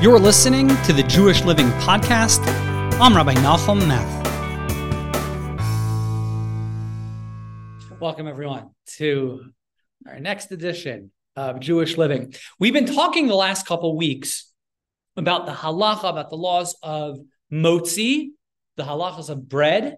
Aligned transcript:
You're 0.00 0.20
listening 0.20 0.68
to 0.84 0.92
the 0.92 1.02
Jewish 1.02 1.42
Living 1.42 1.70
Podcast. 1.80 2.38
I'm 3.00 3.16
Rabbi 3.16 3.34
Nachum 3.34 3.84
Meth. 3.88 4.28
Welcome, 7.98 8.28
everyone, 8.28 8.70
to 8.98 9.52
our 10.06 10.20
next 10.20 10.52
edition 10.52 11.10
of 11.34 11.58
Jewish 11.58 11.96
Living. 11.96 12.32
We've 12.60 12.72
been 12.72 12.86
talking 12.86 13.26
the 13.26 13.34
last 13.34 13.66
couple 13.66 13.96
weeks 13.96 14.52
about 15.16 15.46
the 15.46 15.52
halacha, 15.52 16.08
about 16.08 16.30
the 16.30 16.36
laws 16.36 16.76
of 16.80 17.18
motzi, 17.52 18.28
the 18.76 18.84
halachas 18.84 19.30
of 19.30 19.48
bread, 19.48 19.96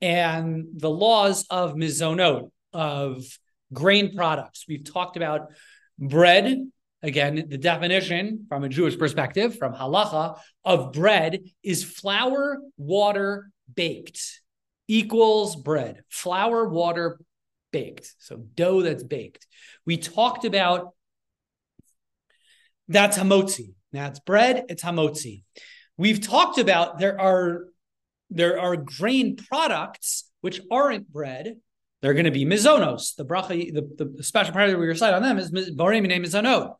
and 0.00 0.64
the 0.74 0.90
laws 0.90 1.46
of 1.50 1.74
mizonot, 1.74 2.50
of 2.72 3.24
grain 3.72 4.12
products. 4.16 4.64
We've 4.66 4.82
talked 4.82 5.16
about 5.16 5.52
bread. 6.00 6.68
Again, 7.04 7.46
the 7.50 7.58
definition 7.58 8.46
from 8.48 8.64
a 8.64 8.68
Jewish 8.68 8.98
perspective, 8.98 9.58
from 9.58 9.74
halacha, 9.74 10.38
of 10.64 10.94
bread 10.94 11.40
is 11.62 11.84
flour, 11.84 12.58
water, 12.78 13.50
baked 13.74 14.40
equals 14.88 15.54
bread. 15.54 16.02
Flour, 16.08 16.66
water, 16.66 17.18
baked. 17.72 18.10
So 18.20 18.38
dough 18.54 18.80
that's 18.80 19.02
baked. 19.02 19.46
We 19.84 19.98
talked 19.98 20.46
about 20.46 20.94
that's 22.88 23.18
hamotzi. 23.18 23.74
That's 23.92 24.20
bread, 24.20 24.64
it's 24.70 24.82
hamotzi. 24.82 25.42
We've 25.98 26.22
talked 26.22 26.58
about 26.58 26.98
there 26.98 27.20
are 27.20 27.66
there 28.30 28.58
are 28.58 28.76
grain 28.76 29.36
products 29.36 30.30
which 30.40 30.62
aren't 30.70 31.12
bread. 31.12 31.56
They're 32.04 32.12
going 32.12 32.26
to 32.26 32.30
be 32.30 32.44
mizonos. 32.44 33.16
The 33.16 33.24
bracha, 33.24 33.72
the, 33.72 34.12
the 34.14 34.22
special 34.22 34.52
part 34.52 34.68
that 34.68 34.78
we 34.78 34.86
recite 34.86 35.14
on 35.14 35.22
them 35.22 35.38
is 35.38 35.50
borei 35.50 36.04
mizonot. 36.04 36.74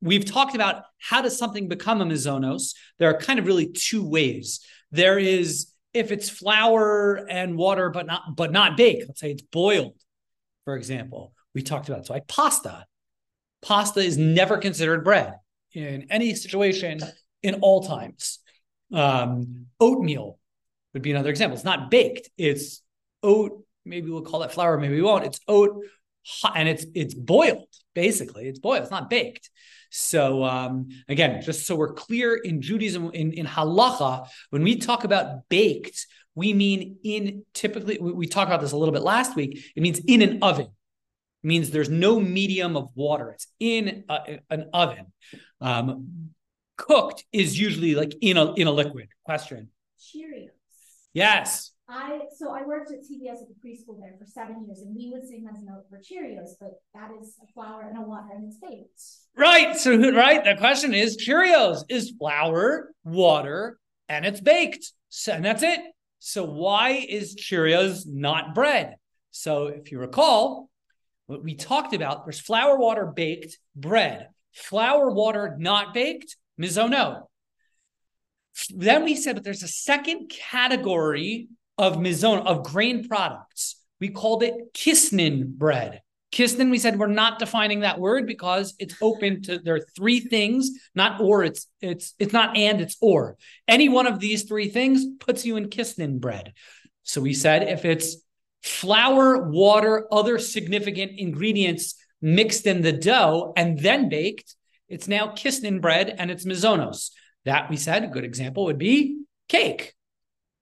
We've 0.00 0.24
talked 0.24 0.54
about 0.54 0.84
how 0.98 1.20
does 1.20 1.36
something 1.36 1.68
become 1.68 2.00
a 2.00 2.06
mizonos. 2.06 2.74
There 2.98 3.10
are 3.10 3.18
kind 3.18 3.38
of 3.38 3.44
really 3.44 3.66
two 3.66 4.08
ways. 4.08 4.60
There 4.90 5.18
is 5.18 5.70
if 5.92 6.10
it's 6.10 6.30
flour 6.30 7.26
and 7.28 7.58
water, 7.58 7.90
but 7.90 8.06
not 8.06 8.36
but 8.36 8.52
not 8.52 8.78
baked. 8.78 9.04
Let's 9.06 9.20
say 9.20 9.32
it's 9.32 9.42
boiled, 9.42 10.00
for 10.64 10.78
example. 10.78 11.34
We 11.54 11.60
talked 11.60 11.90
about 11.90 12.06
so 12.06 12.14
like 12.14 12.26
pasta. 12.26 12.86
Pasta 13.60 14.00
is 14.00 14.16
never 14.16 14.56
considered 14.56 15.04
bread 15.04 15.34
in 15.74 16.06
any 16.08 16.34
situation 16.34 17.00
in 17.42 17.56
all 17.56 17.82
times. 17.82 18.38
Um, 18.94 19.66
oatmeal 19.78 20.38
would 20.94 21.02
be 21.02 21.10
another 21.10 21.28
example. 21.28 21.54
It's 21.54 21.66
not 21.66 21.90
baked. 21.90 22.30
It's 22.38 22.80
oat. 23.22 23.60
Maybe 23.84 24.10
we'll 24.10 24.22
call 24.22 24.42
it 24.42 24.52
flour. 24.52 24.78
Maybe 24.78 24.96
we 24.96 25.02
won't. 25.02 25.24
It's 25.24 25.40
oat, 25.46 25.84
and 26.54 26.68
it's 26.68 26.86
it's 26.94 27.14
boiled. 27.14 27.68
Basically, 27.94 28.48
it's 28.48 28.58
boiled. 28.58 28.82
It's 28.82 28.90
not 28.90 29.10
baked. 29.10 29.50
So 29.90 30.42
um, 30.42 30.88
again, 31.08 31.40
just 31.42 31.66
so 31.66 31.76
we're 31.76 31.92
clear 31.92 32.34
in 32.34 32.60
Judaism, 32.60 33.10
in, 33.14 33.32
in 33.32 33.46
halacha, 33.46 34.26
when 34.50 34.62
we 34.62 34.76
talk 34.76 35.04
about 35.04 35.48
baked, 35.48 36.06
we 36.34 36.52
mean 36.52 36.96
in 37.04 37.44
typically 37.54 37.98
we, 38.00 38.12
we 38.12 38.26
talked 38.26 38.50
about 38.50 38.60
this 38.60 38.72
a 38.72 38.76
little 38.76 38.92
bit 38.92 39.02
last 39.02 39.36
week. 39.36 39.64
It 39.76 39.82
means 39.82 40.00
in 40.00 40.22
an 40.22 40.38
oven. 40.42 40.66
It 40.66 41.46
means 41.46 41.70
there's 41.70 41.90
no 41.90 42.18
medium 42.18 42.76
of 42.76 42.88
water. 42.94 43.30
It's 43.30 43.46
in 43.60 44.04
a, 44.08 44.40
an 44.50 44.70
oven. 44.72 45.12
Um, 45.60 46.30
cooked 46.76 47.24
is 47.32 47.58
usually 47.58 47.94
like 47.94 48.14
in 48.20 48.36
a 48.36 48.52
in 48.54 48.66
a 48.66 48.72
liquid. 48.72 49.08
Question. 49.24 49.68
Cheerios. 50.00 50.48
Yes. 51.12 51.70
I 51.94 52.20
so 52.36 52.50
I 52.50 52.62
worked 52.66 52.90
at 52.90 52.98
TBS 52.98 53.42
at 53.42 53.48
the 53.48 53.54
preschool 53.64 54.00
there 54.00 54.14
for 54.18 54.26
seven 54.26 54.64
years, 54.66 54.80
and 54.80 54.94
we 54.96 55.10
would 55.12 55.26
sing 55.26 55.46
as 55.48 55.62
note 55.62 55.84
for 55.88 55.98
Cheerios, 55.98 56.50
but 56.58 56.72
that 56.92 57.10
is 57.20 57.36
a 57.42 57.52
flour 57.52 57.82
and 57.82 57.96
a 57.96 58.00
water 58.00 58.30
and 58.34 58.46
it's 58.46 58.58
baked. 58.58 59.00
Right. 59.36 59.76
So 59.76 59.96
right, 60.12 60.42
the 60.42 60.56
question 60.56 60.92
is 60.92 61.16
Cheerios 61.16 61.84
is 61.88 62.12
flour, 62.18 62.92
water, 63.04 63.78
and 64.08 64.26
it's 64.26 64.40
baked. 64.40 64.92
So, 65.08 65.32
and 65.32 65.44
that's 65.44 65.62
it. 65.62 65.80
So 66.18 66.44
why 66.44 67.04
is 67.08 67.36
Cheerios 67.36 68.06
not 68.06 68.54
bread? 68.54 68.96
So 69.30 69.66
if 69.68 69.92
you 69.92 70.00
recall, 70.00 70.70
what 71.26 71.44
we 71.44 71.54
talked 71.54 71.94
about, 71.94 72.24
there's 72.24 72.40
flour, 72.40 72.76
water, 72.76 73.06
baked, 73.06 73.58
bread. 73.76 74.28
Flour, 74.52 75.10
water, 75.10 75.56
not 75.58 75.94
baked, 75.94 76.36
mizono. 76.60 77.22
Then 78.70 79.04
we 79.04 79.16
said, 79.16 79.34
but 79.34 79.44
there's 79.44 79.62
a 79.62 79.68
second 79.68 80.30
category 80.30 81.48
of 81.78 81.96
mizon, 81.96 82.44
of 82.46 82.64
grain 82.64 83.08
products. 83.08 83.76
We 84.00 84.08
called 84.10 84.42
it 84.42 84.74
kisnin 84.74 85.56
bread. 85.56 86.00
Kisnin, 86.32 86.70
we 86.70 86.78
said 86.78 86.98
we're 86.98 87.06
not 87.06 87.38
defining 87.38 87.80
that 87.80 88.00
word 88.00 88.26
because 88.26 88.74
it's 88.80 88.96
open 89.00 89.42
to 89.42 89.58
there 89.60 89.76
are 89.76 89.86
three 89.94 90.18
things, 90.18 90.70
not 90.94 91.20
or, 91.20 91.44
it's 91.44 91.68
it's 91.80 92.14
it's 92.18 92.32
not 92.32 92.56
and, 92.56 92.80
it's 92.80 92.96
or. 93.00 93.36
Any 93.68 93.88
one 93.88 94.08
of 94.08 94.18
these 94.18 94.42
three 94.42 94.68
things 94.68 95.04
puts 95.20 95.46
you 95.46 95.56
in 95.56 95.70
kisnin 95.70 96.18
bread. 96.18 96.52
So 97.04 97.20
we 97.20 97.34
said 97.34 97.62
if 97.62 97.84
it's 97.84 98.16
flour, 98.64 99.48
water, 99.48 100.08
other 100.12 100.38
significant 100.38 101.12
ingredients 101.18 101.94
mixed 102.20 102.66
in 102.66 102.82
the 102.82 102.92
dough 102.92 103.52
and 103.56 103.78
then 103.78 104.08
baked, 104.08 104.56
it's 104.88 105.06
now 105.06 105.28
kisnin 105.28 105.80
bread 105.80 106.14
and 106.18 106.30
it's 106.32 106.44
mizonos. 106.44 107.10
That 107.44 107.70
we 107.70 107.76
said 107.76 108.02
a 108.02 108.08
good 108.08 108.24
example 108.24 108.64
would 108.64 108.78
be 108.78 109.22
cake 109.48 109.94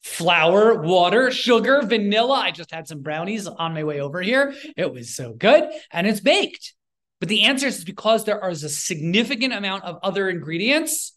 flour, 0.03 0.81
water, 0.83 1.31
sugar, 1.31 1.83
vanilla. 1.83 2.35
I 2.35 2.51
just 2.51 2.73
had 2.73 2.89
some 2.89 3.03
brownies 3.03 3.47
on 3.47 3.75
my 3.75 3.85
way 3.85 4.01
over 4.01 4.21
here. 4.21 4.55
It 4.77 4.93
was 4.93 5.15
so 5.15 5.33
good. 5.33 5.71
And 5.93 6.07
it's 6.07 6.21
baked. 6.21 6.75
But 7.21 7.29
the 7.29 7.45
answer 7.45 7.69
is 7.69 7.85
because 7.85 8.25
there 8.25 8.49
is 8.49 8.65
a 8.65 8.69
significant 8.69 9.55
amount 9.55 9.85
of 9.85 9.99
other 10.03 10.29
ingredients, 10.29 11.17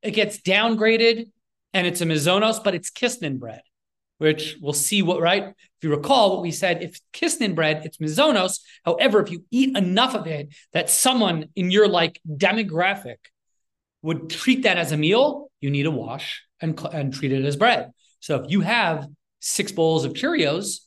it 0.00 0.12
gets 0.12 0.40
downgraded 0.40 1.26
and 1.74 1.86
it's 1.86 2.00
a 2.00 2.06
mizonos, 2.06 2.62
but 2.62 2.74
it's 2.74 2.90
kisnin 2.90 3.38
bread, 3.38 3.62
which 4.18 4.56
we'll 4.60 4.72
see 4.72 5.02
what, 5.02 5.20
right? 5.20 5.48
If 5.48 5.82
you 5.82 5.90
recall 5.90 6.30
what 6.30 6.42
we 6.42 6.52
said, 6.52 6.84
if 6.84 7.00
kisnin 7.12 7.56
bread, 7.56 7.82
it's 7.84 7.98
mizonos. 7.98 8.60
However, 8.84 9.20
if 9.20 9.32
you 9.32 9.44
eat 9.50 9.76
enough 9.76 10.14
of 10.14 10.28
it 10.28 10.54
that 10.72 10.88
someone 10.88 11.46
in 11.56 11.72
your 11.72 11.88
like 11.88 12.20
demographic 12.28 13.16
would 14.02 14.30
treat 14.30 14.62
that 14.62 14.78
as 14.78 14.92
a 14.92 14.96
meal, 14.96 15.50
you 15.60 15.70
need 15.70 15.82
to 15.82 15.90
wash 15.90 16.44
and, 16.60 16.78
and 16.92 17.12
treat 17.12 17.32
it 17.32 17.44
as 17.44 17.56
bread. 17.56 17.90
So 18.20 18.36
if 18.36 18.50
you 18.50 18.60
have 18.60 19.06
six 19.40 19.72
bowls 19.72 20.04
of 20.04 20.12
Cheerios, 20.12 20.80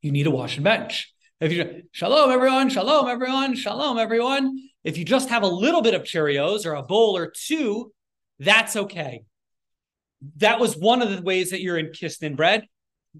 you 0.00 0.12
need 0.12 0.26
a 0.26 0.30
wash 0.30 0.56
and 0.56 0.64
bench. 0.64 1.12
If 1.40 1.52
you 1.52 1.82
shalom 1.92 2.30
everyone, 2.30 2.68
shalom 2.68 3.08
everyone, 3.08 3.54
shalom 3.54 3.98
everyone. 3.98 4.56
If 4.84 4.98
you 4.98 5.04
just 5.04 5.28
have 5.30 5.42
a 5.42 5.48
little 5.48 5.82
bit 5.82 5.94
of 5.94 6.02
Cheerios 6.02 6.66
or 6.66 6.74
a 6.74 6.82
bowl 6.82 7.16
or 7.16 7.32
two, 7.34 7.92
that's 8.38 8.76
okay. 8.76 9.22
That 10.36 10.60
was 10.60 10.76
one 10.76 11.02
of 11.02 11.10
the 11.10 11.22
ways 11.22 11.50
that 11.50 11.60
you're 11.60 11.78
in 11.78 11.92
kisnin 11.92 12.36
bread. 12.36 12.66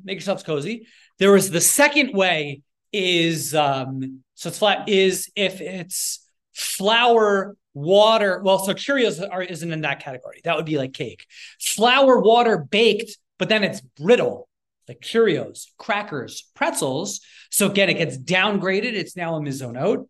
Make 0.05 0.17
yourselves 0.17 0.43
cozy. 0.43 0.87
There 1.19 1.33
was 1.33 1.51
the 1.51 1.61
second 1.61 2.15
way 2.15 2.63
is 2.93 3.55
um 3.55 4.23
so 4.35 4.49
it's 4.49 4.59
flat 4.59 4.89
is 4.89 5.31
if 5.37 5.61
it's 5.61 6.28
flour 6.59 7.57
water. 7.73 8.41
Well, 8.43 8.59
so 8.59 8.75
Cheerios 8.75 9.27
are, 9.31 9.43
isn't 9.43 9.73
in 9.73 9.83
that 9.83 10.01
category. 10.01 10.41
That 10.45 10.57
would 10.57 10.67
be 10.67 10.77
like 10.77 10.93
cake. 10.93 11.27
Flour, 11.61 12.21
water, 12.21 12.59
baked, 12.59 13.17
but 13.39 13.49
then 13.49 13.63
it's 13.63 13.81
brittle, 13.81 14.49
like 14.89 15.01
Cheerios, 15.01 15.69
crackers, 15.79 16.51
pretzels. 16.55 17.21
So 17.51 17.71
again, 17.71 17.89
it 17.89 17.95
gets 17.95 18.19
downgraded. 18.19 18.95
It's 18.95 19.17
now 19.17 19.37
a 19.37 19.41
mizonot. 19.41 20.07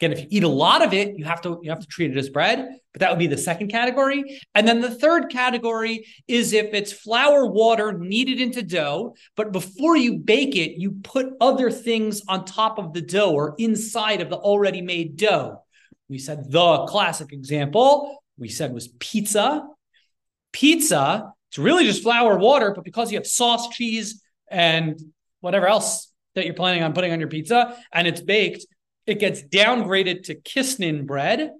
Again, 0.00 0.12
if 0.12 0.20
you 0.22 0.26
eat 0.30 0.44
a 0.44 0.48
lot 0.48 0.82
of 0.82 0.92
it, 0.92 1.16
you 1.16 1.24
have 1.24 1.40
to 1.42 1.60
you 1.62 1.70
have 1.70 1.80
to 1.80 1.86
treat 1.86 2.10
it 2.10 2.16
as 2.16 2.28
bread, 2.28 2.68
but 2.92 3.00
that 3.00 3.10
would 3.10 3.18
be 3.18 3.28
the 3.28 3.38
second 3.38 3.68
category. 3.68 4.40
And 4.54 4.66
then 4.66 4.80
the 4.80 4.94
third 4.94 5.30
category 5.30 6.06
is 6.26 6.52
if 6.52 6.74
it's 6.74 6.92
flour, 6.92 7.46
water 7.46 7.96
kneaded 7.96 8.40
into 8.40 8.62
dough, 8.62 9.14
but 9.36 9.52
before 9.52 9.96
you 9.96 10.18
bake 10.18 10.56
it, 10.56 10.80
you 10.80 10.98
put 11.04 11.32
other 11.40 11.70
things 11.70 12.22
on 12.26 12.44
top 12.44 12.78
of 12.78 12.92
the 12.92 13.02
dough 13.02 13.32
or 13.32 13.54
inside 13.58 14.20
of 14.20 14.30
the 14.30 14.36
already 14.36 14.82
made 14.82 15.16
dough. 15.16 15.62
We 16.08 16.18
said 16.18 16.50
the 16.50 16.86
classic 16.86 17.32
example 17.32 18.22
we 18.36 18.48
said 18.48 18.72
was 18.72 18.88
pizza. 18.98 19.66
Pizza, 20.52 21.32
it's 21.50 21.58
really 21.58 21.84
just 21.84 22.02
flour, 22.02 22.36
water, 22.38 22.72
but 22.74 22.84
because 22.84 23.10
you 23.10 23.18
have 23.18 23.26
sauce, 23.26 23.68
cheese, 23.68 24.22
and 24.50 25.00
whatever 25.40 25.66
else 25.66 26.12
that 26.34 26.44
you're 26.44 26.54
planning 26.54 26.82
on 26.82 26.92
putting 26.92 27.12
on 27.12 27.20
your 27.20 27.28
pizza, 27.28 27.76
and 27.92 28.06
it's 28.06 28.20
baked, 28.20 28.66
it 29.06 29.18
gets 29.18 29.42
downgraded 29.42 30.24
to 30.24 30.34
kisnin 30.34 31.06
bread, 31.06 31.50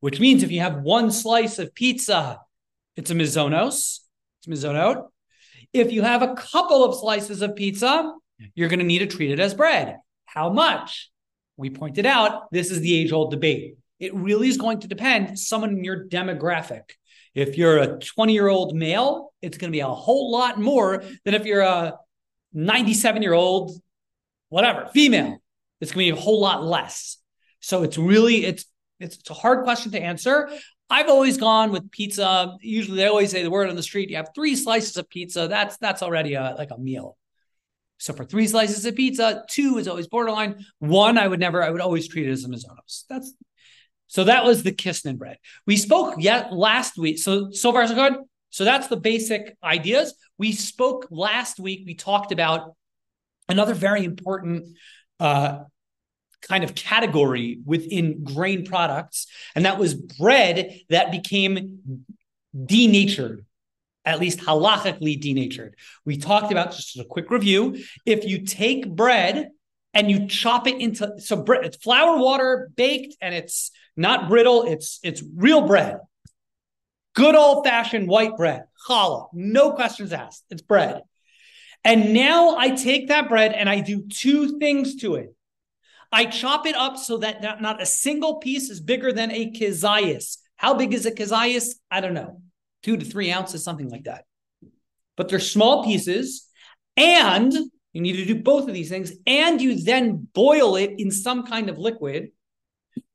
which 0.00 0.20
means 0.20 0.42
if 0.42 0.50
you 0.50 0.60
have 0.60 0.82
one 0.82 1.10
slice 1.10 1.58
of 1.58 1.74
pizza, 1.74 2.40
it's 2.96 3.10
a 3.10 3.14
mizonos, 3.14 4.00
it's 4.38 4.46
mizonot. 4.48 5.08
If 5.72 5.92
you 5.92 6.02
have 6.02 6.22
a 6.22 6.34
couple 6.34 6.84
of 6.84 6.98
slices 6.98 7.42
of 7.42 7.56
pizza, 7.56 8.12
you're 8.54 8.68
going 8.68 8.80
to 8.80 8.84
need 8.84 8.98
to 8.98 9.06
treat 9.06 9.30
it 9.30 9.40
as 9.40 9.54
bread. 9.54 9.98
How 10.26 10.50
much? 10.50 11.10
We 11.56 11.70
pointed 11.70 12.06
out 12.06 12.50
this 12.50 12.70
is 12.70 12.80
the 12.80 12.94
age 12.94 13.12
old 13.12 13.30
debate. 13.30 13.76
It 13.98 14.14
really 14.14 14.48
is 14.48 14.56
going 14.56 14.80
to 14.80 14.88
depend 14.88 15.38
someone 15.38 15.70
in 15.70 15.84
your 15.84 16.06
demographic. 16.06 16.82
If 17.34 17.56
you're 17.56 17.78
a 17.78 17.98
20 17.98 18.32
year 18.32 18.48
old 18.48 18.74
male, 18.74 19.32
it's 19.40 19.58
going 19.58 19.70
to 19.70 19.76
be 19.76 19.80
a 19.80 19.88
whole 19.88 20.30
lot 20.30 20.60
more 20.60 21.02
than 21.24 21.34
if 21.34 21.46
you're 21.46 21.62
a 21.62 21.94
97 22.52 23.22
year 23.22 23.32
old, 23.32 23.72
whatever, 24.48 24.88
female. 24.92 25.41
It's 25.82 25.92
going 25.92 26.06
to 26.06 26.14
be 26.14 26.18
a 26.18 26.22
whole 26.22 26.40
lot 26.40 26.64
less. 26.64 27.18
So 27.60 27.82
it's 27.82 27.98
really, 27.98 28.46
it's, 28.46 28.64
It's, 29.00 29.16
it's 29.18 29.30
a 29.30 29.34
hard 29.34 29.64
question 29.64 29.90
to 29.92 30.00
answer. 30.00 30.48
I've 30.88 31.08
always 31.08 31.36
gone 31.36 31.72
with 31.72 31.90
pizza. 31.90 32.56
Usually, 32.60 32.98
they 32.98 33.08
always 33.08 33.30
say 33.32 33.42
the 33.42 33.50
word 33.50 33.68
on 33.68 33.74
the 33.74 33.82
street. 33.82 34.10
You 34.10 34.16
have 34.16 34.30
three 34.32 34.54
slices 34.54 34.96
of 34.96 35.08
pizza. 35.08 35.48
That's 35.48 35.76
that's 35.78 36.02
already 36.02 36.34
a, 36.34 36.54
like 36.56 36.70
a 36.70 36.78
meal. 36.78 37.16
So 37.98 38.12
for 38.12 38.24
three 38.24 38.46
slices 38.46 38.86
of 38.86 38.94
pizza, 38.94 39.42
two 39.48 39.78
is 39.78 39.88
always 39.88 40.06
borderline. 40.06 40.64
One, 40.78 41.18
I 41.18 41.26
would 41.26 41.40
never. 41.40 41.64
I 41.64 41.70
would 41.70 41.80
always 41.80 42.06
treat 42.06 42.28
it 42.28 42.32
as 42.32 42.44
a 42.44 42.48
Mizonos. 42.48 43.04
That's 43.08 43.32
so. 44.06 44.24
That 44.24 44.44
was 44.44 44.62
the 44.62 44.72
Kisnin 44.72 45.16
bread. 45.16 45.38
We 45.66 45.76
spoke 45.76 46.14
yet 46.18 46.52
last 46.52 46.96
week. 46.96 47.18
So 47.18 47.50
so 47.50 47.72
far 47.72 47.88
so 47.88 47.94
good. 47.94 48.14
So 48.50 48.64
that's 48.64 48.88
the 48.88 49.00
basic 49.00 49.56
ideas. 49.64 50.14
We 50.38 50.52
spoke 50.52 51.08
last 51.10 51.58
week. 51.58 51.84
We 51.86 51.94
talked 51.94 52.30
about 52.32 52.76
another 53.48 53.74
very 53.74 54.04
important 54.04 54.76
uh, 55.20 55.64
kind 56.42 56.64
of 56.64 56.74
category 56.74 57.60
within 57.64 58.24
grain 58.24 58.64
products, 58.64 59.26
and 59.54 59.64
that 59.64 59.78
was 59.78 59.94
bread 59.94 60.80
that 60.90 61.10
became 61.10 62.04
denatured, 62.66 63.46
at 64.04 64.20
least 64.20 64.40
halachically 64.40 65.20
denatured. 65.20 65.76
We 66.04 66.16
talked 66.16 66.52
about 66.52 66.72
just 66.72 66.98
a 66.98 67.04
quick 67.04 67.30
review. 67.30 67.82
If 68.04 68.24
you 68.24 68.44
take 68.44 68.88
bread 68.88 69.50
and 69.94 70.10
you 70.10 70.26
chop 70.26 70.66
it 70.66 70.80
into 70.80 71.18
so 71.18 71.36
bread, 71.36 71.64
it's 71.64 71.76
flour, 71.76 72.18
water, 72.18 72.70
baked, 72.74 73.16
and 73.20 73.34
it's 73.34 73.70
not 73.96 74.28
brittle. 74.28 74.64
It's 74.64 74.98
it's 75.02 75.22
real 75.36 75.66
bread, 75.66 75.98
good 77.14 77.34
old 77.34 77.64
fashioned 77.64 78.08
white 78.08 78.36
bread, 78.36 78.64
challah, 78.88 79.28
no 79.32 79.72
questions 79.72 80.12
asked. 80.12 80.44
It's 80.50 80.62
bread. 80.62 81.02
And 81.84 82.14
now 82.14 82.56
I 82.56 82.70
take 82.70 83.08
that 83.08 83.28
bread 83.28 83.52
and 83.52 83.68
I 83.68 83.80
do 83.80 84.06
two 84.08 84.58
things 84.58 84.96
to 84.96 85.16
it. 85.16 85.34
I 86.12 86.26
chop 86.26 86.66
it 86.66 86.76
up 86.76 86.96
so 86.96 87.18
that 87.18 87.42
not, 87.60 87.82
a 87.82 87.86
single 87.86 88.36
piece 88.36 88.70
is 88.70 88.80
bigger 88.80 89.12
than 89.12 89.30
a 89.30 89.50
kezias. 89.50 90.38
How 90.56 90.74
big 90.74 90.92
is 90.92 91.06
a 91.06 91.10
kezias? 91.10 91.74
I 91.90 92.00
don't 92.00 92.14
know. 92.14 92.42
Two 92.82 92.96
to 92.96 93.04
three 93.04 93.32
ounces, 93.32 93.64
something 93.64 93.88
like 93.88 94.04
that. 94.04 94.24
But 95.16 95.28
they're 95.28 95.40
small 95.40 95.84
pieces. 95.84 96.46
And 96.96 97.52
you 97.92 98.00
need 98.00 98.16
to 98.16 98.26
do 98.26 98.42
both 98.42 98.68
of 98.68 98.74
these 98.74 98.90
things. 98.90 99.12
And 99.26 99.60
you 99.60 99.82
then 99.82 100.28
boil 100.34 100.76
it 100.76 100.94
in 100.98 101.10
some 101.10 101.46
kind 101.46 101.68
of 101.68 101.78
liquid. 101.78 102.28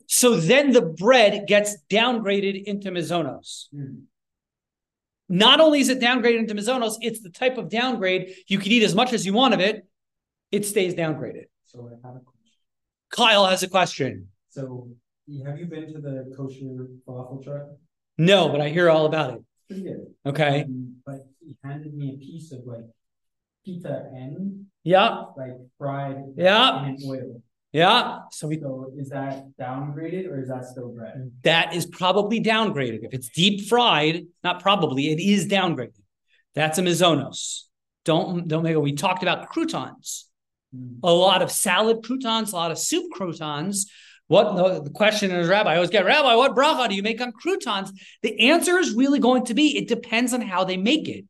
So 0.07 0.35
then 0.35 0.71
the 0.71 0.81
bread 0.81 1.47
gets 1.47 1.77
downgraded 1.89 2.63
into 2.63 2.91
mizonos. 2.91 3.67
Mm. 3.73 4.03
Not 5.29 5.59
only 5.59 5.79
is 5.79 5.89
it 5.89 5.99
downgraded 5.99 6.39
into 6.39 6.55
mizonos, 6.55 6.95
it's 7.01 7.21
the 7.21 7.29
type 7.29 7.57
of 7.57 7.69
downgrade 7.69 8.33
you 8.47 8.59
can 8.59 8.71
eat 8.71 8.83
as 8.83 8.95
much 8.95 9.13
as 9.13 9.25
you 9.25 9.33
want 9.33 9.53
of 9.53 9.59
it. 9.59 9.85
It 10.51 10.65
stays 10.65 10.93
downgraded. 10.93 11.45
So 11.65 11.89
I 11.91 12.07
have 12.07 12.15
a 12.15 12.21
Kyle 13.09 13.45
has 13.45 13.63
a 13.63 13.69
question. 13.69 14.27
So, 14.49 14.89
have 15.45 15.59
you 15.59 15.65
been 15.65 15.91
to 15.93 15.99
the 15.99 16.33
kosher 16.35 16.87
falafel 17.07 17.43
truck? 17.43 17.67
No, 18.17 18.49
but 18.49 18.61
I 18.61 18.69
hear 18.69 18.89
all 18.89 19.05
about 19.05 19.35
it. 19.35 19.43
Pretty 19.67 19.83
good. 19.83 20.07
Okay. 20.25 20.63
Um, 20.63 20.95
but 21.05 21.27
he 21.39 21.57
handed 21.63 21.93
me 21.93 22.15
a 22.15 22.17
piece 22.17 22.51
of 22.51 22.65
like 22.65 22.85
pita 23.65 24.09
and 24.13 24.65
yeah, 24.83 25.25
like 25.35 25.57
fried 25.77 26.17
yeah 26.35 26.85
in 26.87 26.97
oil. 27.05 27.41
Yeah. 27.77 28.21
So 28.31 28.47
we 28.47 28.59
so 28.59 28.91
is 28.97 29.09
that 29.09 29.45
downgraded 29.61 30.27
or 30.27 30.41
is 30.41 30.49
that 30.49 30.65
still 30.65 30.89
bread? 30.89 31.31
That 31.43 31.75
is 31.75 31.85
probably 31.85 32.41
downgraded. 32.41 33.03
If 33.03 33.13
it's 33.13 33.29
deep 33.29 33.69
fried, 33.69 34.25
not 34.43 34.63
probably, 34.63 35.11
it 35.11 35.19
is 35.19 35.47
downgraded. 35.47 36.01
That's 36.55 36.79
a 36.79 36.81
mizonos. 36.81 37.65
Don't 38.03 38.47
don't 38.47 38.63
make 38.63 38.73
it. 38.73 38.81
We 38.81 38.93
talked 38.93 39.21
about 39.21 39.49
croutons 39.49 40.27
hmm. 40.75 40.95
a 41.03 41.13
lot 41.13 41.43
of 41.43 41.51
salad 41.51 42.03
croutons, 42.03 42.51
a 42.51 42.55
lot 42.55 42.71
of 42.71 42.79
soup 42.79 43.11
croutons. 43.11 43.85
What 44.25 44.55
the, 44.55 44.81
the 44.81 44.89
question 44.89 45.29
is, 45.29 45.47
Rabbi, 45.47 45.71
I 45.71 45.75
always 45.75 45.91
get, 45.91 46.03
Rabbi, 46.03 46.33
what 46.33 46.55
bracha 46.55 46.89
do 46.89 46.95
you 46.95 47.03
make 47.03 47.21
on 47.21 47.31
croutons? 47.31 47.93
The 48.23 48.49
answer 48.49 48.77
is 48.79 48.93
really 48.93 49.19
going 49.19 49.45
to 49.45 49.53
be 49.53 49.77
it 49.77 49.87
depends 49.87 50.33
on 50.33 50.41
how 50.41 50.63
they 50.63 50.77
make 50.77 51.07
it. 51.07 51.25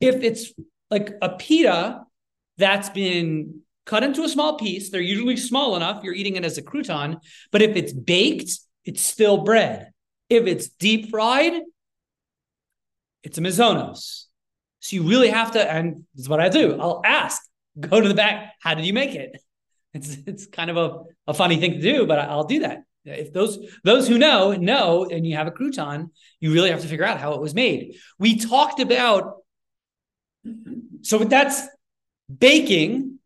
If 0.00 0.22
it's 0.22 0.52
like 0.88 1.14
a 1.20 1.30
pita 1.30 2.02
that's 2.58 2.90
been 2.90 3.62
cut 3.88 4.04
into 4.04 4.22
a 4.22 4.28
small 4.28 4.58
piece, 4.58 4.90
they're 4.90 5.00
usually 5.00 5.36
small 5.36 5.74
enough, 5.74 6.04
you're 6.04 6.14
eating 6.14 6.36
it 6.36 6.44
as 6.44 6.58
a 6.58 6.62
crouton. 6.62 7.20
But 7.50 7.62
if 7.62 7.74
it's 7.74 7.92
baked, 7.92 8.50
it's 8.84 9.00
still 9.00 9.38
bread. 9.38 9.90
If 10.28 10.46
it's 10.46 10.68
deep 10.68 11.10
fried, 11.10 11.62
it's 13.22 13.38
a 13.38 13.40
mizonos. 13.40 14.26
So 14.80 14.96
you 14.96 15.02
really 15.08 15.30
have 15.30 15.52
to, 15.52 15.72
and 15.72 16.04
this 16.14 16.24
is 16.24 16.28
what 16.28 16.38
I 16.38 16.50
do. 16.50 16.78
I'll 16.78 17.00
ask, 17.04 17.42
go 17.80 18.00
to 18.00 18.06
the 18.06 18.14
back. 18.14 18.54
How 18.60 18.74
did 18.74 18.84
you 18.84 18.92
make 18.92 19.14
it? 19.14 19.32
It's 19.94 20.18
it's 20.26 20.46
kind 20.46 20.68
of 20.68 20.76
a, 20.76 21.30
a 21.30 21.34
funny 21.34 21.56
thing 21.56 21.72
to 21.72 21.80
do, 21.80 22.06
but 22.06 22.18
I'll 22.18 22.44
do 22.44 22.60
that. 22.60 22.82
If 23.06 23.32
those 23.32 23.58
those 23.84 24.06
who 24.06 24.18
know 24.18 24.52
know, 24.52 25.06
and 25.06 25.26
you 25.26 25.34
have 25.34 25.46
a 25.46 25.50
crouton, 25.50 26.10
you 26.40 26.52
really 26.52 26.70
have 26.70 26.82
to 26.82 26.86
figure 26.86 27.06
out 27.06 27.18
how 27.18 27.32
it 27.32 27.40
was 27.40 27.54
made. 27.54 27.96
We 28.18 28.36
talked 28.36 28.80
about 28.80 29.36
so 31.00 31.18
that's 31.24 31.62
baking. 32.28 33.17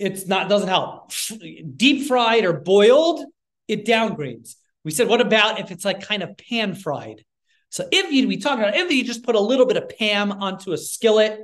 It's 0.00 0.26
not 0.26 0.48
doesn't 0.48 0.68
help. 0.68 1.12
Deep 1.76 2.08
fried 2.08 2.44
or 2.44 2.54
boiled, 2.54 3.24
it 3.68 3.84
downgrades. 3.84 4.54
We 4.82 4.90
said, 4.90 5.08
what 5.08 5.20
about 5.20 5.60
if 5.60 5.70
it's 5.70 5.84
like 5.84 6.00
kind 6.00 6.22
of 6.22 6.36
pan 6.38 6.74
fried? 6.74 7.24
So 7.68 7.86
if 7.92 8.10
you 8.10 8.26
we 8.26 8.38
talked 8.38 8.60
about 8.60 8.74
if 8.74 8.90
you 8.90 9.04
just 9.04 9.22
put 9.22 9.34
a 9.34 9.40
little 9.40 9.66
bit 9.66 9.76
of 9.76 9.88
Pam 9.96 10.32
onto 10.32 10.72
a 10.72 10.78
skillet 10.78 11.40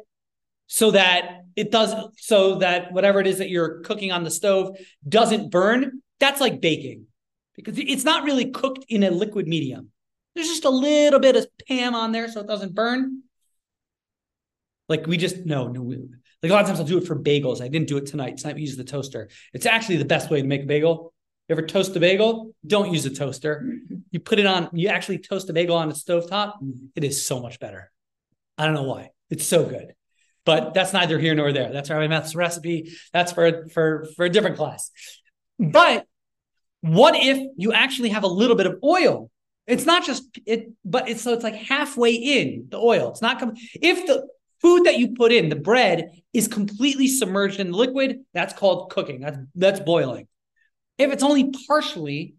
so 0.66 0.90
that 0.90 1.42
it 1.54 1.70
does 1.70 1.94
so 2.18 2.56
that 2.56 2.92
whatever 2.92 3.20
it 3.20 3.26
is 3.26 3.38
that 3.38 3.48
you're 3.48 3.80
cooking 3.80 4.10
on 4.10 4.24
the 4.24 4.30
stove 4.30 4.76
doesn't 5.08 5.50
burn 5.50 6.02
that's 6.18 6.40
like 6.40 6.60
baking 6.60 7.06
because 7.54 7.78
it's 7.78 8.04
not 8.04 8.24
really 8.24 8.50
cooked 8.50 8.84
in 8.88 9.04
a 9.04 9.10
liquid 9.10 9.46
medium 9.46 9.90
there's 10.34 10.48
just 10.48 10.64
a 10.64 10.70
little 10.70 11.20
bit 11.20 11.36
of 11.36 11.46
pam 11.68 11.94
on 11.94 12.10
there 12.10 12.28
so 12.28 12.40
it 12.40 12.48
doesn't 12.48 12.74
burn 12.74 13.22
like 14.88 15.06
we 15.06 15.16
just 15.16 15.46
no 15.46 15.68
no 15.68 15.82
like 16.42 16.50
a 16.50 16.54
lot 16.54 16.62
of 16.62 16.66
times 16.66 16.80
i'll 16.80 16.86
do 16.86 16.98
it 16.98 17.06
for 17.06 17.16
bagels 17.16 17.60
i 17.60 17.68
didn't 17.68 17.88
do 17.88 17.96
it 17.96 18.06
tonight 18.06 18.36
tonight 18.38 18.56
we 18.56 18.62
use 18.62 18.76
the 18.76 18.84
toaster 18.84 19.28
it's 19.52 19.66
actually 19.66 19.96
the 19.96 20.04
best 20.04 20.30
way 20.30 20.40
to 20.40 20.46
make 20.46 20.62
a 20.62 20.66
bagel 20.66 21.12
you 21.48 21.54
ever 21.54 21.66
toast 21.66 21.94
a 21.96 22.00
bagel 22.00 22.54
don't 22.66 22.92
use 22.92 23.06
a 23.06 23.10
toaster 23.10 23.62
mm-hmm. 23.64 23.96
you 24.10 24.20
put 24.20 24.38
it 24.38 24.46
on 24.46 24.68
you 24.72 24.88
actually 24.88 25.18
toast 25.18 25.48
a 25.50 25.52
bagel 25.52 25.76
on 25.76 25.90
a 25.90 25.94
stove 25.94 26.28
top 26.28 26.56
mm-hmm. 26.56 26.86
it 26.94 27.04
is 27.04 27.26
so 27.26 27.40
much 27.40 27.60
better 27.60 27.90
i 28.58 28.64
don't 28.64 28.74
know 28.74 28.84
why 28.84 29.10
it's 29.30 29.46
so 29.46 29.64
good 29.64 29.94
but 30.46 30.72
that's 30.72 30.94
neither 30.94 31.18
here 31.18 31.34
nor 31.34 31.52
there. 31.52 31.70
That's 31.70 31.90
Rabbi 31.90 32.06
Meth's 32.06 32.34
recipe. 32.34 32.92
That's 33.12 33.32
for 33.32 33.68
for 33.68 34.06
for 34.16 34.24
a 34.24 34.30
different 34.30 34.56
class. 34.56 34.90
But 35.58 36.06
what 36.80 37.16
if 37.16 37.38
you 37.56 37.72
actually 37.72 38.10
have 38.10 38.22
a 38.22 38.28
little 38.28 38.56
bit 38.56 38.66
of 38.66 38.78
oil? 38.82 39.30
It's 39.66 39.84
not 39.84 40.06
just 40.06 40.24
it, 40.46 40.70
but 40.84 41.08
it's 41.08 41.22
so 41.22 41.34
it's 41.34 41.42
like 41.42 41.56
halfway 41.56 42.14
in 42.14 42.68
the 42.70 42.78
oil. 42.78 43.10
It's 43.10 43.20
not 43.20 43.40
coming. 43.40 43.58
If 43.74 44.06
the 44.06 44.28
food 44.60 44.84
that 44.84 44.98
you 44.98 45.14
put 45.14 45.32
in, 45.32 45.48
the 45.48 45.56
bread, 45.56 46.10
is 46.32 46.48
completely 46.48 47.08
submerged 47.08 47.60
in 47.60 47.70
the 47.70 47.76
liquid, 47.76 48.20
that's 48.34 48.52
called 48.52 48.90
cooking. 48.90 49.20
That's 49.20 49.38
that's 49.54 49.80
boiling. 49.80 50.28
If 50.98 51.12
it's 51.12 51.22
only 51.22 51.52
partially, 51.66 52.34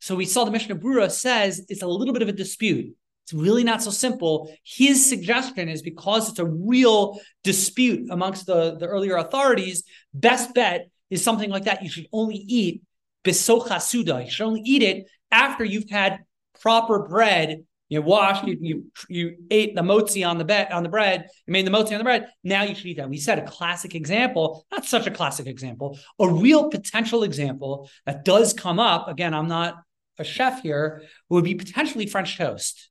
so 0.00 0.14
we 0.14 0.24
saw 0.24 0.44
the 0.44 0.50
Mishnah 0.50 0.76
Berurah 0.76 1.10
says 1.10 1.64
it's 1.68 1.82
a 1.82 1.86
little 1.86 2.14
bit 2.14 2.22
of 2.22 2.28
a 2.28 2.32
dispute. 2.32 2.94
It's 3.24 3.34
really 3.34 3.64
not 3.64 3.82
so 3.82 3.90
simple. 3.90 4.50
His 4.64 5.06
suggestion 5.06 5.68
is 5.68 5.82
because 5.82 6.30
it's 6.30 6.38
a 6.38 6.46
real 6.46 7.20
dispute 7.44 8.08
amongst 8.10 8.46
the, 8.46 8.76
the 8.78 8.86
earlier 8.86 9.16
authorities, 9.16 9.82
best 10.14 10.54
bet 10.54 10.88
is 11.10 11.22
something 11.22 11.50
like 11.50 11.64
that. 11.64 11.82
You 11.82 11.90
should 11.90 12.06
only 12.10 12.36
eat 12.36 12.82
bisocha 13.24 13.82
suda. 13.82 14.22
You 14.24 14.30
should 14.30 14.46
only 14.46 14.62
eat 14.64 14.82
it 14.82 15.06
after 15.30 15.62
you've 15.62 15.90
had 15.90 16.20
proper 16.60 17.06
bread. 17.06 17.64
You 17.88 18.02
washed, 18.02 18.44
you, 18.46 18.58
you 18.60 18.92
you 19.08 19.36
ate 19.50 19.74
the 19.74 19.80
motzi 19.80 20.28
on 20.28 20.36
the 20.36 20.44
bed 20.44 20.70
on 20.72 20.82
the 20.82 20.88
bread, 20.90 21.28
you 21.46 21.52
made 21.52 21.66
the 21.66 21.70
motzi 21.70 21.92
on 21.92 21.98
the 21.98 22.04
bread. 22.04 22.28
Now 22.44 22.62
you 22.62 22.74
should 22.74 22.86
eat 22.86 22.98
that. 22.98 23.08
We 23.08 23.16
said 23.16 23.38
a 23.38 23.46
classic 23.46 23.94
example, 23.94 24.66
not 24.70 24.84
such 24.84 25.06
a 25.06 25.10
classic 25.10 25.46
example, 25.46 25.98
a 26.18 26.28
real 26.28 26.68
potential 26.68 27.22
example 27.22 27.88
that 28.04 28.24
does 28.24 28.52
come 28.52 28.78
up. 28.78 29.08
Again, 29.08 29.32
I'm 29.32 29.48
not 29.48 29.76
a 30.18 30.24
chef 30.24 30.62
here, 30.62 31.02
would 31.30 31.44
be 31.44 31.54
potentially 31.54 32.06
French 32.06 32.36
toast. 32.36 32.90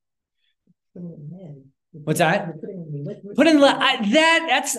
What's 1.91 2.19
that? 2.19 2.53
Put 3.35 3.47
in 3.47 3.63
I, 3.63 4.09
that. 4.13 4.45
That's 4.49 4.77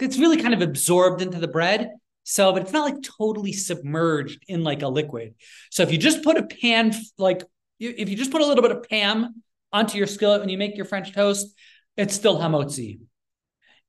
it's 0.00 0.18
really 0.18 0.36
kind 0.36 0.54
of 0.54 0.62
absorbed 0.62 1.22
into 1.22 1.38
the 1.38 1.48
bread. 1.48 1.90
So, 2.24 2.52
but 2.52 2.62
it's 2.62 2.72
not 2.72 2.84
like 2.84 3.02
totally 3.02 3.52
submerged 3.52 4.44
in 4.48 4.64
like 4.64 4.82
a 4.82 4.88
liquid. 4.88 5.34
So 5.70 5.84
if 5.84 5.92
you 5.92 5.98
just 5.98 6.24
put 6.24 6.36
a 6.36 6.42
pan, 6.42 6.92
like 7.18 7.44
if 7.78 8.08
you 8.08 8.16
just 8.16 8.30
put 8.30 8.40
a 8.40 8.46
little 8.46 8.62
bit 8.62 8.72
of 8.72 8.88
Pam 8.88 9.42
onto 9.72 9.98
your 9.98 10.06
skillet 10.06 10.40
when 10.40 10.48
you 10.48 10.58
make 10.58 10.76
your 10.76 10.86
French 10.86 11.12
toast, 11.12 11.54
it's 11.96 12.14
still 12.14 12.38
hamotzi. 12.38 13.00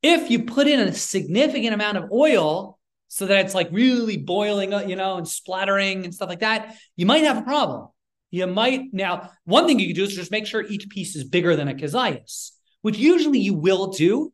If 0.01 0.29
you 0.29 0.44
put 0.44 0.67
in 0.67 0.79
a 0.79 0.94
significant 0.94 1.74
amount 1.74 1.98
of 1.98 2.12
oil 2.12 2.77
so 3.08 3.25
that 3.25 3.46
it's 3.46 3.56
like 3.56 3.70
really 3.72 4.17
boiling, 4.17 4.72
you 4.89 4.96
know, 4.96 5.17
and 5.17 5.27
splattering 5.27 6.03
and 6.03 6.13
stuff 6.13 6.29
like 6.29 6.41
that, 6.41 6.75
you 6.96 7.06
might 7.06 7.24
have 7.24 7.38
a 7.38 7.41
problem. 7.41 7.88
You 8.29 8.46
might 8.48 8.94
now, 8.94 9.32
one 9.46 9.65
thing 9.65 9.79
you 9.79 9.88
can 9.88 9.96
do 9.96 10.03
is 10.03 10.15
just 10.15 10.32
make 10.32 10.46
sure 10.46 10.62
each 10.62 10.89
piece 10.89 11.15
is 11.15 11.24
bigger 11.24 11.56
than 11.56 11.67
a 11.67 11.74
kezias, 11.74 12.51
which 12.82 12.98
usually 12.98 13.39
you 13.39 13.53
will 13.53 13.88
do. 13.88 14.34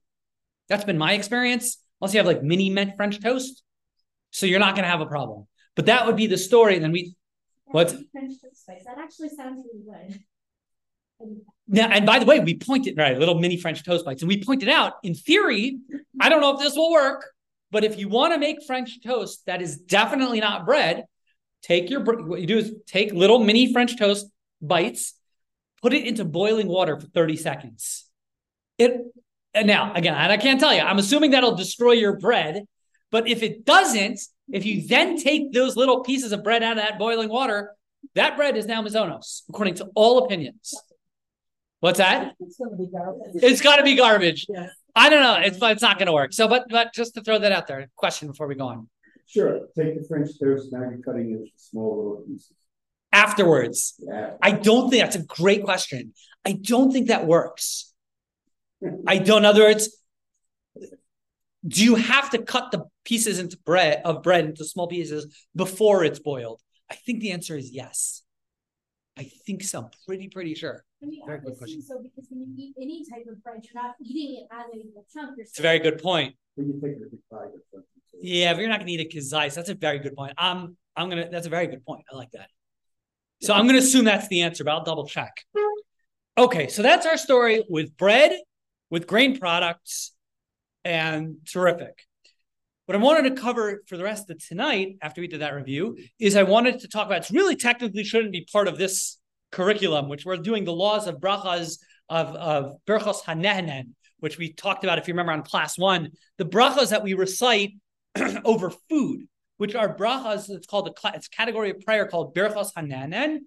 That's 0.68 0.84
been 0.84 0.98
my 0.98 1.14
experience, 1.14 1.78
unless 2.02 2.14
you 2.14 2.20
have 2.20 2.28
like 2.28 2.42
mini 2.42 2.70
mint 2.70 2.96
French 2.96 3.22
toast. 3.22 3.64
So 4.32 4.48
you're 4.48 4.60
not 4.60 4.76
going 4.76 4.84
to 4.84 4.90
have 4.90 5.02
a 5.02 5.06
problem. 5.06 5.48
But 5.76 5.86
that 5.86 6.08
would 6.08 6.16
be 6.16 6.28
the 6.28 6.38
story. 6.38 6.76
And 6.76 6.84
then 6.84 6.92
we. 6.92 7.16
What's- 7.74 7.96
French 8.12 8.34
toast 8.40 8.68
bites. 8.68 8.86
That 8.86 9.00
actually 9.00 9.30
sounds 9.30 9.66
really 9.66 9.84
good. 9.84 10.20
And 11.20 11.42
Now, 11.68 11.90
and 11.90 12.06
by 12.06 12.20
the 12.20 12.26
way, 12.26 12.40
we 12.40 12.56
pointed 12.56 12.98
right, 12.98 13.18
little 13.18 13.40
mini 13.40 13.58
French 13.58 13.84
toast 13.84 14.06
bites, 14.06 14.22
and 14.22 14.30
we 14.30 14.44
pointed 14.44 14.70
out 14.70 14.94
in 15.02 15.16
theory, 15.16 15.80
I 16.20 16.30
don't 16.30 16.42
know 16.42 16.54
if 16.54 16.60
this 16.60 16.76
will 16.76 16.92
work, 16.92 17.34
but 17.72 17.84
if 17.84 17.98
you 17.98 18.10
want 18.10 18.34
to 18.34 18.38
make 18.38 18.58
French 18.68 19.02
toast 19.04 19.46
that 19.48 19.62
is 19.62 19.78
definitely 19.78 20.40
not 20.40 20.66
bread, 20.66 21.06
take 21.64 21.90
your 21.90 22.02
what 22.02 22.40
you 22.42 22.46
do 22.46 22.60
is 22.60 22.76
take 22.86 23.12
little 23.12 23.40
mini 23.40 23.74
French 23.74 23.98
toast 23.98 24.28
bites, 24.62 25.14
put 25.82 25.94
it 25.94 26.06
into 26.06 26.26
boiling 26.26 26.68
water 26.68 27.00
for 27.00 27.08
30 27.08 27.38
seconds. 27.38 28.06
It 28.78 29.02
and 29.56 29.66
now 29.66 29.94
again, 29.94 30.14
and 30.14 30.32
I 30.32 30.38
can't 30.38 30.60
tell 30.60 30.74
you, 30.74 30.82
I'm 30.82 31.00
assuming 31.00 31.32
that'll 31.32 31.56
destroy 31.56 31.94
your 31.94 32.18
bread, 32.20 32.66
but 33.10 33.28
if 33.28 33.42
it 33.42 33.66
doesn't, 33.66 34.20
if 34.52 34.66
you 34.66 34.88
then 34.88 35.18
take 35.18 35.52
those 35.54 35.76
little 35.76 36.02
pieces 36.02 36.32
of 36.32 36.44
bread 36.44 36.64
out 36.64 36.78
of 36.78 36.84
that 36.84 37.00
boiling 37.00 37.30
water, 37.30 37.76
that 38.16 38.36
bread 38.36 38.58
is 38.58 38.66
now 38.66 38.82
Mizonos, 38.84 39.44
according 39.50 39.76
to 39.76 39.90
all 39.96 40.26
opinions. 40.26 40.74
What's 41.80 41.98
that? 41.98 42.34
It's 42.40 42.58
gonna 42.58 42.78
be 42.78 42.88
garbage. 42.92 43.44
It's 43.44 43.62
got 43.62 43.76
to 43.78 43.84
be 43.84 43.96
garbage. 43.96 44.46
Yeah. 44.50 44.68
I 44.96 45.10
don't 45.10 45.22
know. 45.22 45.36
It's 45.36 45.58
it's 45.62 45.82
not 45.82 45.98
going 45.98 46.06
to 46.06 46.14
work. 46.14 46.32
So, 46.34 46.48
but 46.48 46.66
but 46.70 46.94
just 46.94 47.16
to 47.16 47.22
throw 47.22 47.40
that 47.40 47.52
out 47.52 47.68
there, 47.68 47.90
question 47.96 48.28
before 48.28 48.48
we 48.48 48.56
go 48.56 48.68
on. 48.68 48.90
Sure, 49.28 49.62
take 49.76 50.00
the 50.00 50.06
French 50.08 50.30
toast, 50.40 50.72
now 50.72 50.82
you're 50.82 51.00
cutting 51.00 51.32
it 51.32 51.36
into 51.38 51.52
small 51.58 51.98
little 51.98 52.24
pieces. 52.28 52.52
Afterwards, 53.12 53.96
Yeah. 54.00 54.32
I 54.42 54.52
don't 54.52 54.90
think 54.90 55.04
that's 55.04 55.16
a 55.16 55.24
great 55.24 55.64
question. 55.64 56.14
I 56.46 56.54
don't 56.54 56.92
think 56.92 57.08
that 57.08 57.26
works. 57.26 57.94
I 59.08 59.18
don't. 59.18 59.40
In 59.40 59.46
other 59.46 59.64
words, 59.64 59.90
do 61.68 61.84
you 61.84 61.96
have 61.96 62.30
to 62.32 62.40
cut 62.42 62.72
the 62.72 62.86
pieces 63.04 63.40
into 63.40 63.58
bread 63.66 64.02
of 64.06 64.24
bread 64.24 64.46
into 64.46 64.66
small 64.66 64.88
pieces 64.88 65.28
before 65.56 66.04
it's 66.04 66.20
boiled? 66.20 66.62
I 66.90 66.96
think 66.96 67.22
the 67.22 67.32
answer 67.32 67.56
is 67.58 67.72
yes. 67.72 68.22
I 69.18 69.30
think 69.46 69.64
so. 69.64 69.80
I'm 69.82 69.90
pretty 70.08 70.28
pretty 70.30 70.56
sure. 70.56 70.84
I 71.02 71.06
mean, 71.06 71.22
Very 71.26 71.40
good 71.40 71.58
question. 71.58 71.82
so 71.82 72.00
because 72.02 72.26
when 72.30 72.42
you 72.42 72.48
eat 72.58 72.74
any 72.82 73.06
type 73.10 73.26
of 73.30 73.44
bread, 73.44 73.64
you're 73.64 73.84
not 73.84 73.96
eating 74.02 74.40
it 74.40 74.48
as 74.58 74.96
a 74.96 75.14
chunk. 75.14 75.38
You're 75.38 75.44
It's 75.46 75.60
a 75.60 75.62
very 75.62 75.80
good 75.80 76.02
point. 76.02 76.36
When 76.56 76.68
you 76.68 76.74
take 76.82 76.94
it 76.94 77.10
to 77.12 77.18
bite 77.30 77.38
or 77.38 77.52
something. 77.72 77.88
so- 78.12 78.18
Yeah, 78.22 78.54
but 78.54 78.60
you're 78.62 78.70
not 78.70 78.80
going 78.80 78.88
to 78.88 78.94
eat 78.94 79.00
it 79.02 79.12
kazais. 79.12 79.54
That's 79.54 79.70
a 79.70 79.76
very 79.76 80.00
good 80.00 80.16
point. 80.16 80.34
Um, 80.38 80.78
I'm 80.96 81.10
gonna. 81.10 81.30
That's 81.30 81.46
a 81.46 81.50
very 81.50 81.68
good 81.68 81.86
point. 81.86 82.06
I 82.12 82.16
like 82.16 82.32
that. 82.32 82.50
So 83.42 83.54
I'm 83.54 83.64
going 83.68 83.80
to 83.80 83.86
assume 83.86 84.06
that's 84.06 84.28
the 84.30 84.42
answer, 84.44 84.64
but 84.64 84.72
I'll 84.72 84.84
double 84.86 85.06
check. 85.06 85.44
Okay, 86.38 86.68
so 86.70 86.82
that's 86.82 87.06
our 87.06 87.18
story 87.18 87.64
with 87.70 87.96
bread, 87.98 88.32
with 88.90 89.06
grain 89.06 89.38
products, 89.38 90.14
and 90.86 91.36
terrific. 91.46 92.06
What 92.86 92.98
I 92.98 93.00
wanted 93.00 93.34
to 93.34 93.42
cover 93.42 93.82
for 93.88 93.96
the 93.96 94.04
rest 94.04 94.30
of 94.30 94.46
tonight, 94.46 94.98
after 95.02 95.22
we 95.22 95.28
did 95.28 95.40
that 95.40 95.54
review, 95.54 95.98
is 96.20 96.36
I 96.36 96.44
wanted 96.44 96.80
to 96.80 96.90
talk 96.90 97.06
about. 97.06 97.20
It's 97.20 97.32
really 97.32 97.56
technically 97.56 98.04
shouldn't 98.04 98.34
be 98.34 98.46
part 98.52 98.68
of 98.68 98.78
this 98.78 99.20
curriculum, 99.54 100.10
which 100.10 100.26
we're 100.26 100.36
doing 100.36 100.66
the 100.66 100.74
laws 100.74 101.08
of 101.08 101.16
brachas 101.22 101.78
of 102.10 102.36
of 102.36 102.74
birchos 102.86 103.24
hanehenin, 103.24 103.92
which 104.20 104.38
we 104.38 104.52
talked 104.52 104.84
about 104.84 104.98
if 104.98 105.08
you 105.08 105.14
remember 105.14 105.32
on 105.32 105.44
class 105.44 105.78
one, 105.78 106.10
the 106.38 106.46
brachas 106.46 106.90
that 106.90 107.04
we 107.04 107.14
recite 107.14 107.76
over 108.44 108.70
food, 108.90 109.28
which 109.58 109.76
are 109.76 109.96
brachas. 109.96 110.50
It's 110.50 110.68
called 110.68 110.90
a 110.90 111.16
it's 111.16 111.28
a 111.28 111.30
category 111.30 111.70
of 111.70 111.80
prayer 111.80 112.06
called 112.06 112.36
birchos 112.36 112.74
hanehenin. 112.74 113.40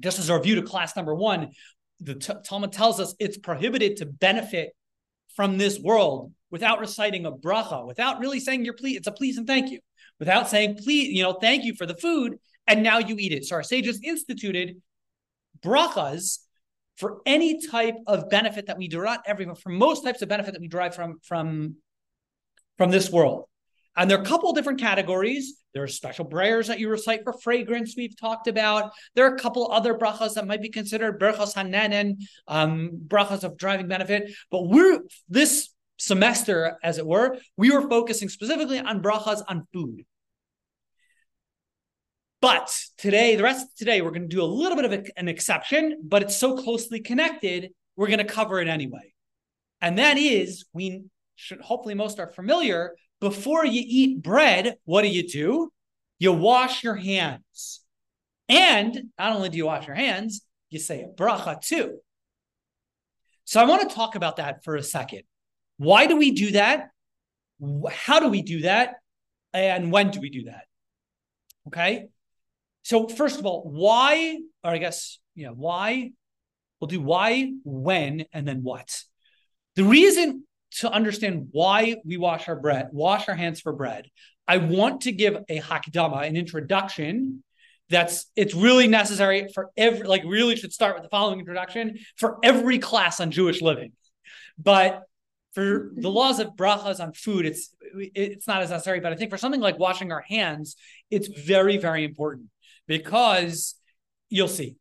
Just 0.00 0.20
as 0.20 0.28
a 0.28 0.36
review 0.36 0.54
to 0.56 0.62
class 0.62 0.94
number 0.94 1.16
one, 1.16 1.50
the 1.98 2.14
Talmud 2.14 2.72
tells 2.72 3.00
us 3.00 3.16
it's 3.18 3.38
prohibited 3.38 3.96
to 3.96 4.06
benefit 4.06 4.70
from 5.34 5.58
this 5.58 5.80
world 5.80 6.32
without 6.54 6.78
reciting 6.78 7.26
a 7.26 7.32
bracha, 7.32 7.84
without 7.84 8.20
really 8.20 8.38
saying 8.38 8.64
your 8.64 8.74
please. 8.74 8.96
It's 8.96 9.08
a 9.08 9.12
please 9.12 9.36
and 9.38 9.44
thank 9.44 9.72
you, 9.72 9.80
without 10.20 10.48
saying 10.48 10.76
please, 10.76 11.08
you 11.12 11.24
know, 11.24 11.32
thank 11.32 11.64
you 11.64 11.74
for 11.74 11.84
the 11.84 11.96
food, 11.96 12.38
and 12.68 12.80
now 12.80 12.98
you 12.98 13.16
eat 13.18 13.32
it. 13.32 13.44
So 13.44 13.56
our 13.56 13.64
sages 13.64 13.98
instituted 14.04 14.80
brachas 15.60 16.38
for 16.96 17.22
any 17.26 17.60
type 17.66 17.96
of 18.06 18.30
benefit 18.30 18.68
that 18.68 18.78
we 18.78 18.86
derive, 18.86 19.18
everyone 19.26 19.56
for 19.56 19.70
most 19.70 20.04
types 20.04 20.22
of 20.22 20.28
benefit 20.28 20.52
that 20.52 20.60
we 20.60 20.68
derive 20.68 20.94
from 20.94 21.18
from 21.24 21.74
from 22.78 22.92
this 22.92 23.10
world. 23.10 23.46
And 23.96 24.08
there 24.08 24.16
are 24.18 24.22
a 24.22 24.24
couple 24.24 24.52
different 24.52 24.78
categories. 24.78 25.54
There 25.72 25.82
are 25.82 25.88
special 25.88 26.24
prayers 26.24 26.68
that 26.68 26.78
you 26.78 26.88
recite 26.88 27.24
for 27.24 27.32
fragrance, 27.32 27.94
we've 27.96 28.16
talked 28.16 28.46
about. 28.46 28.92
There 29.16 29.26
are 29.26 29.34
a 29.34 29.38
couple 29.38 29.72
other 29.72 29.94
brachas 29.94 30.34
that 30.34 30.46
might 30.46 30.62
be 30.62 30.68
considered 30.68 31.20
brachas 31.20 31.54
hanehenin, 31.54 32.18
um, 32.46 32.90
brachas 33.08 33.42
of 33.42 33.56
driving 33.56 33.88
benefit. 33.88 34.32
But 34.52 34.68
we're 34.68 35.00
this 35.28 35.73
semester, 35.96 36.76
as 36.82 36.98
it 36.98 37.06
were, 37.06 37.38
we 37.56 37.70
were 37.70 37.88
focusing 37.88 38.28
specifically 38.28 38.78
on 38.78 39.02
brachas 39.02 39.42
on 39.48 39.66
food. 39.72 40.04
But 42.40 42.76
today, 42.98 43.36
the 43.36 43.42
rest 43.42 43.64
of 43.64 43.74
today, 43.74 44.02
we're 44.02 44.10
going 44.10 44.28
to 44.28 44.36
do 44.36 44.42
a 44.42 44.44
little 44.44 44.76
bit 44.76 44.84
of 44.84 45.06
an 45.16 45.28
exception, 45.28 46.00
but 46.02 46.22
it's 46.22 46.36
so 46.36 46.56
closely 46.56 47.00
connected, 47.00 47.70
we're 47.96 48.08
going 48.08 48.18
to 48.18 48.24
cover 48.24 48.60
it 48.60 48.68
anyway. 48.68 49.14
And 49.80 49.98
that 49.98 50.18
is, 50.18 50.66
we 50.72 51.04
should 51.36 51.60
hopefully 51.60 51.94
most 51.94 52.18
are 52.18 52.28
familiar. 52.28 52.96
Before 53.20 53.64
you 53.64 53.82
eat 53.84 54.22
bread, 54.22 54.76
what 54.84 55.02
do 55.02 55.08
you 55.08 55.26
do? 55.26 55.72
You 56.18 56.32
wash 56.32 56.84
your 56.84 56.96
hands. 56.96 57.80
And 58.48 59.04
not 59.18 59.36
only 59.36 59.48
do 59.48 59.56
you 59.56 59.66
wash 59.66 59.86
your 59.86 59.96
hands, 59.96 60.42
you 60.68 60.78
say 60.78 61.02
a 61.02 61.08
bracha 61.08 61.60
too. 61.60 61.98
So 63.46 63.60
I 63.60 63.64
want 63.64 63.88
to 63.88 63.94
talk 63.94 64.16
about 64.16 64.36
that 64.36 64.64
for 64.64 64.76
a 64.76 64.82
second. 64.82 65.22
Why 65.76 66.06
do 66.06 66.16
we 66.16 66.30
do 66.32 66.52
that? 66.52 66.90
How 67.90 68.20
do 68.20 68.28
we 68.28 68.42
do 68.42 68.62
that? 68.62 68.96
And 69.52 69.92
when 69.92 70.10
do 70.10 70.20
we 70.20 70.30
do 70.30 70.44
that? 70.44 70.64
Okay. 71.68 72.08
So 72.82 73.08
first 73.08 73.38
of 73.38 73.46
all, 73.46 73.62
why, 73.62 74.38
or 74.62 74.70
I 74.70 74.78
guess, 74.78 75.18
yeah, 75.34 75.48
why? 75.48 76.12
We'll 76.80 76.88
do 76.88 77.00
why, 77.00 77.52
when, 77.64 78.26
and 78.32 78.46
then 78.46 78.62
what. 78.62 79.02
The 79.76 79.84
reason 79.84 80.46
to 80.78 80.90
understand 80.90 81.48
why 81.52 81.96
we 82.04 82.16
wash 82.16 82.48
our 82.48 82.56
bread, 82.56 82.88
wash 82.92 83.28
our 83.28 83.34
hands 83.34 83.60
for 83.60 83.72
bread, 83.72 84.10
I 84.46 84.58
want 84.58 85.02
to 85.02 85.12
give 85.12 85.36
a 85.48 85.60
hakdama, 85.60 86.26
an 86.26 86.36
introduction. 86.36 87.42
That's 87.90 88.26
it's 88.36 88.54
really 88.54 88.88
necessary 88.88 89.48
for 89.54 89.70
every 89.76 90.06
like 90.06 90.24
really 90.24 90.56
should 90.56 90.72
start 90.72 90.94
with 90.94 91.02
the 91.02 91.08
following 91.08 91.38
introduction 91.38 91.98
for 92.16 92.38
every 92.42 92.78
class 92.78 93.20
on 93.20 93.30
Jewish 93.30 93.62
living. 93.62 93.92
But 94.58 95.02
for 95.54 95.90
the 95.94 96.10
laws 96.10 96.40
of 96.40 96.48
brachas 96.56 97.00
on 97.00 97.12
food, 97.12 97.46
it's 97.46 97.74
it's 97.94 98.46
not 98.46 98.62
as 98.62 98.70
necessary. 98.70 99.00
But 99.00 99.12
I 99.12 99.16
think 99.16 99.30
for 99.30 99.38
something 99.38 99.60
like 99.60 99.78
washing 99.78 100.12
our 100.12 100.22
hands, 100.22 100.76
it's 101.10 101.28
very 101.28 101.76
very 101.78 102.04
important 102.04 102.48
because 102.86 103.74
you'll 104.28 104.48
see. 104.48 104.76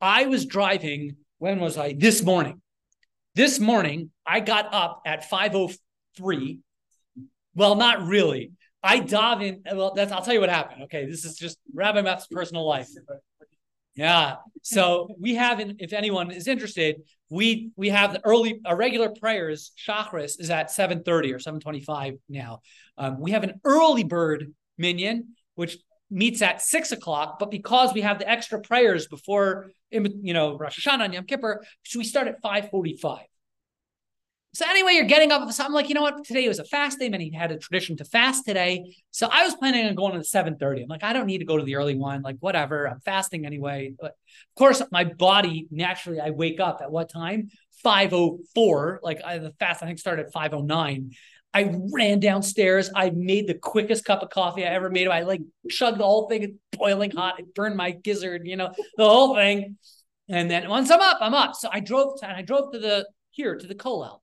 I 0.00 0.26
was 0.26 0.46
driving. 0.46 1.16
When 1.38 1.60
was 1.60 1.76
I? 1.76 1.92
This 1.92 2.22
morning. 2.22 2.60
This 3.34 3.58
morning, 3.58 4.10
I 4.26 4.40
got 4.40 4.72
up 4.72 5.02
at 5.06 5.28
5:03. 5.28 6.58
Well, 7.54 7.74
not 7.74 8.06
really. 8.06 8.52
I 8.82 8.98
dive 9.00 9.42
in. 9.42 9.62
Well, 9.72 9.94
that's 9.94 10.12
I'll 10.12 10.22
tell 10.22 10.34
you 10.34 10.40
what 10.40 10.50
happened. 10.50 10.84
Okay, 10.84 11.06
this 11.06 11.24
is 11.24 11.36
just 11.36 11.58
Rabbi 11.72 12.02
Meth's 12.02 12.26
personal 12.26 12.66
life. 12.66 12.88
Yeah. 13.94 14.36
So 14.62 15.08
we 15.20 15.36
have, 15.36 15.60
in, 15.60 15.76
if 15.78 15.92
anyone 15.92 16.30
is 16.30 16.48
interested, 16.48 17.02
we 17.34 17.70
we 17.76 17.88
have 17.88 18.12
the 18.12 18.24
early 18.24 18.60
our 18.64 18.76
regular 18.76 19.10
prayers. 19.10 19.72
Shachris 19.76 20.40
is 20.40 20.50
at 20.50 20.70
7:30 20.70 21.34
or 21.34 21.38
7:25 21.38 22.18
now. 22.28 22.60
Um, 22.96 23.20
we 23.20 23.32
have 23.32 23.42
an 23.42 23.60
early 23.64 24.04
bird 24.04 24.52
minyan, 24.78 25.34
which 25.56 25.78
meets 26.10 26.42
at 26.42 26.62
six 26.62 26.92
o'clock. 26.92 27.38
But 27.40 27.50
because 27.50 27.92
we 27.92 28.02
have 28.02 28.20
the 28.20 28.28
extra 28.28 28.60
prayers 28.60 29.08
before, 29.08 29.70
you 29.90 30.32
know, 30.32 30.56
Rosh 30.56 30.78
Hashanah 30.86 31.06
and 31.06 31.14
Yom 31.14 31.24
Kippur, 31.24 31.64
so 31.82 31.98
we 31.98 32.04
start 32.04 32.28
at 32.28 32.40
5:45. 32.40 33.26
So 34.54 34.64
anyway, 34.68 34.92
you're 34.92 35.04
getting 35.04 35.32
up. 35.32 35.50
So 35.50 35.64
I'm 35.64 35.72
like, 35.72 35.88
you 35.88 35.96
know 35.96 36.02
what? 36.02 36.24
Today 36.24 36.46
was 36.46 36.60
a 36.60 36.64
fast 36.64 37.00
day. 37.00 37.08
Many 37.08 37.32
had 37.32 37.50
a 37.50 37.58
tradition 37.58 37.96
to 37.96 38.04
fast 38.04 38.44
today. 38.46 38.96
So 39.10 39.28
I 39.30 39.44
was 39.44 39.56
planning 39.56 39.84
on 39.86 39.96
going 39.96 40.12
to 40.12 40.18
the 40.18 40.24
7:30. 40.24 40.82
I'm 40.82 40.88
like, 40.88 41.02
I 41.02 41.12
don't 41.12 41.26
need 41.26 41.38
to 41.38 41.44
go 41.44 41.56
to 41.56 41.64
the 41.64 41.74
early 41.74 41.96
one. 41.96 42.22
Like, 42.22 42.36
whatever. 42.38 42.88
I'm 42.88 43.00
fasting 43.00 43.46
anyway. 43.46 43.94
But 44.00 44.12
of 44.12 44.54
course, 44.56 44.80
my 44.92 45.04
body 45.04 45.66
naturally, 45.72 46.20
I 46.20 46.30
wake 46.30 46.60
up 46.60 46.80
at 46.82 46.92
what 46.92 47.08
time? 47.08 47.50
5:04. 47.84 48.98
Like 49.02 49.22
I, 49.24 49.38
the 49.38 49.50
fast, 49.58 49.82
I 49.82 49.86
think 49.86 49.98
started 49.98 50.26
at 50.26 50.32
5:09. 50.32 51.10
I 51.52 51.74
ran 51.92 52.20
downstairs. 52.20 52.90
I 52.94 53.10
made 53.10 53.48
the 53.48 53.54
quickest 53.54 54.04
cup 54.04 54.22
of 54.22 54.30
coffee 54.30 54.64
I 54.64 54.70
ever 54.70 54.88
made. 54.88 55.08
I 55.08 55.22
like 55.22 55.40
chugged 55.68 55.98
the 55.98 56.04
whole 56.04 56.28
thing. 56.28 56.60
Boiling 56.72 57.10
hot. 57.10 57.40
It 57.40 57.54
burned 57.56 57.76
my 57.76 57.90
gizzard. 57.90 58.46
You 58.46 58.56
know, 58.56 58.72
the 58.96 59.08
whole 59.08 59.34
thing. 59.34 59.78
And 60.28 60.48
then 60.48 60.68
once 60.68 60.92
I'm 60.92 61.00
up, 61.00 61.18
I'm 61.20 61.34
up. 61.34 61.56
So 61.56 61.68
I 61.72 61.80
drove 61.80 62.20
to, 62.20 62.28
and 62.28 62.36
I 62.36 62.42
drove 62.42 62.72
to 62.72 62.78
the 62.78 63.08
here 63.32 63.56
to 63.56 63.66
the 63.66 63.74
Kollel. 63.74 64.20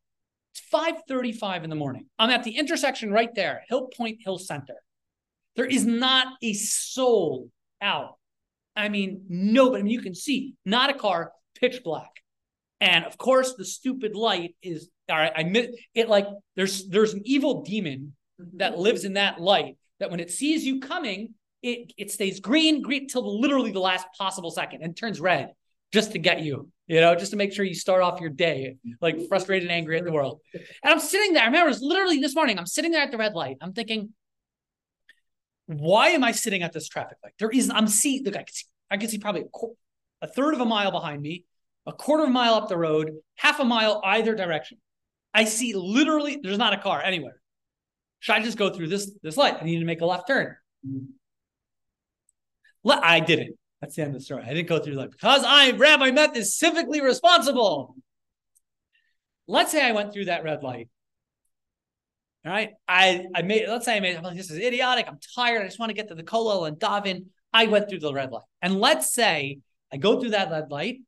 It's 0.53 0.61
5:35 0.69 1.63
in 1.63 1.69
the 1.69 1.75
morning. 1.75 2.07
I'm 2.19 2.29
at 2.29 2.43
the 2.43 2.57
intersection 2.57 3.11
right 3.11 3.33
there, 3.33 3.63
Hill 3.69 3.87
Point 3.87 4.19
Hill 4.23 4.37
Center. 4.37 4.75
There 5.55 5.65
is 5.65 5.85
not 5.85 6.27
a 6.41 6.53
soul 6.53 7.49
out. 7.81 8.17
I 8.75 8.89
mean, 8.89 9.25
nobody. 9.29 9.81
I 9.81 9.83
mean, 9.83 9.93
you 9.93 10.01
can 10.01 10.15
see 10.15 10.55
not 10.65 10.89
a 10.89 10.93
car, 10.93 11.31
pitch 11.55 11.83
black. 11.83 12.21
And 12.79 13.05
of 13.05 13.17
course, 13.17 13.53
the 13.55 13.65
stupid 13.65 14.15
light 14.15 14.55
is 14.61 14.89
all 15.09 15.17
right. 15.17 15.33
I 15.35 15.43
miss 15.43 15.67
it. 15.93 16.09
Like 16.09 16.27
there's 16.55 16.87
there's 16.87 17.13
an 17.13 17.21
evil 17.25 17.61
demon 17.61 18.15
mm-hmm. 18.41 18.57
that 18.57 18.77
lives 18.77 19.05
in 19.05 19.13
that 19.13 19.39
light. 19.39 19.77
That 19.99 20.09
when 20.09 20.19
it 20.19 20.31
sees 20.31 20.65
you 20.65 20.79
coming, 20.79 21.35
it 21.61 21.93
it 21.97 22.11
stays 22.11 22.39
green, 22.39 22.81
green 22.81 23.07
till 23.07 23.39
literally 23.39 23.71
the 23.71 23.79
last 23.79 24.07
possible 24.17 24.51
second 24.51 24.81
and 24.81 24.97
turns 24.97 25.21
red 25.21 25.53
just 25.91 26.13
to 26.13 26.19
get 26.19 26.41
you, 26.41 26.69
you 26.87 27.01
know, 27.01 27.15
just 27.15 27.31
to 27.31 27.37
make 27.37 27.53
sure 27.53 27.65
you 27.65 27.75
start 27.75 28.01
off 28.01 28.21
your 28.21 28.29
day 28.29 28.77
like 29.01 29.15
mm-hmm. 29.15 29.25
frustrated 29.25 29.69
and 29.69 29.77
angry 29.77 29.97
at 29.97 30.05
the 30.05 30.11
world. 30.11 30.39
And 30.53 30.63
I'm 30.83 30.99
sitting 30.99 31.33
there. 31.33 31.43
I 31.43 31.47
remember 31.47 31.67
it 31.67 31.73
was 31.73 31.81
literally 31.81 32.19
this 32.19 32.35
morning. 32.35 32.57
I'm 32.57 32.65
sitting 32.65 32.91
there 32.91 33.01
at 33.01 33.11
the 33.11 33.17
red 33.17 33.33
light. 33.33 33.57
I'm 33.61 33.73
thinking, 33.73 34.13
why 35.65 36.09
am 36.09 36.23
I 36.23 36.31
sitting 36.31 36.63
at 36.63 36.73
this 36.73 36.87
traffic 36.87 37.17
light? 37.23 37.33
There 37.39 37.49
is, 37.49 37.69
I'm 37.69 37.87
seeing, 37.87 38.23
look, 38.23 38.35
I 38.35 38.43
can 38.43 38.53
see, 38.53 38.65
I 38.89 38.97
can 38.97 39.09
see 39.09 39.19
probably 39.19 39.41
a, 39.41 39.49
qu- 39.53 39.75
a 40.21 40.27
third 40.27 40.53
of 40.53 40.61
a 40.61 40.65
mile 40.65 40.91
behind 40.91 41.21
me, 41.21 41.45
a 41.85 41.93
quarter 41.93 42.23
of 42.23 42.29
a 42.29 42.33
mile 42.33 42.55
up 42.55 42.69
the 42.69 42.77
road, 42.77 43.11
half 43.35 43.59
a 43.59 43.65
mile 43.65 44.01
either 44.03 44.35
direction. 44.35 44.77
I 45.33 45.45
see 45.45 45.73
literally, 45.73 46.39
there's 46.41 46.57
not 46.57 46.73
a 46.73 46.77
car 46.77 47.01
anywhere. 47.01 47.41
Should 48.19 48.35
I 48.35 48.41
just 48.41 48.57
go 48.57 48.69
through 48.69 48.87
this 48.87 49.11
this 49.23 49.35
light? 49.35 49.57
I 49.59 49.63
need 49.65 49.79
to 49.79 49.85
make 49.85 50.01
a 50.01 50.05
left 50.05 50.27
turn. 50.27 50.55
Mm-hmm. 50.87 51.05
Le- 52.83 53.01
I 53.01 53.19
didn't. 53.19 53.57
That's 53.81 53.95
the 53.95 54.03
end 54.03 54.13
of 54.13 54.21
the 54.21 54.23
story. 54.23 54.43
I 54.45 54.53
didn't 54.53 54.69
go 54.69 54.79
through 54.79 54.93
like 54.93 55.11
because 55.11 55.43
I 55.43 55.71
Rabbi 55.71 56.11
Meth 56.11 56.37
is 56.37 56.55
civically 56.55 57.01
responsible. 57.01 57.95
Let's 59.47 59.71
say 59.71 59.83
I 59.83 59.91
went 59.91 60.13
through 60.13 60.25
that 60.25 60.43
red 60.43 60.61
light. 60.61 60.87
All 62.45 62.51
right. 62.51 62.69
I 62.87 63.25
I 63.33 63.41
made 63.41 63.67
let's 63.67 63.85
say 63.85 63.97
I 63.97 63.99
made 63.99 64.15
I'm 64.15 64.23
like, 64.23 64.37
this 64.37 64.51
is 64.51 64.59
idiotic. 64.59 65.07
I'm 65.07 65.19
tired. 65.35 65.63
I 65.63 65.65
just 65.65 65.79
want 65.79 65.89
to 65.89 65.95
get 65.95 66.09
to 66.09 66.15
the 66.15 66.23
kollel 66.23 66.67
and 66.67 66.77
davin. 66.77 67.25
I 67.51 67.65
went 67.65 67.89
through 67.89 67.99
the 67.99 68.13
red 68.13 68.31
light. 68.31 68.43
And 68.61 68.79
let's 68.79 69.13
say 69.13 69.59
I 69.91 69.97
go 69.97 70.19
through 70.19 70.29
that 70.31 70.51
red 70.51 70.71
light, 70.71 71.01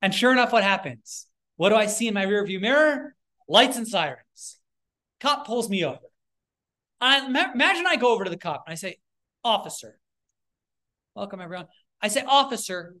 and 0.00 0.14
sure 0.14 0.32
enough, 0.32 0.52
what 0.52 0.62
happens? 0.62 1.26
What 1.56 1.68
do 1.68 1.76
I 1.76 1.86
see 1.86 2.08
in 2.08 2.14
my 2.14 2.24
rearview 2.24 2.60
mirror? 2.60 3.14
Lights 3.48 3.76
and 3.76 3.86
sirens. 3.86 4.58
Cop 5.20 5.46
pulls 5.46 5.68
me 5.68 5.84
over. 5.84 5.98
I 7.00 7.26
imagine 7.26 7.86
I 7.86 7.96
go 7.96 8.12
over 8.12 8.24
to 8.24 8.30
the 8.30 8.38
cop 8.38 8.64
and 8.66 8.72
I 8.72 8.76
say, 8.76 8.98
Officer, 9.44 9.98
welcome 11.14 11.40
everyone. 11.40 11.66
I 12.02 12.08
say, 12.08 12.24
Officer, 12.26 12.94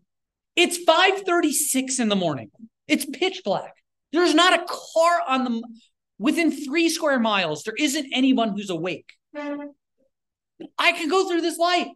it's 0.56 0.78
5:36 0.84 1.98
in 1.98 2.08
the 2.08 2.16
morning. 2.16 2.50
It's 2.86 3.06
pitch 3.06 3.42
black. 3.44 3.74
There's 4.12 4.34
not 4.34 4.52
a 4.52 4.64
car 4.66 5.22
on 5.26 5.44
the 5.44 5.62
within 6.18 6.50
three 6.50 6.88
square 6.88 7.18
miles. 7.18 7.62
There 7.62 7.74
isn't 7.78 8.12
anyone 8.12 8.50
who's 8.50 8.70
awake. 8.70 9.12
I 10.78 10.92
can 10.92 11.08
go 11.08 11.28
through 11.28 11.40
this 11.40 11.56
light. 11.56 11.88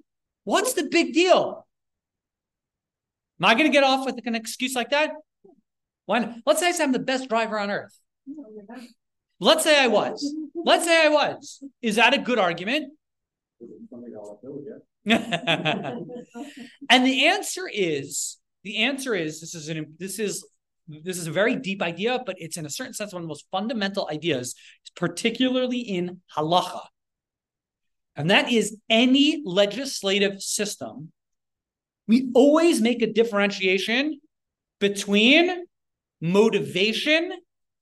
What's 0.45 0.75
the 0.75 0.85
big 0.85 1.13
deal? 1.13 1.67
Am 3.41 3.47
I 3.47 3.55
going 3.55 3.67
to 3.67 3.73
get 3.73 3.85
off 3.85 4.07
with 4.07 4.19
an 4.25 4.35
excuse 4.35 4.75
like 4.75 4.91
that? 4.91 5.11
When 6.07 6.43
let's 6.47 6.61
say 6.61 6.73
I'm 6.83 6.93
the 6.93 6.99
best 6.99 7.29
driver 7.29 7.59
on 7.59 7.71
earth. 7.71 7.99
Let's 9.41 9.65
say 9.65 9.83
I 9.83 9.89
was. 9.89 10.35
Let's 10.55 10.85
say 10.85 11.07
I 11.07 11.09
was. 11.09 11.63
Is 11.83 11.97
that 11.97 12.15
a 12.15 12.19
good 12.19 12.39
argument? 12.39 12.93
and 15.07 16.07
the 16.91 17.27
answer 17.27 17.69
is 17.73 18.39
the 18.63 18.79
answer 18.79 19.15
is 19.15 19.41
this 19.41 19.55
is 19.55 19.69
an 19.69 19.95
this 19.99 20.19
is 20.19 20.47
this 20.89 21.19
is 21.19 21.27
a 21.27 21.33
very 21.33 21.57
deep 21.57 21.83
idea, 21.83 22.21
but 22.25 22.37
it's 22.39 22.57
in 22.57 22.67
a 22.67 22.71
certain 22.71 22.93
sense 22.93 23.13
one 23.13 23.23
of 23.23 23.25
the 23.25 23.29
most 23.29 23.47
fundamental 23.51 24.09
ideas, 24.11 24.55
particularly 24.97 25.79
in 25.79 26.21
halacha. 26.37 26.81
And 28.17 28.31
that 28.31 28.53
is 28.53 28.77
any 28.89 29.43
legislative 29.45 30.41
system. 30.43 31.11
We 32.07 32.31
always 32.35 32.81
make 32.81 33.03
a 33.03 33.13
differentiation 33.13 34.21
between 34.79 35.65
motivation 36.21 37.33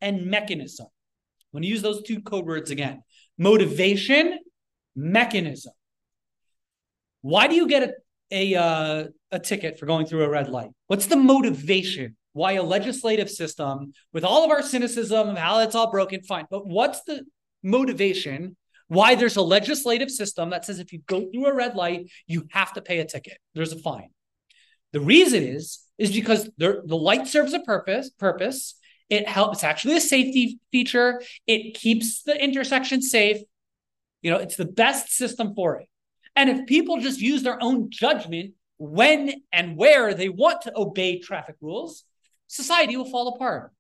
and 0.01 0.27
mechanism. 0.27 0.87
I'm 0.87 1.59
going 1.59 1.63
to 1.63 1.69
use 1.69 1.83
those 1.83 2.03
two 2.03 2.21
code 2.21 2.47
words 2.47 2.71
again 2.71 3.03
motivation, 3.39 4.39
mechanism. 4.95 5.73
Why 7.23 7.47
do 7.47 7.55
you 7.55 7.67
get 7.67 7.83
a, 7.83 8.55
a, 8.55 8.61
uh, 8.61 9.05
a 9.31 9.39
ticket 9.39 9.79
for 9.79 9.87
going 9.87 10.07
through 10.07 10.25
a 10.25 10.29
red 10.29 10.49
light? 10.49 10.71
What's 10.89 11.07
the 11.07 11.17
motivation? 11.17 12.17
Why 12.35 12.53
a 12.53 12.63
legislative 12.63 13.31
system 13.31 13.93
with 14.13 14.25
all 14.25 14.45
of 14.45 14.51
our 14.51 14.63
cynicism 14.63 15.31
of 15.31 15.39
how 15.39 15.61
it's 15.61 15.75
all 15.75 15.91
broken? 15.91 16.23
Fine. 16.23 16.47
But 16.51 16.67
what's 16.67 17.03
the 17.05 17.25
motivation? 17.63 18.57
Why 18.89 19.15
there's 19.15 19.37
a 19.37 19.43
legislative 19.43 20.11
system 20.11 20.51
that 20.51 20.65
says 20.65 20.79
if 20.79 20.93
you 20.93 21.01
go 21.07 21.31
through 21.31 21.47
a 21.47 21.55
red 21.55 21.77
light, 21.77 22.11
you 22.27 22.47
have 22.51 22.73
to 22.75 22.83
pay 22.83 22.99
a 22.99 23.05
ticket. 23.05 23.39
There's 23.55 23.73
a 23.73 23.79
fine. 23.79 24.11
The 24.93 25.01
reason 25.01 25.43
is 25.43 25.81
is 25.99 26.13
because 26.13 26.51
the 26.59 26.83
light 26.89 27.27
serves 27.27 27.53
a 27.53 27.61
purpose. 27.61 28.11
Purpose. 28.11 28.75
It 29.09 29.29
helps. 29.29 29.59
It's 29.59 29.65
actually 29.65 29.97
a 29.97 30.01
safety 30.01 30.59
feature. 30.71 31.23
It 31.47 31.75
keeps 31.75 32.23
the 32.23 32.43
intersection 32.43 33.03
safe. 33.03 33.39
You 34.23 34.31
know, 34.31 34.39
it's 34.39 34.57
the 34.57 34.65
best 34.65 35.11
system 35.11 35.55
for 35.55 35.77
it. 35.77 35.89
And 36.35 36.49
if 36.49 36.67
people 36.67 37.01
just 37.01 37.21
use 37.21 37.43
their 37.43 37.63
own 37.63 37.91
judgment 37.91 38.55
when 38.79 39.43
and 39.53 39.77
where 39.77 40.15
they 40.15 40.29
want 40.29 40.63
to 40.63 40.73
obey 40.77 41.19
traffic 41.19 41.57
rules, 41.61 42.05
society 42.47 42.97
will 42.97 43.11
fall 43.11 43.29
apart. 43.29 43.73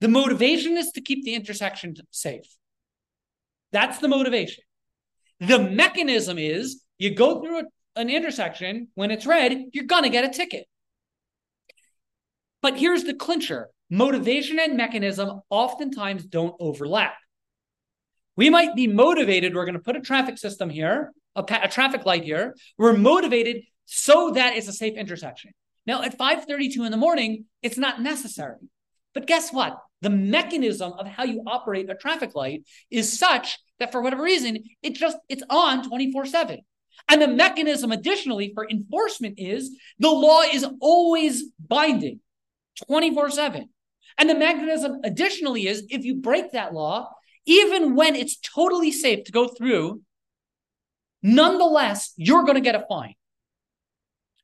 The 0.00 0.08
motivation 0.08 0.76
is 0.76 0.90
to 0.92 1.00
keep 1.00 1.24
the 1.24 1.34
intersection 1.34 1.94
safe. 2.10 2.46
That's 3.72 3.98
the 3.98 4.08
motivation. 4.08 4.64
The 5.40 5.58
mechanism 5.58 6.38
is 6.38 6.82
you 6.98 7.14
go 7.14 7.40
through 7.40 7.60
a, 7.60 7.64
an 7.96 8.10
intersection, 8.10 8.88
when 8.94 9.10
it's 9.10 9.26
red, 9.26 9.64
you're 9.72 9.84
going 9.84 10.04
to 10.04 10.10
get 10.10 10.24
a 10.24 10.28
ticket. 10.28 10.66
But 12.62 12.78
here's 12.78 13.04
the 13.04 13.14
clincher 13.14 13.68
motivation 13.90 14.58
and 14.58 14.76
mechanism 14.76 15.40
oftentimes 15.50 16.24
don't 16.24 16.54
overlap. 16.58 17.14
We 18.36 18.50
might 18.50 18.74
be 18.74 18.86
motivated, 18.86 19.54
we're 19.54 19.64
going 19.64 19.74
to 19.74 19.80
put 19.80 19.96
a 19.96 20.00
traffic 20.00 20.38
system 20.38 20.68
here, 20.70 21.12
a, 21.36 21.44
a 21.62 21.68
traffic 21.68 22.04
light 22.04 22.24
here. 22.24 22.54
We're 22.78 22.96
motivated 22.96 23.62
so 23.86 24.32
that 24.32 24.56
it's 24.56 24.68
a 24.68 24.72
safe 24.72 24.94
intersection. 24.96 25.52
Now, 25.86 26.02
at 26.02 26.18
5:32 26.18 26.84
in 26.84 26.90
the 26.90 26.96
morning, 26.96 27.44
it's 27.62 27.78
not 27.78 28.00
necessary. 28.00 28.58
But 29.12 29.26
guess 29.26 29.52
what? 29.52 29.78
The 30.00 30.10
mechanism 30.10 30.92
of 30.92 31.06
how 31.06 31.24
you 31.24 31.42
operate 31.46 31.90
a 31.90 31.94
traffic 31.94 32.34
light 32.34 32.64
is 32.90 33.18
such 33.18 33.58
that 33.78 33.92
for 33.92 34.00
whatever 34.00 34.22
reason, 34.22 34.64
it 34.82 34.94
just 34.94 35.16
it's 35.28 35.42
on 35.50 35.88
24/7. 35.88 36.58
And 37.08 37.20
the 37.20 37.28
mechanism 37.28 37.92
additionally 37.92 38.52
for 38.54 38.68
enforcement 38.68 39.34
is 39.38 39.76
the 39.98 40.10
law 40.10 40.42
is 40.42 40.66
always 40.80 41.44
binding 41.58 42.20
24/7. 42.90 43.68
And 44.16 44.30
the 44.30 44.34
mechanism 44.34 45.00
additionally 45.04 45.66
is 45.66 45.86
if 45.90 46.04
you 46.04 46.16
break 46.16 46.52
that 46.52 46.72
law, 46.72 47.10
even 47.46 47.94
when 47.94 48.14
it's 48.16 48.38
totally 48.38 48.92
safe 48.92 49.24
to 49.24 49.32
go 49.32 49.48
through, 49.48 50.02
nonetheless, 51.22 52.12
you're 52.16 52.44
going 52.44 52.54
to 52.54 52.60
get 52.60 52.74
a 52.74 52.84
fine. 52.88 53.14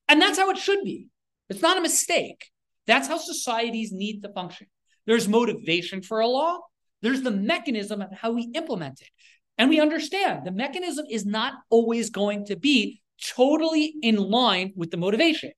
And 0.09 0.21
that's 0.21 0.39
how 0.39 0.51
it 0.51 0.59
should 0.59 0.85
be. 0.85 1.07
It's 1.49 1.63
not 1.63 1.79
a 1.79 1.83
mistake. 1.83 2.51
That's 2.87 3.09
how 3.09 3.19
societies 3.19 3.93
need 3.93 4.23
to 4.23 4.33
function. 4.33 4.67
There's 5.07 5.29
motivation 5.29 6.03
for 6.03 6.21
a 6.21 6.27
law, 6.27 6.61
there's 7.03 7.23
the 7.23 7.31
mechanism 7.31 8.03
of 8.03 8.13
how 8.13 8.33
we 8.33 8.51
implement 8.55 9.01
it. 9.01 9.09
And 9.57 9.69
we 9.69 9.81
understand 9.81 10.45
the 10.45 10.53
mechanism 10.53 11.07
is 11.11 11.27
not 11.27 11.55
always 11.71 12.11
going 12.11 12.47
to 12.47 12.57
be 12.57 13.01
totally 13.37 13.95
in 14.03 14.17
line 14.17 14.73
with 14.77 14.91
the 14.91 14.97
motivation. 14.97 15.53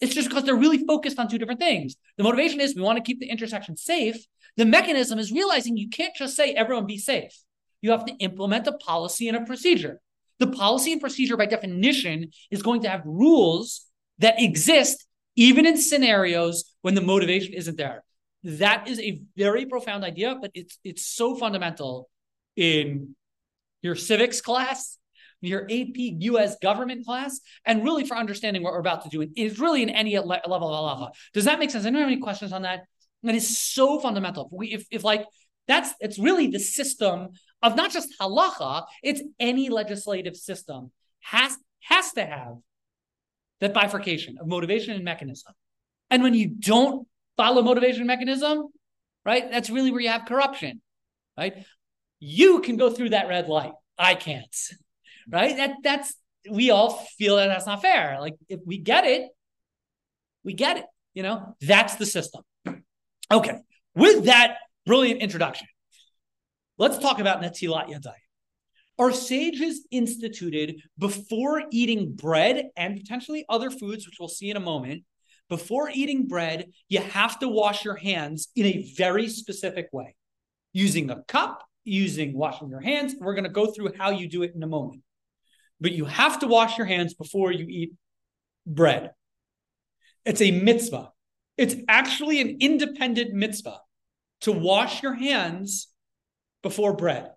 It's 0.00 0.14
just 0.14 0.28
because 0.28 0.44
they're 0.44 0.54
really 0.54 0.84
focused 0.86 1.18
on 1.18 1.28
two 1.28 1.38
different 1.38 1.60
things. 1.60 1.96
The 2.16 2.24
motivation 2.24 2.60
is 2.60 2.74
we 2.74 2.82
want 2.82 2.96
to 2.96 3.02
keep 3.02 3.20
the 3.20 3.28
intersection 3.28 3.76
safe. 3.76 4.16
The 4.56 4.66
mechanism 4.66 5.18
is 5.18 5.32
realizing 5.32 5.76
you 5.76 5.88
can't 5.88 6.14
just 6.14 6.36
say 6.36 6.52
everyone 6.52 6.86
be 6.86 6.98
safe. 6.98 7.36
You 7.82 7.92
have 7.92 8.04
to 8.06 8.12
implement 8.14 8.66
a 8.66 8.72
policy 8.72 9.28
and 9.28 9.36
a 9.36 9.44
procedure. 9.44 10.00
The 10.38 10.48
policy 10.48 10.92
and 10.92 11.00
procedure, 11.00 11.36
by 11.36 11.46
definition, 11.46 12.30
is 12.50 12.62
going 12.62 12.82
to 12.82 12.88
have 12.88 13.02
rules 13.04 13.86
that 14.18 14.40
exist 14.40 15.06
even 15.36 15.66
in 15.66 15.76
scenarios 15.76 16.64
when 16.82 16.94
the 16.94 17.00
motivation 17.00 17.54
isn't 17.54 17.76
there. 17.76 18.04
That 18.44 18.88
is 18.88 18.98
a 19.00 19.22
very 19.36 19.66
profound 19.66 20.04
idea, 20.04 20.36
but 20.40 20.50
it's 20.54 20.78
it's 20.82 21.04
so 21.04 21.36
fundamental 21.36 22.08
in 22.56 23.14
your 23.82 23.94
civics 23.94 24.40
class, 24.40 24.98
your 25.40 25.64
AP 25.64 25.96
US 25.96 26.56
government 26.62 27.04
class, 27.04 27.40
and 27.64 27.84
really 27.84 28.04
for 28.04 28.16
understanding 28.16 28.62
what 28.62 28.72
we're 28.72 28.80
about 28.80 29.02
to 29.04 29.08
do. 29.10 29.26
It's 29.36 29.58
really 29.58 29.82
in 29.82 29.90
any 29.90 30.18
level 30.18 30.74
of 30.74 30.98
halacha. 30.98 31.10
Does 31.34 31.44
that 31.44 31.58
make 31.58 31.70
sense? 31.70 31.84
Don't 31.84 31.94
have 31.94 32.06
any 32.06 32.18
questions 32.18 32.52
on 32.52 32.62
that. 32.62 32.84
That 33.22 33.34
is 33.34 33.58
so 33.58 34.00
fundamental. 34.00 34.46
If, 34.46 34.52
we, 34.52 34.66
if, 34.68 34.86
if 34.90 35.04
like 35.04 35.26
that's 35.68 35.92
it's 36.00 36.18
really 36.18 36.48
the 36.48 36.58
system 36.58 37.28
of 37.62 37.76
not 37.76 37.92
just 37.92 38.08
halacha, 38.20 38.86
it's 39.02 39.22
any 39.38 39.68
legislative 39.68 40.36
system 40.36 40.90
has 41.20 41.56
has 41.80 42.12
to 42.12 42.24
have 42.24 42.56
that 43.60 43.74
bifurcation 43.74 44.38
of 44.38 44.46
motivation 44.46 44.94
and 44.94 45.04
mechanism. 45.04 45.52
And 46.10 46.22
when 46.22 46.34
you 46.34 46.48
don't 46.48 47.06
follow 47.36 47.62
motivation 47.62 48.06
mechanism, 48.06 48.68
right, 49.24 49.50
that's 49.50 49.70
really 49.70 49.90
where 49.90 50.00
you 50.00 50.08
have 50.08 50.24
corruption, 50.24 50.80
right? 51.36 51.64
You 52.18 52.60
can 52.60 52.76
go 52.76 52.90
through 52.90 53.10
that 53.10 53.28
red 53.28 53.48
light. 53.48 53.72
I 53.98 54.14
can't, 54.14 54.54
right? 55.30 55.56
That 55.56 55.76
that's 55.82 56.14
we 56.50 56.70
all 56.70 56.90
feel 57.18 57.36
that 57.36 57.48
that's 57.48 57.66
not 57.66 57.82
fair. 57.82 58.16
Like 58.18 58.34
if 58.48 58.60
we 58.64 58.78
get 58.78 59.04
it, 59.04 59.28
we 60.42 60.54
get 60.54 60.78
it. 60.78 60.86
You 61.12 61.22
know, 61.22 61.54
that's 61.60 61.96
the 61.96 62.06
system. 62.06 62.42
Okay, 63.32 63.54
with 63.94 64.24
that 64.24 64.56
brilliant 64.86 65.20
introduction, 65.20 65.68
let's 66.78 66.98
talk 66.98 67.20
about 67.20 67.40
Netilat 67.40 67.88
Yadayim. 67.88 68.14
Our 68.98 69.12
sages 69.12 69.86
instituted 69.92 70.82
before 70.98 71.62
eating 71.70 72.12
bread 72.12 72.70
and 72.76 72.98
potentially 72.98 73.44
other 73.48 73.70
foods, 73.70 74.04
which 74.04 74.16
we'll 74.18 74.28
see 74.28 74.50
in 74.50 74.56
a 74.56 74.60
moment. 74.60 75.04
Before 75.48 75.90
eating 75.92 76.26
bread, 76.26 76.72
you 76.88 76.98
have 76.98 77.38
to 77.38 77.48
wash 77.48 77.84
your 77.84 77.96
hands 77.96 78.48
in 78.56 78.66
a 78.66 78.92
very 78.96 79.28
specific 79.28 79.88
way, 79.92 80.16
using 80.72 81.10
a 81.10 81.22
cup, 81.28 81.62
using 81.84 82.36
washing 82.36 82.68
your 82.68 82.80
hands. 82.80 83.14
We're 83.18 83.34
going 83.34 83.44
to 83.44 83.50
go 83.50 83.66
through 83.66 83.92
how 83.96 84.10
you 84.10 84.28
do 84.28 84.42
it 84.42 84.52
in 84.54 84.62
a 84.62 84.68
moment. 84.68 85.02
But 85.80 85.92
you 85.92 86.04
have 86.04 86.40
to 86.40 86.48
wash 86.48 86.78
your 86.78 86.86
hands 86.86 87.14
before 87.14 87.52
you 87.52 87.66
eat 87.68 87.92
bread. 88.66 89.12
It's 90.24 90.42
a 90.42 90.50
mitzvah. 90.50 91.10
It's 91.60 91.76
actually 91.88 92.40
an 92.40 92.56
independent 92.60 93.34
mitzvah 93.34 93.80
to 94.40 94.50
wash 94.50 95.02
your 95.02 95.12
hands 95.12 95.88
before 96.62 96.96
bread. 96.96 97.32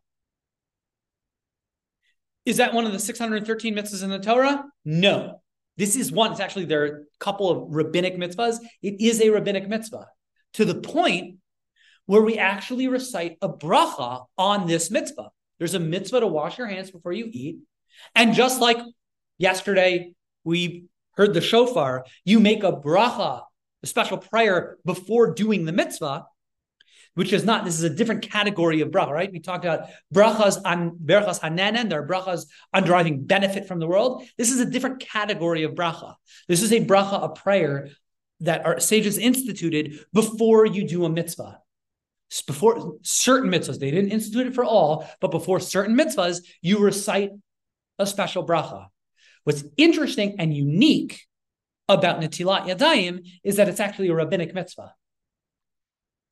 Is 2.46 2.56
that 2.58 2.74
one 2.74 2.86
of 2.86 2.94
the 2.94 3.00
613 3.00 3.76
mitzvahs 3.76 4.02
in 4.02 4.10
the 4.10 4.20
Torah? 4.20 4.64
No. 4.86 5.42
This 5.76 5.98
is 5.98 6.10
one. 6.10 6.32
It's 6.32 6.40
actually 6.40 6.64
there 6.64 6.84
are 6.84 6.88
a 6.88 7.04
couple 7.20 7.50
of 7.50 7.76
rabbinic 7.76 8.16
mitzvahs. 8.16 8.60
It 8.82 9.02
is 9.02 9.20
a 9.20 9.30
rabbinic 9.30 9.68
mitzvah 9.68 10.08
to 10.54 10.64
the 10.64 10.76
point 10.76 11.40
where 12.06 12.22
we 12.22 12.38
actually 12.38 12.88
recite 12.88 13.38
a 13.42 13.50
bracha 13.50 14.24
on 14.38 14.68
this 14.68 14.90
mitzvah. 14.90 15.32
There's 15.60 15.74
a 15.74 15.82
mitzvah 15.82 16.22
to 16.22 16.28
wash 16.28 16.58
your 16.58 16.68
hands 16.68 16.92
before 16.92 17.12
you 17.12 17.28
eat. 17.30 17.58
And 18.16 18.34
just 18.34 18.62
like 18.62 18.78
yesterday, 19.38 20.14
we 20.46 20.86
heard 21.18 21.34
the 21.34 21.42
shofar, 21.42 22.06
you 22.24 22.40
make 22.40 22.64
a 22.64 22.72
bracha, 22.72 23.42
a 23.84 23.88
special 23.88 24.18
prayer 24.18 24.78
before 24.86 25.34
doing 25.34 25.66
the 25.66 25.74
mitzvah 25.74 26.26
which 27.16 27.32
is 27.32 27.46
not, 27.46 27.64
this 27.64 27.76
is 27.76 27.84
a 27.84 27.90
different 27.90 28.30
category 28.30 28.82
of 28.82 28.90
bracha, 28.90 29.12
right? 29.12 29.32
We 29.32 29.40
talked 29.40 29.66
about 29.66 29.90
brachas 30.14 30.60
on 30.66 30.98
berachas 30.98 31.40
hanehenin, 31.40 31.90
there 31.90 32.02
are 32.02 32.08
brachas 32.08 32.46
on 32.74 32.84
deriving 32.84 33.24
benefit 33.26 33.68
from 33.68 33.80
the 33.80 33.88
world. 33.88 34.24
This 34.38 34.52
is 34.52 34.60
a 34.60 34.66
different 34.66 35.00
category 35.00 35.64
of 35.64 35.74
bracha. 35.74 36.16
This 36.48 36.64
is 36.64 36.72
a 36.72 36.80
bracha, 36.80 37.24
a 37.24 37.30
prayer 37.30 37.90
that 38.40 38.66
our 38.66 38.80
sages 38.80 39.18
instituted 39.18 40.06
before 40.12 40.66
you 40.66 40.88
do 40.88 41.06
a 41.06 41.10
mitzvah. 41.10 41.60
Before 42.48 42.96
certain 43.04 43.52
mitzvahs, 43.52 43.78
they 43.78 43.92
didn't 43.92 44.12
institute 44.12 44.48
it 44.48 44.56
for 44.56 44.66
all, 44.66 45.08
but 45.22 45.30
before 45.30 45.60
certain 45.60 45.96
mitzvahs, 45.96 46.40
you 46.62 46.80
recite 46.80 47.30
a 48.00 48.08
special 48.08 48.46
bracha. 48.46 48.88
What's 49.44 49.64
interesting 49.78 50.38
and 50.40 50.52
unique 50.54 51.22
about 51.90 52.22
Natilat 52.22 52.66
Yadayim 52.68 53.28
is 53.44 53.58
that 53.58 53.68
it's 53.68 53.80
actually 53.80 54.10
a 54.10 54.16
rabbinic 54.16 54.54
mitzvah 54.54 54.94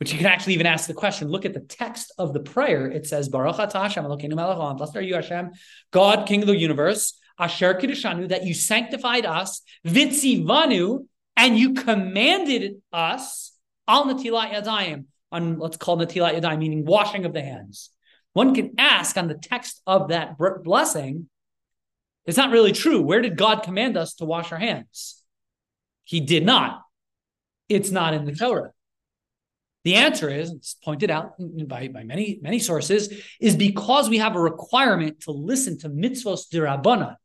which 0.01 0.11
you 0.11 0.17
can 0.17 0.25
actually 0.25 0.55
even 0.55 0.65
ask 0.65 0.87
the 0.87 0.95
question. 0.95 1.27
Look 1.27 1.45
at 1.45 1.53
the 1.53 1.59
text 1.59 2.11
of 2.17 2.33
the 2.33 2.39
prayer. 2.39 2.89
It 2.89 3.05
says, 3.05 3.29
Baruch 3.29 3.57
atah 3.57 3.83
Hashem 3.83 4.03
Elokeinu 4.03 4.33
melech 4.33 4.57
haolam, 4.57 4.77
blessed 4.79 4.95
are 4.95 5.01
you 5.01 5.13
Hashem, 5.13 5.51
God, 5.91 6.27
King 6.27 6.41
of 6.41 6.47
the 6.47 6.57
universe, 6.57 7.19
Asher 7.37 7.75
Kiddushanu, 7.75 8.29
that 8.29 8.43
you 8.43 8.55
sanctified 8.55 9.27
us, 9.27 9.61
Vitzivanu, 9.85 11.05
and 11.37 11.55
you 11.55 11.75
commanded 11.75 12.81
us, 12.91 13.55
Al 13.87 14.05
Natilat 14.05 14.51
Yadayim, 14.51 15.05
on 15.31 15.59
let's 15.59 15.77
call 15.77 15.97
Natilat 15.97 16.33
Yadayim, 16.33 16.57
meaning 16.57 16.83
washing 16.83 17.23
of 17.25 17.33
the 17.33 17.43
hands. 17.43 17.91
One 18.33 18.55
can 18.55 18.71
ask 18.79 19.15
on 19.17 19.27
the 19.27 19.35
text 19.35 19.83
of 19.85 20.07
that 20.07 20.35
blessing, 20.63 21.29
it's 22.25 22.37
not 22.37 22.49
really 22.49 22.71
true. 22.71 23.03
Where 23.03 23.21
did 23.21 23.37
God 23.37 23.61
command 23.61 23.97
us 23.97 24.15
to 24.15 24.25
wash 24.25 24.51
our 24.51 24.57
hands? 24.57 25.20
He 26.11 26.19
did 26.19 26.45
not. 26.45 26.81
It's 27.69 27.89
not 27.89 28.13
in 28.13 28.25
the 28.25 28.35
Torah. 28.35 28.71
The 29.85 29.95
answer 29.95 30.29
is, 30.29 30.51
it's 30.51 30.73
pointed 30.73 31.09
out 31.09 31.35
by, 31.69 31.87
by 31.87 32.03
many, 32.03 32.37
many 32.41 32.59
sources, 32.59 33.13
is 33.39 33.55
because 33.55 34.09
we 34.09 34.17
have 34.17 34.35
a 34.35 34.41
requirement 34.41 35.21
to 35.21 35.31
listen 35.31 35.79
to 35.79 35.89
mitzvos 35.89 36.49
dirabana, 36.51 37.15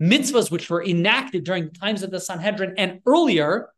mitzvahs 0.00 0.48
which 0.48 0.70
were 0.70 0.84
enacted 0.84 1.42
during 1.42 1.64
the 1.64 1.72
times 1.72 2.04
of 2.04 2.12
the 2.12 2.20
Sanhedrin 2.20 2.74
and 2.78 3.00
earlier, 3.04 3.70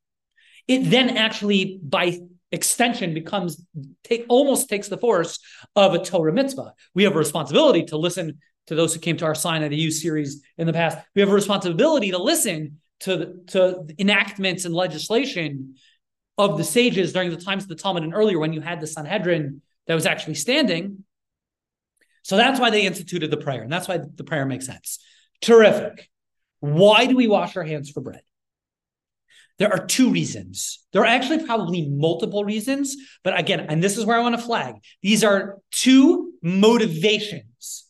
it 0.69 0.91
then 0.91 1.17
actually, 1.17 1.81
by 1.83 2.19
extension, 2.53 3.15
becomes 3.15 3.65
take 4.05 4.27
almost 4.29 4.69
takes 4.69 4.89
the 4.89 4.99
force 4.99 5.39
of 5.77 5.95
a 5.95 6.05
Torah 6.05 6.35
mitzvah. 6.35 6.75
We 6.95 7.05
have 7.05 7.15
a 7.15 7.19
responsibility 7.19 7.85
to 7.87 7.97
listen 7.97 8.41
to 8.67 8.75
those 8.75 8.93
who 8.93 9.01
came 9.01 9.17
to 9.17 9.25
our 9.25 9.35
sign 9.35 9.63
at 9.63 9.71
the 9.71 9.77
U 9.77 9.91
series 9.91 10.43
in 10.59 10.67
the 10.67 10.75
past. 10.75 10.99
We 11.15 11.23
have 11.23 11.31
a 11.31 11.35
responsibility 11.35 12.11
to 12.11 12.19
listen 12.19 12.81
to, 13.01 13.35
to 13.49 13.87
enactments 13.99 14.65
and 14.65 14.75
legislation 14.75 15.77
of 16.37 16.57
the 16.57 16.65
sages 16.65 17.13
during 17.13 17.31
the 17.31 17.37
times 17.37 17.65
of 17.65 17.69
the 17.69 17.75
Talmud 17.75 18.05
and 18.05 18.15
earlier 18.15 18.39
when 18.39 18.53
you 18.53 18.61
had 18.61 18.81
the 18.81 18.87
Sanhedrin 18.87 19.61
that 19.87 19.95
was 19.95 20.07
actually 20.07 20.35
standing. 20.35 21.05
So 22.23 22.37
that's 22.37 22.61
why 22.61 22.71
they 22.71 22.87
instituted 22.87 23.31
the 23.31 23.37
prayer, 23.37 23.63
and 23.63 23.73
that's 23.73 23.89
why 23.89 23.99
the 23.99 24.25
prayer 24.25 24.47
makes 24.47 24.67
sense. 24.67 24.99
Terrific. 25.41 26.09
Why 26.61 27.07
do 27.07 27.17
we 27.17 27.27
wash 27.27 27.57
our 27.57 27.65
hands 27.65 27.91
for 27.91 28.01
bread? 28.01 28.23
There 29.59 29.73
are 29.73 29.85
two 29.85 30.11
reasons. 30.11 30.87
There 30.93 31.03
are 31.03 31.07
actually 31.07 31.45
probably 31.45 31.89
multiple 31.89 32.45
reasons, 32.45 32.97
but 33.25 33.39
again, 33.39 33.61
and 33.61 33.83
this 33.83 33.99
is 33.99 34.05
where 34.05 34.17
I 34.17 34.23
want 34.23 34.37
to 34.37 34.43
flag 34.43 34.77
these 35.03 35.25
are 35.25 35.59
two 35.71 36.33
motivations. 36.43 37.85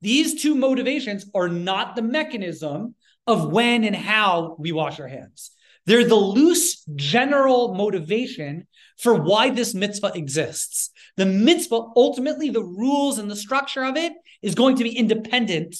These 0.00 0.42
two 0.42 0.54
motivations 0.54 1.26
are 1.34 1.48
not 1.48 1.96
the 1.96 2.02
mechanism 2.02 2.94
of 3.26 3.50
when 3.50 3.84
and 3.84 3.96
how 3.96 4.56
we 4.58 4.72
wash 4.72 5.00
our 5.00 5.08
hands. 5.08 5.50
They're 5.86 6.06
the 6.06 6.14
loose 6.14 6.84
general 6.96 7.74
motivation 7.74 8.66
for 8.98 9.14
why 9.14 9.50
this 9.50 9.74
mitzvah 9.74 10.12
exists. 10.14 10.90
The 11.16 11.26
mitzvah, 11.26 11.80
ultimately, 11.96 12.50
the 12.50 12.62
rules 12.62 13.18
and 13.18 13.30
the 13.30 13.36
structure 13.36 13.84
of 13.84 13.96
it 13.96 14.12
is 14.42 14.54
going 14.54 14.76
to 14.76 14.84
be 14.84 14.96
independent 14.96 15.76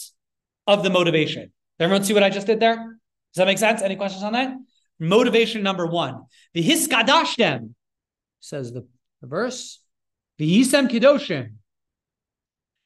of 0.67 0.83
the 0.83 0.91
motivation. 0.91 1.53
Everyone 1.79 2.05
see 2.05 2.15
what 2.15 2.23
I 2.23 2.31
just 2.31 2.47
did 2.47 2.61
there? 2.61 2.77
Does 2.77 3.37
that 3.37 3.47
make 3.47 3.59
sense? 3.59 3.83
Any 3.83 3.97
questions 3.97 4.23
on 4.23 4.33
that? 4.33 4.55
Motivation 4.99 5.63
number 5.63 5.87
one. 5.87 6.25
The 6.55 6.63
hiskadashtem, 6.63 7.75
says 8.41 8.73
the, 8.73 8.87
the 9.21 9.27
verse. 9.27 9.81
The 10.39 10.61
yisem 10.61 10.89
kidoshim. 10.89 11.55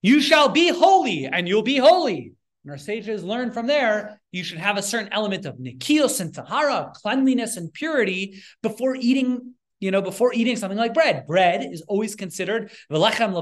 You 0.03 0.21
shall 0.21 0.49
be 0.49 0.69
holy, 0.69 1.27
and 1.27 1.47
you'll 1.47 1.63
be 1.63 1.77
holy. 1.77 2.33
And 2.65 2.71
our 2.71 2.79
sages 2.79 3.25
learn 3.25 3.53
from 3.53 3.67
there, 3.67 4.21
you 4.33 4.45
should 4.45 4.59
have 4.59 4.77
a 4.77 4.83
certain 4.83 5.13
element 5.13 5.47
of 5.47 5.57
nikios 5.57 6.21
and 6.21 6.35
tahara, 6.35 6.93
cleanliness 6.95 7.57
and 7.57 7.73
purity 7.73 8.43
before 8.63 8.97
eating, 8.97 9.55
you 9.79 9.91
know, 9.91 10.03
before 10.03 10.35
eating 10.35 10.57
something 10.57 10.79
like 10.79 10.93
bread. 10.93 11.27
Bread 11.27 11.63
is 11.63 11.81
always 11.83 12.15
considered, 12.15 12.71
lechem 12.93 13.33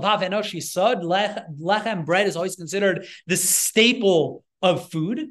lechem 1.61 2.05
bread 2.05 2.27
is 2.29 2.37
always 2.37 2.55
considered 2.55 3.07
the 3.27 3.37
staple 3.37 4.45
of 4.63 4.89
food. 4.91 5.27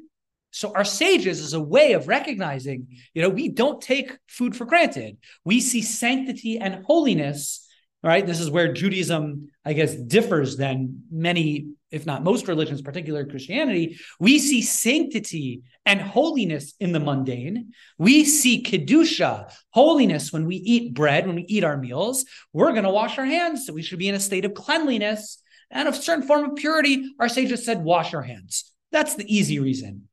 So 0.50 0.72
our 0.74 0.84
sages 0.84 1.40
is 1.40 1.54
a 1.54 1.60
way 1.60 1.92
of 1.92 2.08
recognizing, 2.08 2.88
you 3.14 3.22
know, 3.22 3.28
we 3.28 3.48
don't 3.48 3.80
take 3.80 4.18
food 4.26 4.54
for 4.54 4.66
granted. 4.66 5.16
We 5.44 5.60
see 5.60 5.82
sanctity 5.82 6.58
and 6.58 6.84
holiness 6.84 7.67
right? 8.02 8.26
This 8.26 8.40
is 8.40 8.50
where 8.50 8.72
Judaism, 8.72 9.50
I 9.64 9.72
guess, 9.72 9.94
differs 9.94 10.56
than 10.56 11.02
many, 11.10 11.72
if 11.90 12.06
not 12.06 12.22
most 12.22 12.46
religions, 12.46 12.82
particularly 12.82 13.28
Christianity. 13.28 13.98
We 14.20 14.38
see 14.38 14.62
sanctity 14.62 15.62
and 15.84 16.00
holiness 16.00 16.74
in 16.78 16.92
the 16.92 17.00
mundane. 17.00 17.72
We 17.98 18.24
see 18.24 18.62
kedusha, 18.62 19.52
holiness 19.70 20.32
when 20.32 20.46
we 20.46 20.56
eat 20.56 20.94
bread, 20.94 21.26
when 21.26 21.36
we 21.36 21.46
eat 21.48 21.64
our 21.64 21.76
meals. 21.76 22.24
We're 22.52 22.72
going 22.72 22.84
to 22.84 22.90
wash 22.90 23.18
our 23.18 23.24
hands. 23.24 23.66
So 23.66 23.72
we 23.72 23.82
should 23.82 23.98
be 23.98 24.08
in 24.08 24.14
a 24.14 24.20
state 24.20 24.44
of 24.44 24.54
cleanliness 24.54 25.42
and 25.70 25.88
a 25.88 25.92
certain 25.92 26.26
form 26.26 26.50
of 26.50 26.56
purity. 26.56 27.12
Our 27.18 27.28
sages 27.28 27.64
said, 27.64 27.82
wash 27.82 28.14
our 28.14 28.22
hands. 28.22 28.72
That's 28.92 29.16
the 29.16 29.34
easy 29.34 29.58
reason. 29.58 30.08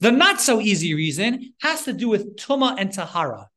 The 0.00 0.12
not 0.12 0.40
so 0.40 0.60
easy 0.60 0.94
reason 0.94 1.52
has 1.60 1.84
to 1.84 1.92
do 1.92 2.08
with 2.08 2.36
tuma 2.36 2.76
and 2.78 2.92
tahara. 2.92 3.48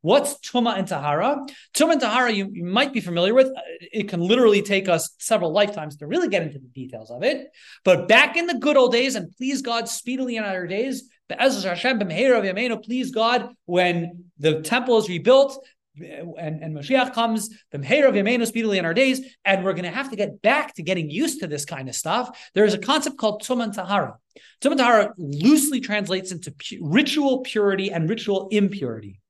What's 0.00 0.34
Tuma 0.34 0.78
and 0.78 0.86
Tahara? 0.86 1.44
Tuma 1.74 1.92
and 1.92 2.00
Tahara, 2.00 2.30
you, 2.32 2.48
you, 2.52 2.64
might 2.64 2.92
be 2.92 3.00
familiar 3.00 3.34
with. 3.34 3.50
It 3.80 4.08
can 4.08 4.20
literally 4.20 4.62
take 4.62 4.88
us 4.88 5.10
several 5.18 5.52
lifetimes 5.52 5.96
to 5.96 6.06
really 6.06 6.28
get 6.28 6.42
into 6.42 6.58
the 6.58 6.68
details 6.68 7.10
of 7.10 7.24
it. 7.24 7.48
But 7.84 8.06
back 8.06 8.36
in 8.36 8.46
the 8.46 8.58
good 8.58 8.76
old 8.76 8.92
days, 8.92 9.16
and 9.16 9.34
please 9.36 9.60
God, 9.60 9.88
speedily 9.88 10.36
in 10.36 10.44
our 10.44 10.66
days, 10.66 11.10
please 11.28 13.10
God, 13.10 13.54
when 13.66 14.24
the 14.38 14.60
temple 14.62 14.98
is 14.98 15.08
rebuilt, 15.08 15.66
and, 16.00 16.62
and 16.62 16.76
Mashiach 16.76 17.12
comes, 17.12 17.50
the 17.72 17.78
Meher 17.78 18.46
speedily 18.46 18.78
in 18.78 18.84
our 18.84 18.94
days, 18.94 19.20
and 19.44 19.64
we're 19.64 19.72
going 19.72 19.84
to 19.84 19.90
have 19.90 20.10
to 20.10 20.16
get 20.16 20.40
back 20.42 20.74
to 20.74 20.82
getting 20.82 21.10
used 21.10 21.40
to 21.40 21.48
this 21.48 21.64
kind 21.64 21.88
of 21.88 21.94
stuff. 21.96 22.50
There 22.54 22.64
is 22.64 22.74
a 22.74 22.78
concept 22.78 23.18
called 23.18 23.42
Tuman 23.42 23.72
Tahara. 23.72 24.16
Tuman 24.60 24.76
Tahara 24.76 25.12
loosely 25.18 25.80
translates 25.80 26.30
into 26.30 26.52
pu- 26.52 26.78
ritual 26.82 27.40
purity 27.40 27.90
and 27.90 28.08
ritual 28.08 28.48
impurity. 28.52 29.20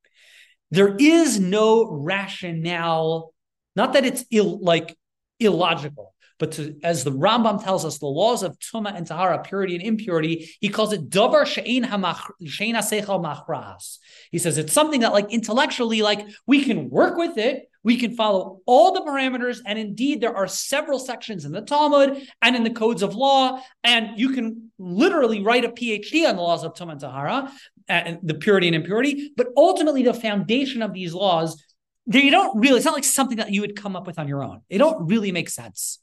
There 0.71 0.95
is 0.99 1.41
no 1.41 1.91
rationale, 1.91 3.33
not 3.75 3.95
that 3.95 4.05
it's 4.05 4.25
Ill, 4.31 4.59
like 4.61 4.97
illogical, 5.41 6.15
but 6.39 6.53
to, 6.53 6.79
as 6.85 7.05
the 7.05 7.11
Rambam 7.11 7.63
tells 7.63 7.85
us, 7.85 7.99
the 7.99 8.07
laws 8.07 8.43
of 8.43 8.59
tuma 8.59 8.95
and 8.95 9.07
tahara, 9.07 9.43
purity 9.43 9.75
and 9.75 9.85
impurity, 9.85 10.51
he 10.61 10.69
calls 10.69 10.93
it 10.93 11.11
davar 11.11 11.47
she'ein 11.47 11.85
machras. 11.85 13.99
He 14.31 14.39
says 14.39 14.59
it's 14.59 14.73
something 14.73 15.01
that, 15.01 15.13
like 15.13 15.33
intellectually, 15.33 16.03
like 16.03 16.27
we 16.47 16.65
can 16.65 16.91
work 16.91 17.17
with 17.17 17.39
it, 17.39 17.69
We 17.89 17.97
can 17.97 18.15
follow 18.15 18.61
all 18.67 18.93
the 18.93 19.01
parameters. 19.01 19.61
And 19.65 19.79
indeed, 19.79 20.21
there 20.21 20.37
are 20.37 20.47
several 20.47 20.99
sections 20.99 21.47
in 21.47 21.53
the 21.53 21.63
Talmud 21.63 22.23
and 22.43 22.55
in 22.55 22.63
the 22.63 22.71
codes 22.71 23.03
of 23.03 23.15
law. 23.15 23.63
And 23.83 24.19
you 24.19 24.35
can 24.35 24.71
literally 24.79 25.43
write 25.43 25.65
a 25.65 25.71
PhD 25.71 26.29
on 26.29 26.37
the 26.37 26.43
laws 26.43 26.65
of 26.65 26.75
Tum 26.75 26.91
and 26.91 27.01
Tahara 27.01 27.51
and 27.89 28.19
the 28.23 28.35
purity 28.35 28.67
and 28.67 28.77
impurity. 28.77 29.33
But 29.35 29.47
ultimately, 29.57 30.03
the 30.03 30.13
foundation 30.13 30.83
of 30.83 30.93
these 30.93 31.15
laws, 31.15 31.65
they 32.07 32.29
don't 32.29 32.61
really, 32.61 32.77
it's 32.77 32.85
not 32.85 32.93
like 32.93 33.05
something 33.05 33.39
that 33.39 33.53
you 33.53 33.63
would 33.63 33.75
come 33.75 33.97
up 33.97 34.07
with 34.07 34.19
on 34.19 34.29
your 34.29 34.45
own. 34.45 34.61
They 34.69 34.77
don't 34.77 35.09
really 35.09 35.33
make 35.33 35.49
sense. 35.49 35.99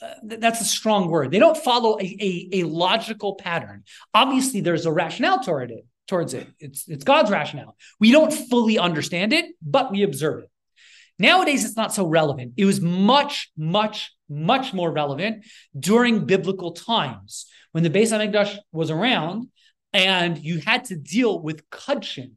Uh, 0.00 0.14
that's 0.22 0.62
a 0.62 0.64
strong 0.64 1.10
word. 1.10 1.30
They 1.30 1.40
don't 1.40 1.58
follow 1.58 1.98
a, 1.98 2.04
a, 2.04 2.48
a, 2.60 2.62
logical 2.62 3.34
pattern. 3.34 3.84
Obviously, 4.14 4.62
there's 4.62 4.86
a 4.86 4.92
rationale 4.92 5.40
toward 5.42 5.72
it. 5.72 5.84
Towards 6.06 6.32
it, 6.32 6.46
it's 6.58 6.88
it's 6.88 7.04
God's 7.04 7.30
rationale. 7.30 7.76
We 8.00 8.12
don't 8.12 8.32
fully 8.32 8.78
understand 8.78 9.34
it, 9.34 9.44
but 9.60 9.90
we 9.90 10.04
observe 10.04 10.44
it. 10.44 10.50
Nowadays, 11.18 11.64
it's 11.64 11.76
not 11.76 11.92
so 11.92 12.06
relevant. 12.06 12.52
It 12.56 12.64
was 12.64 12.80
much, 12.80 13.50
much, 13.56 14.12
much 14.28 14.72
more 14.72 14.92
relevant 14.92 15.44
during 15.78 16.26
biblical 16.26 16.72
times 16.72 17.46
when 17.72 17.82
the 17.82 17.90
Beis 17.90 18.12
Hamikdash 18.12 18.56
was 18.72 18.90
around, 18.90 19.48
and 19.92 20.38
you 20.38 20.58
had 20.58 20.84
to 20.86 20.96
deal 20.96 21.40
with 21.40 21.68
kudshim. 21.70 22.32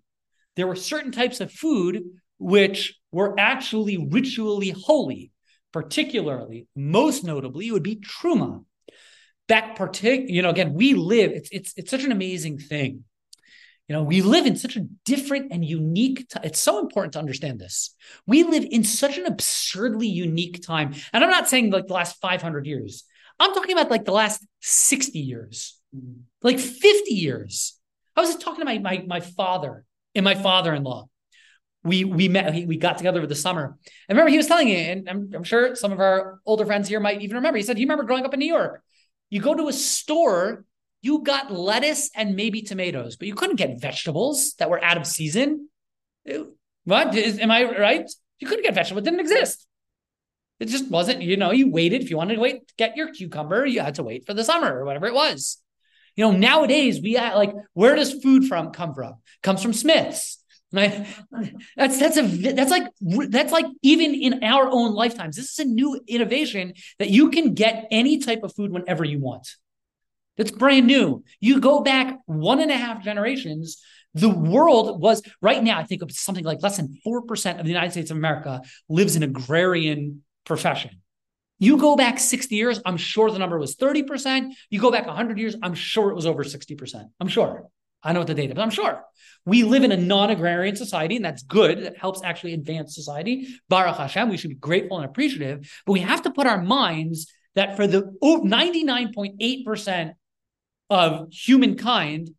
There 0.56 0.68
were 0.68 0.76
certain 0.76 1.12
types 1.12 1.40
of 1.42 1.52
food 1.52 2.04
which 2.40 3.00
were 3.12 3.36
actually 3.40 4.08
ritually 4.10 4.70
holy 4.70 5.32
particularly, 5.72 6.68
most 6.76 7.24
notably, 7.24 7.68
it 7.68 7.72
would 7.72 7.84
be 7.84 7.98
truma. 7.98 8.66
That 9.48 9.78
partic, 9.78 10.30
you 10.30 10.42
know, 10.42 10.50
again, 10.50 10.74
we 10.74 10.94
live, 10.94 11.32
it's 11.32 11.50
it's 11.52 11.74
it's 11.76 11.92
such 11.92 12.04
an 12.04 12.12
amazing 12.12 12.58
thing. 12.58 13.04
You 13.92 13.98
know, 13.98 14.04
we 14.04 14.22
live 14.22 14.46
in 14.46 14.56
such 14.56 14.78
a 14.78 14.88
different 15.04 15.52
and 15.52 15.66
unique 15.66 16.30
time. 16.30 16.44
It's 16.46 16.62
so 16.62 16.80
important 16.80 17.12
to 17.12 17.20
understand 17.20 17.60
this. 17.60 17.94
We 18.26 18.44
live 18.44 18.64
in 18.64 18.86
such 18.86 19.18
an 19.18 19.26
absurdly 19.26 20.08
unique 20.08 20.66
time. 20.66 20.94
And 21.12 21.22
I'm 21.22 21.30
not 21.30 21.50
saying 21.50 21.72
like 21.72 21.88
the 21.88 21.94
last 21.94 22.16
500 22.22 22.66
years. 22.66 23.04
I'm 23.38 23.54
talking 23.54 23.74
about 23.74 23.92
like 23.92 24.06
the 24.06 24.14
last 24.14 24.48
60 24.62 25.20
years, 25.20 25.78
mm-hmm. 25.94 26.22
like 26.42 26.58
50 26.58 27.14
years. 27.14 27.78
I 28.16 28.22
was 28.22 28.38
talking 28.38 28.60
to 28.60 28.66
my, 28.66 28.80
my, 28.80 29.04
my 29.06 29.20
father 29.20 29.84
and 30.16 30.24
my 30.24 30.36
father-in-law 30.36 31.08
we 31.84 32.06
we 32.06 32.30
met 32.30 32.66
we 32.66 32.78
got 32.78 32.98
together 32.98 33.18
over 33.18 33.28
the 33.28 33.36
summer. 33.36 33.78
I 34.08 34.14
remember 34.14 34.30
he 34.30 34.38
was 34.38 34.46
telling 34.48 34.68
me, 34.68 34.90
and 34.90 35.10
I'm, 35.10 35.32
I'm 35.34 35.44
sure 35.44 35.76
some 35.76 35.92
of 35.92 36.00
our 36.00 36.40
older 36.46 36.66
friends 36.66 36.88
here 36.88 37.00
might 37.00 37.22
even 37.24 37.38
remember. 37.38 37.58
He 37.58 37.64
said, 37.64 37.80
"You 37.80 37.86
remember 37.86 38.04
growing 38.04 38.24
up 38.24 38.36
in 38.36 38.40
New 38.40 38.46
York? 38.46 38.84
You 39.32 39.42
go 39.42 39.56
to 39.56 39.68
a 39.68 39.74
store, 39.74 40.64
you 41.02 41.24
got 41.24 41.52
lettuce 41.52 42.10
and 42.16 42.36
maybe 42.36 42.62
tomatoes, 42.62 43.16
but 43.16 43.28
you 43.28 43.36
couldn't 43.36 43.56
get 43.56 43.82
vegetables 43.82 44.54
that 44.60 44.70
were 44.70 44.84
out 44.84 44.98
of 44.98 45.08
season. 45.08 45.70
What 46.86 47.16
is, 47.16 47.40
am 47.40 47.52
I 47.52 47.64
right? 47.64 48.10
You 48.40 48.48
couldn't 48.48 48.64
get 48.64 48.76
vegetables; 48.76 49.02
it 49.02 49.06
didn't 49.06 49.20
exist. 49.20 49.68
It 50.60 50.68
just 50.68 50.90
wasn't. 50.90 51.22
You 51.22 51.38
know, 51.38 51.52
you 51.52 51.70
waited 51.70 52.04
if 52.04 52.10
you 52.10 52.18
wanted 52.18 52.36
to 52.36 52.42
wait 52.42 52.68
to 52.68 52.74
get 52.78 52.96
your 52.96 53.12
cucumber, 53.12 53.66
you 53.66 53.82
had 53.82 53.96
to 53.96 54.04
wait 54.04 54.26
for 54.26 54.34
the 54.34 54.44
summer 54.44 54.80
or 54.80 54.86
whatever 54.86 55.08
it 55.08 55.14
was. 55.14 55.58
You 56.16 56.26
know, 56.26 56.32
nowadays 56.32 57.00
we 57.02 57.18
like 57.18 57.54
where 57.74 57.96
does 57.96 58.22
food 58.22 58.46
from 58.46 58.72
come 58.72 58.94
from? 58.94 59.16
Comes 59.42 59.62
from 59.62 59.74
Smiths 59.74 60.42
Right? 60.74 61.06
That's 61.76 62.00
that's 62.00 62.18
a 62.18 62.22
that's 62.22 62.72
like 62.72 62.88
that's 63.30 63.52
like 63.52 63.66
even 63.82 64.16
in 64.16 64.44
our 64.44 64.70
own 64.70 64.94
lifetimes. 64.94 65.36
This 65.36 65.52
is 65.52 65.60
a 65.60 65.66
new 65.66 66.00
innovation 66.08 66.74
that 66.98 67.10
you 67.10 67.30
can 67.30 67.54
get 67.54 67.88
any 67.92 68.20
type 68.20 68.44
of 68.44 68.56
food 68.56 68.72
whenever 68.72 69.04
you 69.04 69.20
want. 69.20 69.56
That's 70.38 70.52
brand 70.52 70.88
new. 70.88 71.24
You 71.40 71.60
go 71.60 71.82
back 71.82 72.20
one 72.26 72.60
and 72.60 72.72
a 72.72 72.78
half 72.78 73.04
generations. 73.04 73.82
The 74.14 74.30
world 74.30 75.02
was 75.02 75.22
right 75.42 75.64
now. 75.64 75.78
I 75.78 75.84
think 75.84 76.02
it's 76.02 76.20
something 76.20 76.44
like 76.44 76.62
less 76.62 76.78
than 76.78 76.98
four 77.04 77.22
percent 77.24 77.60
of 77.60 77.66
the 77.66 77.72
United 77.72 77.92
States 77.92 78.12
of 78.12 78.18
America 78.18 78.62
lives 78.90 79.16
in 79.16 79.24
agrarian 79.24 80.24
profession. 80.46 81.02
You 81.60 81.78
go 81.78 81.96
back 81.96 82.18
60 82.18 82.56
years, 82.56 82.82
I'm 82.86 82.98
sure 82.98 83.30
the 83.30 83.38
number 83.38 83.60
was 83.60 83.76
30%. 83.76 84.52
You 84.72 84.82
go 84.82 84.90
back 84.90 85.06
100 85.06 85.38
years, 85.38 85.56
I'm 85.62 85.76
sure 85.76 86.10
it 86.10 86.16
was 86.16 86.26
over 86.26 86.44
60%. 86.44 87.06
I'm 87.20 87.28
sure. 87.28 87.68
I 88.02 88.14
know 88.14 88.22
what 88.22 88.28
the 88.28 88.34
data, 88.34 88.56
but 88.56 88.64
I'm 88.64 88.72
sure. 88.72 89.04
We 89.46 89.62
live 89.64 89.84
in 89.84 89.92
a 89.92 89.98
non-agrarian 89.98 90.76
society, 90.76 91.18
and 91.18 91.24
that's 91.24 91.44
good. 91.44 91.84
That 91.84 91.98
helps 91.98 92.24
actually 92.24 92.54
advance 92.54 92.96
society. 92.96 93.48
Baruch 93.70 93.98
Hashem, 93.98 94.30
we 94.30 94.38
should 94.38 94.50
be 94.50 94.56
grateful 94.56 94.98
and 94.98 95.06
appreciative. 95.06 95.72
But 95.86 95.94
we 95.94 96.00
have 96.00 96.24
to 96.24 96.32
put 96.32 96.48
our 96.48 96.60
minds 96.60 97.32
that 97.54 97.76
for 97.76 97.86
the 97.86 98.12
99.8% 98.24 100.14
of 100.92 101.32
humankind, 101.32 102.32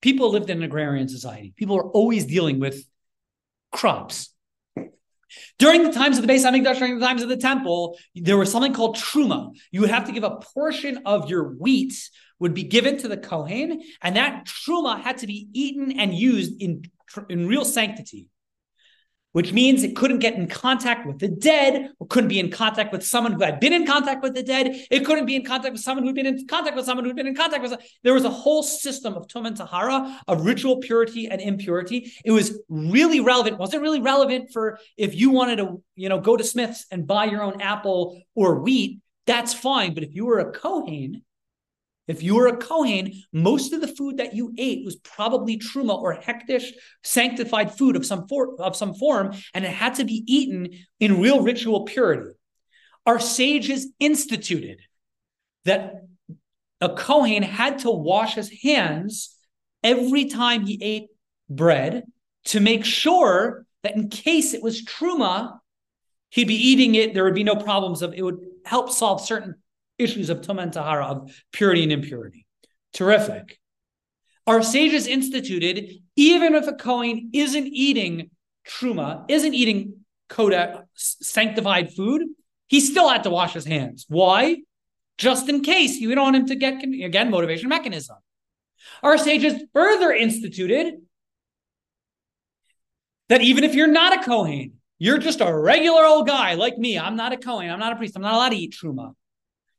people 0.00 0.32
lived 0.32 0.48
in 0.48 0.58
an 0.58 0.64
agrarian 0.64 1.08
society. 1.08 1.52
People 1.56 1.76
are 1.76 1.90
always 1.90 2.24
dealing 2.24 2.58
with 2.58 2.84
crops. 3.70 4.34
During 5.58 5.82
the 5.82 5.92
times 5.92 6.16
of 6.16 6.26
the 6.26 6.32
Beis 6.32 6.44
Hamikdash, 6.44 6.78
during 6.78 6.98
the 6.98 7.06
times 7.06 7.22
of 7.22 7.28
the 7.28 7.36
temple, 7.36 7.98
there 8.14 8.38
was 8.38 8.50
something 8.50 8.72
called 8.72 8.96
truma. 8.96 9.50
You 9.70 9.82
would 9.82 9.90
have 9.90 10.06
to 10.06 10.12
give 10.12 10.24
a 10.24 10.36
portion 10.54 11.02
of 11.04 11.28
your 11.28 11.44
wheat 11.44 11.92
would 12.38 12.54
be 12.54 12.62
given 12.62 12.96
to 12.98 13.08
the 13.08 13.16
Kohen, 13.18 13.82
and 14.00 14.16
that 14.16 14.46
truma 14.46 15.02
had 15.02 15.18
to 15.18 15.26
be 15.26 15.48
eaten 15.52 16.00
and 16.00 16.14
used 16.14 16.62
in, 16.62 16.84
in 17.28 17.48
real 17.48 17.66
sanctity, 17.66 18.28
which 19.32 19.52
means 19.52 19.82
it 19.82 19.94
couldn't 19.94 20.18
get 20.18 20.34
in 20.34 20.46
contact 20.46 21.06
with 21.06 21.18
the 21.18 21.28
dead, 21.28 21.90
or 21.98 22.06
couldn't 22.06 22.28
be 22.28 22.40
in 22.40 22.50
contact 22.50 22.92
with 22.92 23.04
someone 23.04 23.32
who 23.32 23.42
had 23.42 23.60
been 23.60 23.72
in 23.72 23.86
contact 23.86 24.22
with 24.22 24.34
the 24.34 24.42
dead. 24.42 24.86
It 24.90 25.04
couldn't 25.04 25.26
be 25.26 25.36
in 25.36 25.44
contact 25.44 25.72
with 25.72 25.82
someone 25.82 26.04
who'd 26.04 26.14
been 26.14 26.26
in 26.26 26.46
contact 26.46 26.76
with 26.76 26.86
someone 26.86 27.04
who'd 27.04 27.16
been 27.16 27.26
in 27.26 27.34
contact 27.34 27.62
with. 27.62 27.74
There 28.02 28.14
was 28.14 28.24
a 28.24 28.30
whole 28.30 28.62
system 28.62 29.14
of 29.14 29.28
tum 29.28 29.46
and 29.46 29.56
tahara, 29.56 30.20
of 30.26 30.44
ritual 30.44 30.78
purity 30.78 31.28
and 31.28 31.40
impurity. 31.40 32.12
It 32.24 32.30
was 32.30 32.58
really 32.68 33.20
relevant. 33.20 33.58
Wasn't 33.58 33.82
really 33.82 34.00
relevant 34.00 34.50
for 34.52 34.78
if 34.96 35.14
you 35.14 35.30
wanted 35.30 35.56
to, 35.56 35.82
you 35.94 36.08
know, 36.08 36.20
go 36.20 36.36
to 36.36 36.44
Smith's 36.44 36.86
and 36.90 37.06
buy 37.06 37.26
your 37.26 37.42
own 37.42 37.60
apple 37.60 38.22
or 38.34 38.60
wheat. 38.60 39.00
That's 39.26 39.52
fine. 39.52 39.92
But 39.94 40.04
if 40.04 40.14
you 40.14 40.24
were 40.24 40.38
a 40.38 40.52
Kohen, 40.52 41.22
if 42.08 42.22
you 42.22 42.34
were 42.34 42.48
a 42.48 42.56
Kohen, 42.56 43.12
most 43.32 43.74
of 43.74 43.82
the 43.82 43.86
food 43.86 44.16
that 44.16 44.34
you 44.34 44.54
ate 44.56 44.84
was 44.84 44.96
probably 44.96 45.58
truma 45.58 45.96
or 45.96 46.16
hekdesh, 46.16 46.70
sanctified 47.04 47.76
food 47.76 47.96
of 47.96 48.06
some, 48.06 48.26
for, 48.26 48.60
of 48.60 48.74
some 48.74 48.94
form, 48.94 49.34
and 49.52 49.64
it 49.64 49.70
had 49.70 49.96
to 49.96 50.04
be 50.04 50.24
eaten 50.26 50.70
in 50.98 51.20
real 51.20 51.42
ritual 51.42 51.84
purity. 51.84 52.32
Our 53.04 53.20
sages 53.20 53.92
instituted 54.00 54.80
that 55.66 56.06
a 56.80 56.94
Kohen 56.94 57.42
had 57.42 57.80
to 57.80 57.90
wash 57.90 58.34
his 58.34 58.50
hands 58.62 59.36
every 59.84 60.26
time 60.26 60.64
he 60.64 60.78
ate 60.82 61.08
bread 61.50 62.04
to 62.46 62.60
make 62.60 62.84
sure 62.84 63.66
that 63.82 63.96
in 63.96 64.08
case 64.08 64.54
it 64.54 64.62
was 64.62 64.84
truma, 64.84 65.58
he'd 66.30 66.48
be 66.48 66.54
eating 66.54 66.94
it, 66.94 67.12
there 67.12 67.24
would 67.24 67.34
be 67.34 67.44
no 67.44 67.56
problems 67.56 68.00
of 68.00 68.14
it 68.14 68.22
would 68.22 68.38
help 68.64 68.90
solve 68.90 69.20
certain 69.20 69.56
issues 69.98 70.30
of 70.30 70.42
Tum 70.42 70.58
and 70.58 70.72
Tahara, 70.72 71.06
of 71.06 71.42
purity 71.52 71.82
and 71.82 71.92
impurity. 71.92 72.46
Terrific. 72.92 73.58
Our 74.46 74.62
sages 74.62 75.06
instituted, 75.06 76.02
even 76.16 76.54
if 76.54 76.66
a 76.66 76.72
Kohen 76.72 77.30
isn't 77.32 77.66
eating 77.66 78.30
truma, 78.66 79.24
isn't 79.28 79.54
eating 79.54 80.04
koda, 80.28 80.84
sanctified 80.94 81.92
food, 81.92 82.22
he 82.66 82.80
still 82.80 83.08
had 83.08 83.24
to 83.24 83.30
wash 83.30 83.54
his 83.54 83.66
hands. 83.66 84.06
Why? 84.08 84.58
Just 85.16 85.48
in 85.48 85.62
case 85.62 85.98
you 85.98 86.14
don't 86.14 86.24
want 86.24 86.36
him 86.36 86.46
to 86.46 86.54
get, 86.54 86.82
again, 86.82 87.30
motivation 87.30 87.68
mechanism. 87.68 88.16
Our 89.02 89.18
sages 89.18 89.62
further 89.72 90.12
instituted 90.12 90.94
that 93.28 93.42
even 93.42 93.64
if 93.64 93.74
you're 93.74 93.86
not 93.86 94.20
a 94.20 94.24
Kohen, 94.24 94.74
you're 94.98 95.18
just 95.18 95.40
a 95.40 95.56
regular 95.56 96.04
old 96.04 96.26
guy 96.26 96.54
like 96.54 96.78
me. 96.78 96.98
I'm 96.98 97.16
not 97.16 97.32
a 97.32 97.36
Kohen. 97.36 97.70
I'm 97.70 97.78
not 97.78 97.92
a 97.92 97.96
priest. 97.96 98.16
I'm 98.16 98.22
not 98.22 98.34
allowed 98.34 98.50
to 98.50 98.56
eat 98.56 98.74
truma. 98.80 99.14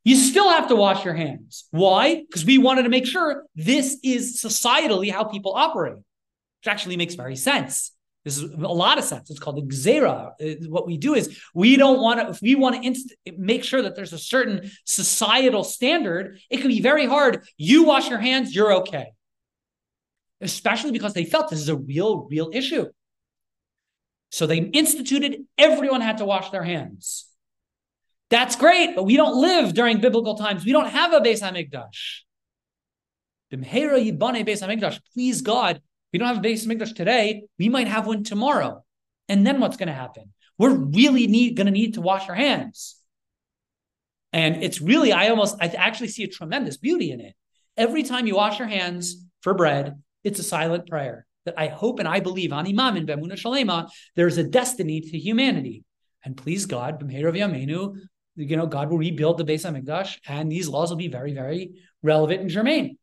You 0.04 0.16
still 0.16 0.48
have 0.48 0.68
to 0.68 0.76
wash 0.76 1.04
your 1.04 1.14
hands. 1.14 1.66
Why? 1.70 2.22
Because 2.26 2.44
we 2.44 2.58
wanted 2.58 2.84
to 2.84 2.88
make 2.88 3.06
sure 3.06 3.44
this 3.54 3.98
is 4.02 4.40
societally 4.42 5.10
how 5.10 5.24
people 5.24 5.52
operate, 5.54 5.96
which 5.96 6.68
actually 6.68 6.96
makes 6.96 7.14
very 7.14 7.36
sense. 7.36 7.92
This 8.24 8.36
is 8.36 8.52
a 8.52 8.56
lot 8.56 8.98
of 8.98 9.04
sense. 9.04 9.30
It's 9.30 9.38
called 9.38 9.56
the 9.56 9.74
xera. 9.74 10.32
What 10.68 10.86
we 10.86 10.98
do 10.98 11.14
is 11.14 11.40
we 11.54 11.76
don't 11.76 12.00
want 12.00 12.20
to, 12.20 12.28
if 12.28 12.42
we 12.42 12.54
want 12.54 12.76
to 12.76 12.86
inst- 12.86 13.14
make 13.38 13.64
sure 13.64 13.80
that 13.82 13.96
there's 13.96 14.12
a 14.12 14.18
certain 14.18 14.70
societal 14.84 15.64
standard, 15.64 16.38
it 16.50 16.58
can 16.58 16.68
be 16.68 16.80
very 16.80 17.06
hard. 17.06 17.46
You 17.56 17.84
wash 17.84 18.10
your 18.10 18.18
hands, 18.18 18.54
you're 18.54 18.74
okay. 18.80 19.12
Especially 20.42 20.92
because 20.92 21.14
they 21.14 21.24
felt 21.24 21.48
this 21.48 21.60
is 21.60 21.70
a 21.70 21.76
real, 21.76 22.26
real 22.30 22.50
issue. 22.52 22.86
So 24.30 24.46
they 24.46 24.58
instituted 24.58 25.44
everyone 25.56 26.02
had 26.02 26.18
to 26.18 26.24
wash 26.24 26.50
their 26.50 26.62
hands. 26.62 27.26
That's 28.30 28.56
great, 28.56 28.94
but 28.94 29.02
we 29.02 29.16
don't 29.16 29.40
live 29.40 29.74
during 29.74 30.00
biblical 30.00 30.36
times. 30.36 30.64
We 30.64 30.72
don't 30.72 30.88
have 30.88 31.12
a 31.12 31.20
Beis 31.20 31.42
Hamikdash. 31.42 32.20
Please 35.12 35.42
God, 35.42 35.82
we 36.12 36.18
don't 36.18 36.28
have 36.28 36.38
a 36.38 36.40
Beis 36.40 36.64
Hamikdash 36.64 36.94
today. 36.94 37.42
We 37.58 37.68
might 37.68 37.88
have 37.88 38.06
one 38.06 38.22
tomorrow. 38.22 38.84
And 39.28 39.44
then 39.46 39.58
what's 39.60 39.76
going 39.76 39.88
to 39.88 39.92
happen? 39.92 40.32
We're 40.58 40.74
really 40.74 41.26
need, 41.26 41.56
going 41.56 41.66
to 41.66 41.72
need 41.72 41.94
to 41.94 42.00
wash 42.00 42.28
our 42.28 42.34
hands. 42.34 42.96
And 44.32 44.62
it's 44.62 44.80
really, 44.80 45.10
I 45.12 45.30
almost, 45.30 45.56
I 45.60 45.66
actually 45.66 46.08
see 46.08 46.22
a 46.22 46.28
tremendous 46.28 46.76
beauty 46.76 47.10
in 47.10 47.20
it. 47.20 47.34
Every 47.76 48.04
time 48.04 48.28
you 48.28 48.36
wash 48.36 48.60
your 48.60 48.68
hands 48.68 49.24
for 49.40 49.54
bread, 49.54 50.00
it's 50.22 50.38
a 50.38 50.44
silent 50.44 50.88
prayer. 50.88 51.26
that 51.44 51.54
I 51.58 51.68
hope 51.68 51.98
and 51.98 52.08
I 52.08 52.20
believe, 52.20 52.52
Ani 52.52 52.74
Maamin 52.74 53.06
B'emunah 53.06 53.32
Shleimah, 53.32 53.90
there's 54.16 54.38
a 54.38 54.44
destiny 54.44 55.00
to 55.00 55.18
humanity. 55.18 55.84
And 56.24 56.36
please 56.36 56.66
God, 56.66 57.00
B'meirav 57.00 57.36
Yamenu, 57.36 57.96
you 58.36 58.56
know, 58.56 58.66
God 58.66 58.90
will 58.90 58.98
rebuild 58.98 59.38
the 59.38 59.44
Beis 59.44 59.64
Hamikdash, 59.64 60.18
and 60.26 60.50
these 60.50 60.68
laws 60.68 60.90
will 60.90 60.96
be 60.96 61.08
very, 61.08 61.32
very 61.32 61.82
relevant 62.02 62.42
and 62.42 62.50
germane. 62.50 62.96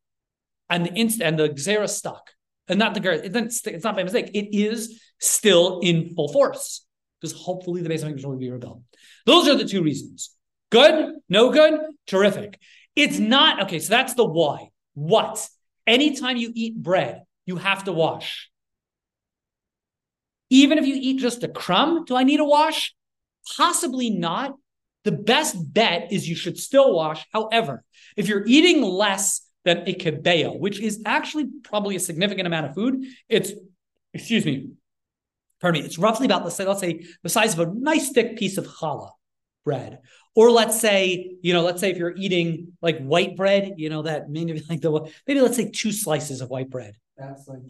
And 0.69 0.85
the 0.85 0.93
inst- 0.93 1.21
and 1.21 1.37
the 1.37 1.49
Xera 1.49 1.89
stuck. 1.89 2.31
And 2.67 2.79
not 2.79 2.93
the 2.93 3.25
it's 3.25 3.65
it's 3.65 3.83
not 3.83 3.95
by 3.95 4.03
mistake. 4.03 4.31
It 4.33 4.55
is 4.55 5.01
still 5.19 5.79
in 5.81 6.13
full 6.13 6.27
force. 6.27 6.85
Because 7.19 7.35
hopefully 7.35 7.81
the 7.81 7.89
Beis 7.89 8.03
Hamikdash 8.03 8.25
will 8.25 8.37
be 8.37 8.51
rebuilt. 8.51 8.81
Those 9.25 9.47
are 9.47 9.55
the 9.55 9.65
two 9.65 9.83
reasons. 9.83 10.31
Good, 10.69 11.15
no 11.29 11.51
good, 11.51 11.79
terrific. 12.05 12.59
It's 12.95 13.19
not 13.19 13.63
okay. 13.63 13.79
So 13.79 13.89
that's 13.89 14.13
the 14.15 14.25
why. 14.25 14.69
What? 14.93 15.47
Anytime 15.85 16.37
you 16.37 16.51
eat 16.53 16.81
bread, 16.81 17.23
you 17.45 17.55
have 17.55 17.85
to 17.85 17.93
wash. 17.93 18.49
Even 20.49 20.77
if 20.77 20.85
you 20.85 20.95
eat 20.95 21.19
just 21.19 21.43
a 21.43 21.47
crumb, 21.47 22.05
do 22.05 22.15
I 22.15 22.23
need 22.23 22.39
a 22.39 22.45
wash? 22.45 22.93
Possibly 23.55 24.09
not. 24.09 24.53
The 25.07 25.13
best 25.13 25.55
bet 25.73 26.11
is 26.11 26.27
you 26.27 26.35
should 26.35 26.59
still 26.59 26.93
wash. 26.93 27.25
However, 27.31 27.85
if 28.17 28.27
you're 28.27 28.43
eating 28.45 28.81
less 28.81 29.39
than 29.63 29.87
a 29.87 29.93
kebeo, 29.93 30.59
which 30.59 30.81
is 30.81 31.01
actually 31.05 31.45
probably 31.63 31.95
a 31.95 31.99
significant 32.01 32.45
amount 32.45 32.65
of 32.65 32.75
food, 32.75 33.05
it's, 33.29 33.53
excuse 34.13 34.45
me, 34.45 34.71
pardon 35.61 35.79
me, 35.79 35.85
it's 35.85 35.97
roughly 35.97 36.25
about, 36.25 36.43
let's 36.43 36.57
say, 36.57 36.65
let's 36.65 36.81
say 36.81 37.05
the 37.23 37.29
size 37.29 37.57
of 37.57 37.69
a 37.69 37.73
nice 37.73 38.09
thick 38.09 38.37
piece 38.37 38.57
of 38.57 38.67
challah 38.67 39.11
bread. 39.63 39.99
Or 40.35 40.51
let's 40.51 40.77
say, 40.77 41.37
you 41.41 41.53
know, 41.53 41.63
let's 41.63 41.79
say 41.79 41.89
if 41.89 41.95
you're 41.95 42.17
eating 42.17 42.73
like 42.81 42.99
white 42.99 43.37
bread, 43.37 43.75
you 43.77 43.89
know, 43.89 44.01
that 44.01 44.29
maybe 44.29 44.61
like 44.69 44.81
the 44.81 45.09
maybe 45.25 45.39
let's 45.39 45.55
say 45.55 45.71
two 45.71 45.93
slices 45.93 46.41
of 46.41 46.49
white 46.49 46.69
bread. 46.69 46.97
That's 47.15 47.47
like 47.47 47.63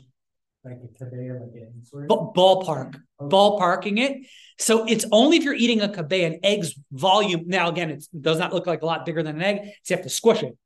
like 0.67 0.79
a 0.83 1.03
kabeya, 1.03 1.39
like 1.39 1.55
an 1.55 1.73
insert. 1.77 2.07
ballpark, 2.09 2.95
Okay. 3.19 3.35
ballparking 3.35 3.99
it. 3.99 4.27
So 4.59 4.85
it's 4.85 5.05
only 5.11 5.37
if 5.37 5.43
you're 5.43 5.53
eating 5.53 5.81
a 5.81 5.89
kabe, 5.89 6.25
an 6.25 6.39
egg's 6.43 6.73
volume. 6.91 7.43
Now, 7.47 7.69
again, 7.69 7.89
it 7.91 8.05
does 8.19 8.39
not 8.39 8.53
look 8.53 8.67
like 8.67 8.81
a 8.81 8.85
lot 8.85 9.05
bigger 9.05 9.23
than 9.23 9.35
an 9.37 9.41
egg. 9.41 9.57
So 9.83 9.93
you 9.93 9.95
have 9.97 10.03
to 10.03 10.09
squish 10.09 10.43
it. 10.43 10.57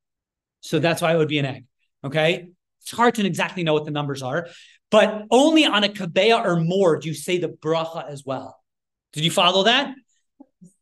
So 0.61 0.79
that's 0.79 1.01
why 1.01 1.13
it 1.13 1.17
would 1.17 1.27
be 1.27 1.39
an 1.39 1.45
egg. 1.45 1.65
Okay. 2.03 2.49
It's 2.81 2.91
hard 2.91 3.15
to 3.15 3.25
exactly 3.25 3.63
know 3.63 3.73
what 3.73 3.85
the 3.85 3.91
numbers 3.91 4.23
are, 4.23 4.47
but 4.89 5.25
only 5.29 5.65
on 5.65 5.83
a 5.83 5.89
kabeya 5.89 6.43
or 6.43 6.59
more 6.59 6.97
do 6.97 7.07
you 7.09 7.13
say 7.13 7.37
the 7.37 7.49
bracha 7.49 8.09
as 8.09 8.23
well. 8.25 8.57
Did 9.13 9.23
you 9.23 9.31
follow 9.31 9.63
that? 9.65 9.93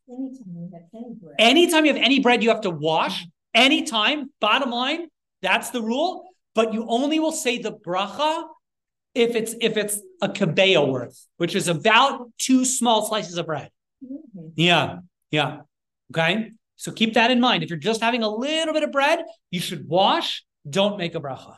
Anytime 0.08 0.54
you 0.56 0.70
have 0.72 0.82
any 0.94 1.14
bread. 1.20 1.34
Anytime 1.38 1.84
you 1.84 1.94
have 1.94 2.02
any 2.02 2.20
bread, 2.20 2.42
you 2.42 2.48
have 2.48 2.62
to 2.62 2.70
wash. 2.70 3.26
Anytime, 3.54 4.30
bottom 4.40 4.70
line, 4.70 5.08
that's 5.42 5.70
the 5.70 5.82
rule. 5.82 6.24
But 6.54 6.72
you 6.74 6.86
only 6.88 7.20
will 7.20 7.32
say 7.32 7.58
the 7.58 7.72
bracha 7.72 8.44
if 9.14 9.34
it's 9.34 9.54
if 9.60 9.76
it's 9.76 10.00
a 10.22 10.28
kabeya 10.28 10.86
worth, 10.86 11.26
which 11.36 11.54
is 11.54 11.68
about 11.68 12.30
two 12.38 12.64
small 12.64 13.06
slices 13.06 13.36
of 13.38 13.46
bread. 13.46 13.70
Mhm. 14.04 14.52
Yeah, 14.56 14.98
yeah. 15.30 15.60
Okay. 16.12 16.52
So 16.76 16.92
keep 16.92 17.14
that 17.14 17.30
in 17.30 17.40
mind. 17.40 17.62
If 17.62 17.70
you're 17.70 17.78
just 17.78 18.00
having 18.00 18.22
a 18.22 18.28
little 18.28 18.72
bit 18.72 18.82
of 18.82 18.90
bread, 18.92 19.20
you 19.50 19.60
should 19.60 19.86
wash. 19.88 20.44
Don't 20.68 20.96
make 20.98 21.14
a 21.14 21.20
bracha. 21.20 21.56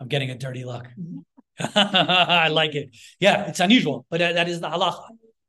I'm 0.00 0.08
getting 0.08 0.30
a 0.30 0.34
dirty 0.38 0.64
look. 0.64 0.86
I 1.74 2.48
like 2.48 2.74
it. 2.74 2.96
Yeah, 3.18 3.46
it's 3.48 3.60
unusual, 3.60 4.06
but 4.10 4.18
that- 4.18 4.48
is 4.48 4.60
the 4.60 4.68
halacha. 4.68 5.02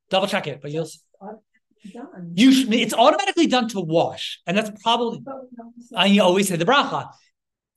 Double 0.09 0.27
check 0.27 0.45
it, 0.47 0.59
but 0.61 0.71
you'll. 0.71 0.87
Done. 1.93 2.33
You 2.35 2.51
should, 2.53 2.71
it's 2.73 2.93
automatically 2.93 3.47
done 3.47 3.67
to 3.69 3.79
wash, 3.79 4.39
and 4.45 4.55
that's 4.55 4.69
probably 4.83 5.23
I 5.95 6.19
always 6.19 6.47
say 6.49 6.55
the 6.57 6.65
bracha. 6.65 7.09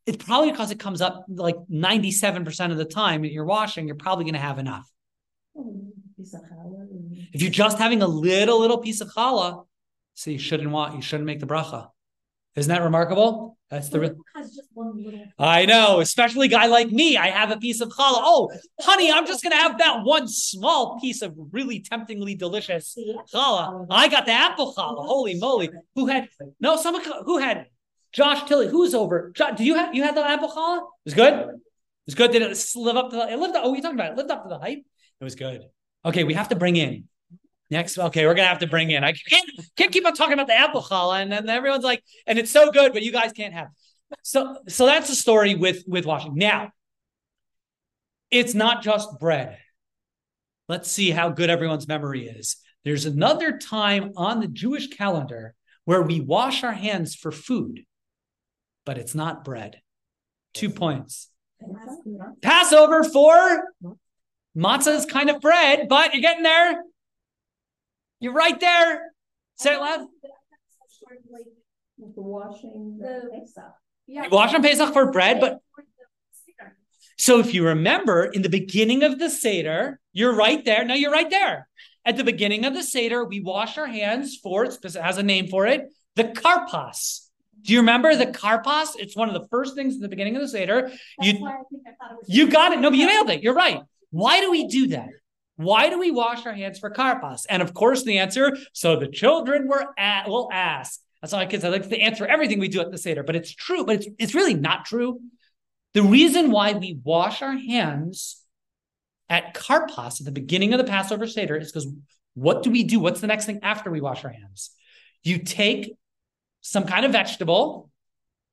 It's 0.06 0.22
probably 0.22 0.50
because 0.50 0.70
it 0.70 0.78
comes 0.78 1.00
up 1.00 1.24
like 1.28 1.56
97% 1.70 2.70
of 2.70 2.76
the 2.76 2.84
time 2.84 3.22
that 3.22 3.32
you're 3.32 3.44
washing, 3.46 3.86
you're 3.86 3.96
probably 3.96 4.24
going 4.24 4.34
to 4.34 4.40
have 4.40 4.58
enough. 4.58 4.90
Piece 6.16 6.34
of 6.34 6.40
challah 6.42 6.80
and- 6.90 7.28
If 7.32 7.40
you're 7.42 7.50
just 7.50 7.78
having 7.78 8.02
a 8.02 8.06
little, 8.06 8.60
little 8.60 8.78
piece 8.78 9.00
of 9.00 9.08
challah, 9.08 9.64
so 10.14 10.30
you 10.30 10.38
shouldn't 10.38 10.70
want, 10.70 10.94
you 10.94 11.02
shouldn't 11.02 11.26
make 11.26 11.40
the 11.40 11.46
bracha. 11.46 11.88
Isn't 12.54 12.72
that 12.72 12.82
remarkable? 12.82 13.58
That's 13.68 13.88
the. 13.88 13.98
Re- 13.98 14.10
Has 14.36 14.54
just 14.54 14.68
one 14.74 15.02
little. 15.02 15.24
I 15.40 15.66
know, 15.66 15.98
especially 15.98 16.46
a 16.46 16.50
guy 16.50 16.66
like 16.66 16.92
me. 16.92 17.16
I 17.16 17.26
have 17.28 17.50
a 17.50 17.56
piece 17.56 17.80
of 17.80 17.88
challah. 17.88 18.20
Oh, 18.22 18.52
honey, 18.80 19.10
I'm 19.10 19.26
just 19.26 19.42
going 19.42 19.50
to 19.50 19.56
have 19.56 19.78
that 19.78 20.04
one 20.04 20.28
small 20.28 21.00
piece 21.00 21.20
of 21.22 21.34
really 21.50 21.80
temptingly 21.80 22.36
delicious 22.36 22.96
challah. 23.34 23.86
I 23.90 24.06
got 24.08 24.26
the 24.26 24.32
apple 24.32 24.72
challah. 24.72 25.04
Holy 25.04 25.34
moly! 25.34 25.70
Who 25.96 26.06
had 26.06 26.28
no? 26.60 26.76
Someone 26.76 27.02
who 27.24 27.38
had 27.38 27.66
Josh 28.14 28.48
Tilley. 28.48 28.68
Who's 28.68 28.94
over? 28.94 29.32
Josh, 29.34 29.56
do 29.58 29.64
you 29.64 29.74
have 29.74 29.94
you 29.94 30.02
had 30.02 30.16
the 30.16 30.26
apple 30.26 30.48
challah? 30.48 30.78
It 30.78 30.84
was 31.04 31.14
good. 31.14 31.34
It 31.34 31.60
was 32.06 32.14
good. 32.14 32.30
Did 32.32 32.42
it 32.42 32.72
live 32.76 32.96
up 32.96 33.10
to 33.10 33.16
the? 33.16 33.32
It 33.32 33.38
lived. 33.38 33.56
Up, 33.56 33.62
oh, 33.64 33.74
you 33.74 33.82
talking 33.82 33.98
about? 33.98 34.12
It 34.12 34.16
lived 34.16 34.30
up 34.30 34.44
to 34.44 34.48
the 34.48 34.58
hype. 34.58 34.78
It 35.20 35.24
was 35.24 35.34
good. 35.34 35.62
Okay, 36.04 36.24
we 36.24 36.34
have 36.34 36.48
to 36.48 36.56
bring 36.56 36.76
in 36.76 37.08
next. 37.70 37.98
Okay, 37.98 38.26
we're 38.26 38.34
gonna 38.34 38.48
have 38.48 38.60
to 38.60 38.66
bring 38.66 38.90
in. 38.90 39.04
I 39.04 39.12
can't 39.12 39.50
can't 39.76 39.92
keep 39.92 40.06
on 40.06 40.14
talking 40.14 40.34
about 40.34 40.46
the 40.46 40.54
apple 40.54 40.82
challah, 40.82 41.22
and 41.22 41.32
then 41.32 41.48
everyone's 41.48 41.84
like, 41.84 42.02
and 42.26 42.38
it's 42.38 42.50
so 42.50 42.70
good, 42.70 42.92
but 42.92 43.02
you 43.02 43.12
guys 43.12 43.32
can't 43.32 43.54
have. 43.54 43.68
So 44.22 44.58
so 44.68 44.86
that's 44.86 45.08
the 45.08 45.16
story 45.16 45.54
with 45.54 45.82
with 45.86 46.06
washing. 46.06 46.34
Now, 46.36 46.70
it's 48.30 48.54
not 48.54 48.82
just 48.82 49.18
bread. 49.18 49.58
Let's 50.68 50.90
see 50.90 51.10
how 51.10 51.30
good 51.30 51.50
everyone's 51.50 51.88
memory 51.88 52.26
is. 52.26 52.56
There's 52.84 53.06
another 53.06 53.58
time 53.58 54.12
on 54.16 54.40
the 54.40 54.48
Jewish 54.48 54.88
calendar 54.88 55.54
where 55.84 56.02
we 56.02 56.20
wash 56.20 56.64
our 56.64 56.72
hands 56.72 57.14
for 57.14 57.30
food, 57.30 57.84
but 58.84 58.98
it's 58.98 59.14
not 59.14 59.44
bread. 59.44 59.80
Two 60.52 60.70
points. 60.70 61.30
Passover 62.42 63.04
for 63.04 63.64
matzah 64.56 64.94
is 64.96 65.06
kind 65.06 65.30
of 65.30 65.40
bread, 65.40 65.88
but 65.88 66.12
you're 66.14 66.22
getting 66.22 66.42
there. 66.42 66.82
You're 68.20 68.32
right 68.32 68.58
there. 68.58 69.12
Say 69.56 69.74
it 69.74 69.80
loud. 69.80 70.06
The 71.98 72.22
washing, 72.22 72.98
The- 73.00 73.28
the 73.32 73.38
Pesach. 73.40 73.64
Yeah. 74.06 74.24
You 74.24 74.30
wash 74.30 74.52
on 74.54 74.62
Pesach 74.62 74.92
for 74.92 75.10
bread, 75.10 75.40
but 75.40 75.60
so 77.16 77.38
if 77.38 77.54
you 77.54 77.66
remember 77.66 78.24
in 78.24 78.42
the 78.42 78.48
beginning 78.48 79.02
of 79.02 79.18
the 79.18 79.30
Seder, 79.30 80.00
you're 80.12 80.34
right 80.34 80.64
there. 80.64 80.84
No, 80.84 80.94
you're 80.94 81.12
right 81.12 81.30
there. 81.30 81.68
At 82.04 82.16
the 82.16 82.24
beginning 82.24 82.64
of 82.64 82.74
the 82.74 82.82
Seder, 82.82 83.24
we 83.24 83.40
wash 83.40 83.78
our 83.78 83.86
hands 83.86 84.36
for 84.36 84.64
it 84.64 84.76
has 84.94 85.16
a 85.16 85.22
name 85.22 85.48
for 85.48 85.66
it, 85.66 85.90
the 86.16 86.24
karpas. 86.24 87.23
Do 87.64 87.72
you 87.72 87.80
remember 87.80 88.14
the 88.14 88.26
karpas? 88.26 88.90
It's 88.96 89.16
one 89.16 89.28
of 89.28 89.34
the 89.40 89.48
first 89.48 89.74
things 89.74 89.94
in 89.94 90.00
the 90.00 90.08
beginning 90.08 90.36
of 90.36 90.42
the 90.42 90.48
Seder. 90.48 90.82
That's 90.88 90.98
You 91.20 91.46
I 91.46 91.50
I 91.50 91.54
thought 91.54 92.12
it 92.12 92.18
was. 92.18 92.28
you 92.28 92.50
got 92.50 92.72
it. 92.72 92.80
No, 92.80 92.90
but 92.90 92.98
you 92.98 93.06
nailed 93.06 93.30
it. 93.30 93.42
You're 93.42 93.54
right. 93.54 93.80
Why 94.10 94.40
do 94.40 94.50
we 94.50 94.66
do 94.68 94.88
that? 94.88 95.08
Why 95.56 95.88
do 95.88 95.98
we 95.98 96.10
wash 96.10 96.44
our 96.46 96.52
hands 96.52 96.78
for 96.78 96.90
karpas? 96.90 97.46
And 97.48 97.62
of 97.62 97.72
course, 97.74 98.02
the 98.02 98.18
answer. 98.18 98.56
So 98.72 98.96
the 98.96 99.08
children 99.08 99.68
were 99.68 99.86
at, 99.96 100.28
will 100.28 100.50
ask. 100.52 101.00
That's 101.22 101.32
all 101.32 101.40
my 101.40 101.46
kids. 101.46 101.64
I 101.64 101.68
like 101.68 101.88
to 101.88 101.98
answer 101.98 102.26
everything 102.26 102.58
we 102.58 102.68
do 102.68 102.80
at 102.80 102.90
the 102.90 102.98
seder, 102.98 103.22
but 103.22 103.34
it's 103.36 103.54
true. 103.54 103.84
But 103.84 103.96
it's 103.96 104.08
it's 104.18 104.34
really 104.34 104.54
not 104.54 104.84
true. 104.84 105.20
The 105.94 106.02
reason 106.02 106.50
why 106.50 106.72
we 106.72 106.98
wash 107.02 107.40
our 107.40 107.56
hands 107.56 108.42
at 109.30 109.54
karpas 109.54 110.20
at 110.20 110.26
the 110.26 110.32
beginning 110.32 110.74
of 110.74 110.78
the 110.78 110.84
Passover 110.84 111.26
seder 111.26 111.56
is 111.56 111.72
because 111.72 111.88
what 112.34 112.62
do 112.62 112.70
we 112.70 112.82
do? 112.82 113.00
What's 113.00 113.20
the 113.20 113.26
next 113.26 113.46
thing 113.46 113.60
after 113.62 113.90
we 113.90 114.00
wash 114.02 114.22
our 114.24 114.30
hands? 114.32 114.70
You 115.22 115.38
take 115.38 115.94
some 116.66 116.84
kind 116.84 117.04
of 117.04 117.12
vegetable 117.12 117.90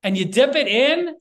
and 0.03 0.17
you 0.17 0.25
dip 0.25 0.53
it 0.55 0.67
in 0.67 1.15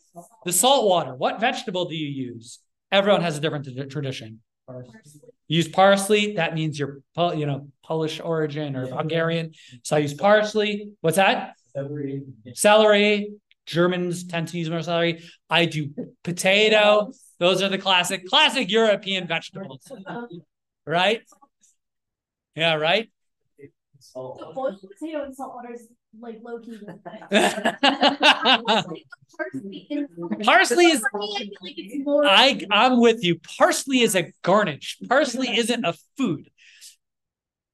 the 0.45 0.53
salt 0.53 0.89
water. 0.89 1.15
What 1.15 1.41
vegetable 1.41 1.85
do 1.85 1.95
you 1.95 2.09
use? 2.09 2.59
Everyone 2.91 3.23
has 3.23 3.39
a 3.39 3.41
different 3.41 3.65
t- 3.65 3.85
tradition. 3.87 4.41
You 4.69 5.57
use 5.57 5.69
parsley. 5.69 6.35
That 6.35 6.55
means 6.55 6.79
you're, 6.79 7.01
you 7.17 7.47
know, 7.47 7.69
Polish 7.85 8.21
origin 8.21 8.75
or 8.77 8.87
Yeah. 8.89 8.97
Hungarian. 8.97 9.53
So 9.85 9.97
I 9.97 10.01
use 10.01 10.15
parsley. 10.15 10.91
What's 11.01 11.17
that? 11.17 11.55
Every. 11.77 12.23
Celery. 12.55 13.33
Germans 13.67 14.25
tend 14.25 14.49
to 14.49 14.59
use 14.59 14.69
more 14.69 14.83
celery. 14.83 15.23
I 15.49 15.67
do 15.67 15.91
potato. 16.25 17.13
Those 17.39 17.63
are 17.63 17.69
the 17.69 17.79
classic, 17.79 18.27
classic 18.27 18.69
European 18.69 19.29
vegetables, 19.29 19.87
right? 20.85 21.21
Yeah, 22.57 22.75
right. 22.75 23.09
So 24.01 24.53
boiled 24.57 24.81
potato 24.81 25.23
and 25.25 25.37
salt 25.37 25.55
water 25.55 25.73
is 25.73 25.87
like 26.19 26.41
low 26.43 26.59
key. 26.59 26.79
Parsley 30.45 30.87
is- 30.87 31.03
I 31.15 32.27
I 32.27 32.67
I'm 32.71 33.01
with 33.01 33.23
you. 33.23 33.39
Parsley 33.59 34.01
is 34.01 34.15
a 34.17 34.33
garnish. 34.43 34.99
Parsley 35.09 35.57
isn't 35.57 35.85
a 35.85 35.95
food. 36.17 36.51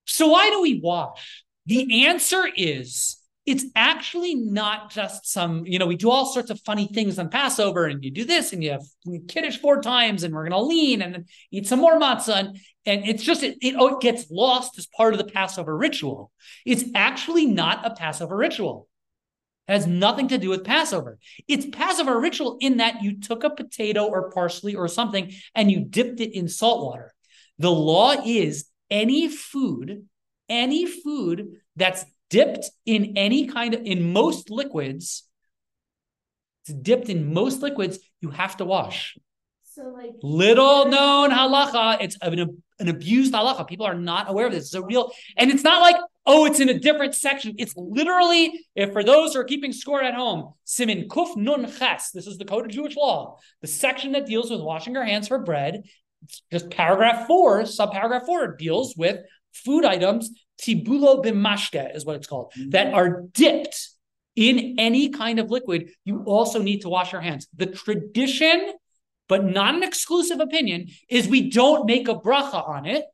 So 0.06 0.28
why 0.28 0.50
do 0.50 0.62
we 0.62 0.80
wash? 0.80 1.44
The 1.66 2.06
answer 2.06 2.44
is 2.56 3.16
it's 3.46 3.64
actually 3.76 4.34
not 4.34 4.90
just 4.90 5.24
some, 5.24 5.64
you 5.64 5.78
know, 5.78 5.86
we 5.86 5.96
do 5.96 6.10
all 6.10 6.26
sorts 6.26 6.50
of 6.50 6.60
funny 6.62 6.88
things 6.88 7.16
on 7.16 7.28
Passover 7.30 7.86
and 7.86 8.02
you 8.04 8.10
do 8.10 8.24
this 8.24 8.52
and 8.52 8.62
you 8.62 8.72
have 8.72 8.82
kiddish 9.28 9.60
four 9.60 9.80
times 9.80 10.24
and 10.24 10.34
we're 10.34 10.48
going 10.48 10.60
to 10.60 10.66
lean 10.66 11.00
and 11.00 11.28
eat 11.52 11.68
some 11.68 11.78
more 11.78 11.98
matzah. 11.98 12.40
And, 12.40 12.58
and 12.84 13.06
it's 13.06 13.22
just, 13.22 13.44
it, 13.44 13.56
it, 13.62 13.76
oh, 13.78 13.96
it 13.96 14.00
gets 14.00 14.28
lost 14.32 14.76
as 14.78 14.88
part 14.88 15.14
of 15.14 15.18
the 15.18 15.32
Passover 15.32 15.76
ritual. 15.76 16.32
It's 16.64 16.84
actually 16.96 17.46
not 17.46 17.86
a 17.86 17.94
Passover 17.94 18.36
ritual. 18.36 18.88
It 19.68 19.74
has 19.74 19.86
nothing 19.86 20.26
to 20.28 20.38
do 20.38 20.50
with 20.50 20.64
Passover. 20.64 21.16
It's 21.46 21.66
Passover 21.66 22.18
ritual 22.18 22.56
in 22.58 22.78
that 22.78 23.04
you 23.04 23.20
took 23.20 23.44
a 23.44 23.50
potato 23.50 24.06
or 24.06 24.30
parsley 24.32 24.74
or 24.74 24.88
something 24.88 25.32
and 25.54 25.70
you 25.70 25.84
dipped 25.84 26.18
it 26.18 26.36
in 26.36 26.48
salt 26.48 26.84
water. 26.84 27.14
The 27.60 27.70
law 27.70 28.12
is 28.24 28.66
any 28.90 29.28
food, 29.28 30.08
any 30.48 30.84
food 30.84 31.60
that's 31.76 32.04
dipped 32.30 32.70
in 32.84 33.16
any 33.16 33.46
kind 33.46 33.74
of 33.74 33.82
in 33.84 34.12
most 34.12 34.50
liquids, 34.50 35.24
it's 36.64 36.74
dipped 36.74 37.08
in 37.08 37.32
most 37.32 37.62
liquids, 37.62 37.98
you 38.20 38.30
have 38.30 38.56
to 38.56 38.64
wash. 38.64 39.16
So 39.64 39.82
like. 39.94 40.14
Little 40.22 40.86
known 40.86 41.30
halacha, 41.30 41.98
it's 42.00 42.16
an, 42.22 42.62
an 42.78 42.88
abused 42.88 43.32
halacha. 43.34 43.68
People 43.68 43.86
are 43.86 43.94
not 43.94 44.30
aware 44.30 44.46
of 44.46 44.52
this. 44.52 44.64
It's 44.64 44.74
a 44.74 44.82
real, 44.82 45.12
and 45.36 45.50
it's 45.50 45.62
not 45.62 45.82
like, 45.82 45.96
oh, 46.24 46.46
it's 46.46 46.60
in 46.60 46.68
a 46.68 46.78
different 46.78 47.14
section. 47.14 47.54
It's 47.58 47.74
literally, 47.76 48.66
if 48.74 48.92
for 48.92 49.04
those 49.04 49.34
who 49.34 49.40
are 49.40 49.44
keeping 49.44 49.72
score 49.72 50.02
at 50.02 50.14
home, 50.14 50.54
Siman 50.66 51.06
Kuf 51.06 51.36
Nun 51.36 51.70
Ches, 51.70 52.10
this 52.10 52.26
is 52.26 52.38
the 52.38 52.44
code 52.44 52.64
of 52.64 52.72
Jewish 52.72 52.96
law, 52.96 53.38
the 53.60 53.68
section 53.68 54.12
that 54.12 54.26
deals 54.26 54.50
with 54.50 54.60
washing 54.60 54.94
your 54.94 55.04
hands 55.04 55.28
for 55.28 55.38
bread. 55.38 55.82
Just 56.50 56.70
paragraph 56.70 57.26
four, 57.26 57.62
subparagraph 57.62 58.26
four 58.26 58.56
deals 58.56 58.94
with 58.96 59.20
food 59.52 59.84
items, 59.84 60.30
tibulo 60.60 61.24
bimashke 61.24 61.94
is 61.94 62.04
what 62.04 62.16
it's 62.16 62.26
called, 62.26 62.52
mm-hmm. 62.58 62.70
that 62.70 62.94
are 62.94 63.22
dipped 63.32 63.90
in 64.34 64.76
any 64.78 65.08
kind 65.08 65.38
of 65.38 65.50
liquid. 65.50 65.90
You 66.04 66.22
also 66.24 66.60
need 66.60 66.82
to 66.82 66.88
wash 66.88 67.12
your 67.12 67.22
hands. 67.22 67.46
The 67.56 67.66
tradition 67.66 68.72
but 69.28 69.44
not 69.44 69.74
an 69.74 69.82
exclusive 69.82 70.40
opinion, 70.40 70.88
is 71.08 71.28
we 71.28 71.50
don't 71.50 71.86
make 71.86 72.08
a 72.08 72.14
bracha 72.14 72.66
on 72.68 72.86
it, 72.86 73.04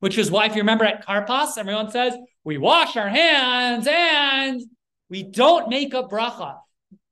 which 0.00 0.18
is 0.18 0.30
why, 0.30 0.46
if 0.46 0.54
you 0.54 0.62
remember 0.62 0.84
at 0.84 1.06
Karpas, 1.06 1.56
everyone 1.58 1.90
says 1.90 2.14
we 2.44 2.58
wash 2.58 2.96
our 2.96 3.08
hands 3.08 3.86
and 3.90 4.60
we 5.08 5.22
don't 5.22 5.68
make 5.68 5.94
a 5.94 6.02
bracha. 6.02 6.56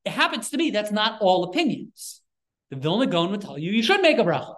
It 0.04 0.12
happens 0.12 0.50
to 0.50 0.58
be 0.58 0.70
that's 0.70 0.92
not 0.92 1.20
all 1.20 1.44
opinions. 1.44 2.20
The 2.70 2.76
Vilna 2.76 3.06
Gaon 3.06 3.30
would 3.30 3.40
tell 3.40 3.58
you 3.58 3.72
you 3.72 3.82
should 3.82 4.00
make 4.00 4.18
a 4.18 4.24
bracha. 4.24 4.54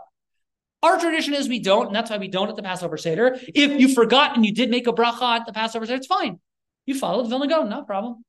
Our 0.83 0.99
tradition 0.99 1.35
is 1.35 1.49
we 1.49 1.61
don't, 1.61 1.87
and 1.87 1.95
that's 1.95 2.11
why 2.11 2.19
we 2.19 2.29
don't 2.29 2.49
at 2.49 2.57
the 2.57 2.63
Passover 2.63 2.97
Seder. 2.97 3.39
If 3.55 3.81
you 3.81 3.95
forgot 3.95 4.35
and 4.37 4.45
you 4.45 4.53
did 4.53 4.71
make 4.71 4.87
a 4.87 4.93
bracha 4.93 5.41
at 5.41 5.47
the 5.47 5.53
Passover 5.53 5.87
Seder, 5.87 5.99
it's 5.99 6.07
fine. 6.07 6.41
You 6.87 6.99
followed 6.99 7.25
the 7.25 7.29
Vilna 7.29 7.47
Gaon, 7.47 7.69
no 7.69 7.83
problem. 7.85 8.25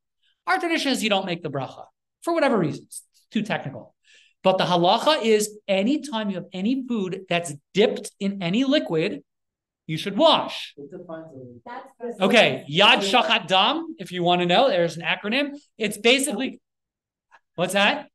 Our 0.45 0.59
tradition 0.59 0.91
is 0.91 1.03
you 1.03 1.09
don't 1.09 1.25
make 1.25 1.41
the 1.41 1.49
bracha 1.49 1.85
for 2.21 2.33
whatever 2.33 2.57
reasons. 2.57 3.01
It's 3.13 3.27
too 3.31 3.41
technical. 3.41 3.95
But 4.43 4.57
the 4.57 4.65
halacha 4.65 5.23
is 5.23 5.57
anytime 5.67 6.29
you 6.29 6.35
have 6.35 6.45
any 6.53 6.85
food 6.87 7.21
that's 7.29 7.53
dipped 7.73 8.11
in 8.19 8.43
any 8.43 8.65
liquid, 8.65 9.23
you 9.87 9.97
should 9.97 10.17
wash. 10.17 10.75
That's. 11.65 12.21
Okay, 12.21 12.65
Yad 12.69 12.99
Shachat 12.99 13.47
Dam, 13.47 13.95
if 13.97 14.11
you 14.11 14.21
want 14.21 14.41
to 14.41 14.45
know, 14.45 14.69
there's 14.69 14.97
an 14.97 15.03
acronym. 15.03 15.57
It's 15.77 15.97
basically, 15.97 16.61
what's 17.55 17.73
that? 17.73 18.09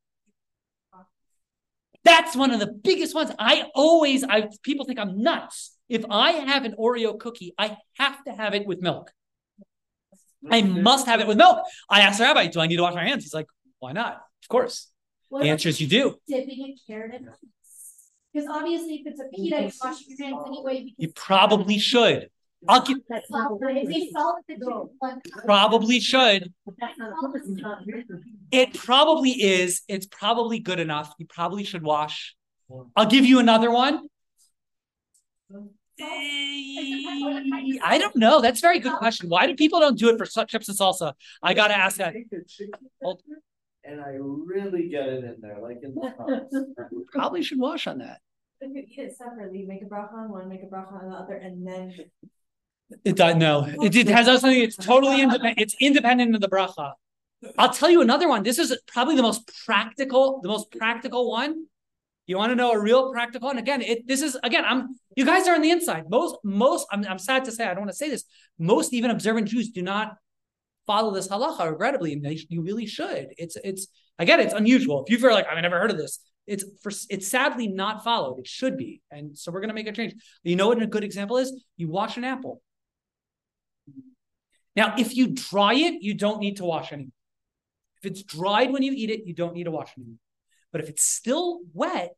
That's 2.09 2.35
one 2.35 2.51
of 2.51 2.59
the 2.59 2.67
biggest 2.67 3.13
ones. 3.13 3.31
I 3.37 3.65
always, 3.75 4.23
I 4.23 4.49
people 4.63 4.85
think 4.85 4.99
I'm 4.99 5.21
nuts. 5.21 5.77
If 5.87 6.05
I 6.09 6.31
have 6.31 6.65
an 6.65 6.75
Oreo 6.77 7.19
cookie, 7.19 7.53
I 7.57 7.77
have 7.97 8.23
to 8.25 8.31
have 8.31 8.53
it 8.53 8.65
with 8.65 8.81
milk. 8.81 9.11
I 10.49 10.61
must 10.61 11.05
have 11.05 11.19
it 11.19 11.27
with 11.27 11.37
milk. 11.37 11.59
I 11.89 12.01
asked 12.01 12.17
the 12.17 12.23
rabbi, 12.25 12.47
do 12.47 12.59
I 12.59 12.67
need 12.67 12.77
to 12.77 12.83
wash 12.83 12.95
my 12.95 13.03
hands? 13.03 13.23
He's 13.23 13.33
like, 13.33 13.47
why 13.79 13.91
not? 13.91 14.13
Of 14.43 14.47
course. 14.49 14.87
What 15.29 15.43
The 15.43 15.49
answer 15.49 15.69
is 15.69 15.79
you 15.79 15.87
do. 15.87 16.15
Dipping 16.27 16.75
a 16.75 16.91
carrot 16.91 17.13
in 17.13 17.29
Because 18.33 18.49
obviously 18.49 18.95
if 18.95 19.07
it's 19.07 19.21
a 19.21 19.25
pita, 19.35 19.61
you 19.63 19.71
wash 19.83 20.01
your 20.07 20.27
hands 20.27 20.43
anyway. 20.47 20.93
You 20.97 21.11
probably 21.13 21.77
should. 21.77 22.29
I'll 22.67 22.81
give, 22.81 22.97
That's 23.09 23.29
not. 23.31 23.57
Well, 23.59 23.69
if 23.75 23.87
they 23.87 24.09
salt 24.11 24.37
the 24.47 24.55
chicken, 24.55 24.89
like- 25.01 25.23
probably 25.45 25.99
should. 25.99 26.53
That's 26.79 26.97
not. 26.97 27.13
It's 27.35 27.47
not. 27.47 27.83
It 28.51 28.73
probably 28.73 29.31
is. 29.31 29.81
It's 29.87 30.05
probably 30.07 30.59
good 30.59 30.79
enough. 30.79 31.13
You 31.19 31.25
probably 31.25 31.63
should 31.63 31.83
wash. 31.83 32.35
I'll 32.95 33.05
give 33.05 33.25
you 33.25 33.39
another 33.39 33.71
one. 33.71 34.07
I 36.01 37.97
don't 37.99 38.15
know. 38.15 38.41
That's 38.41 38.59
a 38.59 38.61
very 38.61 38.79
good 38.79 38.93
question. 38.97 39.29
Why 39.29 39.47
do 39.47 39.55
people 39.55 39.79
don't 39.79 39.97
do 39.97 40.09
it 40.09 40.17
for 40.17 40.25
chips 40.45 40.67
and 40.69 40.77
salsa? 40.77 41.13
I 41.41 41.53
gotta 41.53 41.75
ask 41.77 41.97
that. 41.97 42.13
Take 42.13 42.29
the 42.29 42.43
chicken 42.47 42.73
Hold- 43.01 43.21
And 43.83 44.01
I 44.01 44.17
really 44.19 44.89
get 44.89 45.07
it 45.07 45.23
in 45.23 45.37
there, 45.41 45.59
like 45.61 45.79
in 45.83 45.95
the 45.95 46.11
cups. 46.17 46.55
Probably 47.11 47.41
should 47.41 47.59
wash 47.59 47.87
on 47.87 47.99
that. 47.99 48.19
If 48.61 48.75
you 48.75 48.81
eat 48.81 48.99
it 48.99 49.17
separately, 49.17 49.65
make 49.65 49.81
a 49.81 49.85
bracha 49.85 50.13
on 50.13 50.29
one, 50.29 50.49
make 50.49 50.63
a 50.63 50.67
bracha 50.67 51.01
on 51.01 51.09
the 51.09 51.15
other, 51.15 51.35
and 51.35 51.65
then. 51.65 51.93
It 53.05 53.15
does 53.15 53.35
no. 53.35 53.67
It, 53.81 53.95
it 53.95 54.07
has 54.07 54.25
something. 54.25 54.61
It's 54.61 54.75
totally 54.75 55.21
independent. 55.21 55.59
It's 55.59 55.75
independent 55.79 56.35
of 56.35 56.41
the 56.41 56.49
bracha. 56.49 56.93
I'll 57.57 57.73
tell 57.73 57.89
you 57.89 58.01
another 58.01 58.27
one. 58.27 58.43
This 58.43 58.59
is 58.59 58.77
probably 58.87 59.15
the 59.15 59.21
most 59.21 59.49
practical, 59.65 60.41
the 60.41 60.49
most 60.49 60.71
practical 60.71 61.29
one. 61.29 61.65
You 62.27 62.37
want 62.37 62.51
to 62.51 62.55
know 62.55 62.71
a 62.71 62.79
real 62.79 63.11
practical 63.11 63.47
one? 63.47 63.57
Again, 63.57 63.81
it 63.81 64.07
this 64.07 64.21
is 64.21 64.37
again. 64.43 64.63
I'm 64.65 64.89
you 65.15 65.25
guys 65.25 65.47
are 65.47 65.55
on 65.55 65.61
the 65.61 65.71
inside. 65.71 66.03
Most 66.09 66.35
most. 66.43 66.85
I'm, 66.91 67.03
I'm 67.05 67.17
sad 67.19 67.45
to 67.45 67.51
say. 67.51 67.65
I 67.65 67.69
don't 67.69 67.79
want 67.79 67.91
to 67.91 67.97
say 67.97 68.09
this. 68.09 68.23
Most 68.59 68.93
even 68.93 69.09
observant 69.11 69.47
Jews 69.47 69.69
do 69.69 69.81
not 69.81 70.15
follow 70.85 71.13
this 71.13 71.27
halacha. 71.27 71.71
Regrettably, 71.71 72.13
and 72.13 72.23
they, 72.23 72.39
you 72.49 72.61
really 72.61 72.85
should. 72.85 73.29
It's 73.37 73.55
it's 73.63 73.87
again. 74.19 74.39
It's 74.39 74.53
unusual. 74.53 75.03
If 75.03 75.11
you 75.11 75.17
feel 75.17 75.31
like 75.31 75.47
I've 75.47 75.61
never 75.61 75.79
heard 75.79 75.91
of 75.91 75.97
this, 75.97 76.19
it's 76.45 76.65
for 76.83 76.91
it's 77.09 77.27
sadly 77.27 77.67
not 77.67 78.03
followed. 78.03 78.39
It 78.39 78.47
should 78.47 78.77
be, 78.77 79.01
and 79.09 79.35
so 79.35 79.51
we're 79.51 79.61
gonna 79.61 79.73
make 79.73 79.87
a 79.87 79.91
change. 79.91 80.13
You 80.43 80.55
know 80.55 80.67
what 80.67 80.81
a 80.81 80.87
good 80.87 81.03
example 81.03 81.37
is? 81.37 81.51
You 81.77 81.87
wash 81.87 82.17
an 82.17 82.25
apple. 82.25 82.61
Now, 84.75 84.95
if 84.97 85.15
you 85.15 85.27
dry 85.27 85.73
it, 85.73 86.01
you 86.01 86.13
don't 86.13 86.39
need 86.39 86.57
to 86.57 86.65
wash 86.65 86.91
anymore. 86.91 87.11
If 88.01 88.11
it's 88.11 88.23
dried 88.23 88.71
when 88.71 88.83
you 88.83 88.93
eat 88.93 89.09
it, 89.09 89.25
you 89.25 89.33
don't 89.33 89.53
need 89.53 89.65
to 89.65 89.71
wash 89.71 89.91
anymore. 89.97 90.17
But 90.71 90.81
if 90.81 90.89
it's 90.89 91.03
still 91.03 91.59
wet, 91.73 92.11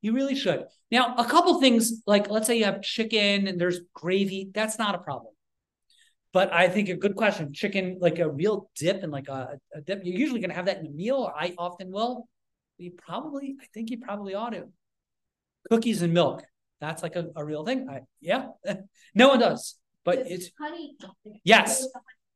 you 0.00 0.12
really 0.12 0.36
should. 0.36 0.66
Now, 0.90 1.16
a 1.16 1.24
couple 1.24 1.60
things 1.60 2.02
like 2.06 2.30
let's 2.30 2.46
say 2.46 2.58
you 2.58 2.64
have 2.64 2.82
chicken 2.82 3.48
and 3.48 3.60
there's 3.60 3.80
gravy, 3.94 4.50
that's 4.54 4.78
not 4.78 4.94
a 4.94 4.98
problem. 4.98 5.32
But 6.32 6.52
I 6.52 6.68
think 6.68 6.88
a 6.88 6.94
good 6.94 7.16
question, 7.16 7.52
chicken, 7.52 7.98
like 8.00 8.18
a 8.18 8.30
real 8.30 8.70
dip 8.76 9.02
and 9.02 9.10
like 9.10 9.28
a, 9.28 9.58
a 9.74 9.80
dip, 9.80 10.02
you're 10.04 10.16
usually 10.16 10.40
going 10.40 10.50
to 10.50 10.56
have 10.56 10.66
that 10.66 10.78
in 10.78 10.86
a 10.86 10.90
meal, 10.90 11.16
or 11.16 11.34
I 11.34 11.54
often 11.56 11.90
will. 11.90 12.28
You 12.76 12.92
probably, 12.92 13.56
I 13.60 13.64
think 13.72 13.90
you 13.90 13.98
probably 13.98 14.34
ought 14.34 14.50
to. 14.50 14.66
Cookies 15.70 16.02
and 16.02 16.12
milk, 16.12 16.44
that's 16.80 17.02
like 17.02 17.16
a, 17.16 17.28
a 17.34 17.44
real 17.44 17.64
thing. 17.64 17.88
I, 17.88 18.02
yeah, 18.20 18.48
no 19.14 19.28
one 19.28 19.40
does, 19.40 19.77
but 20.04 20.18
Does 20.18 20.26
it's 20.30 20.50
Honey. 20.60 20.96
Yes. 21.44 21.86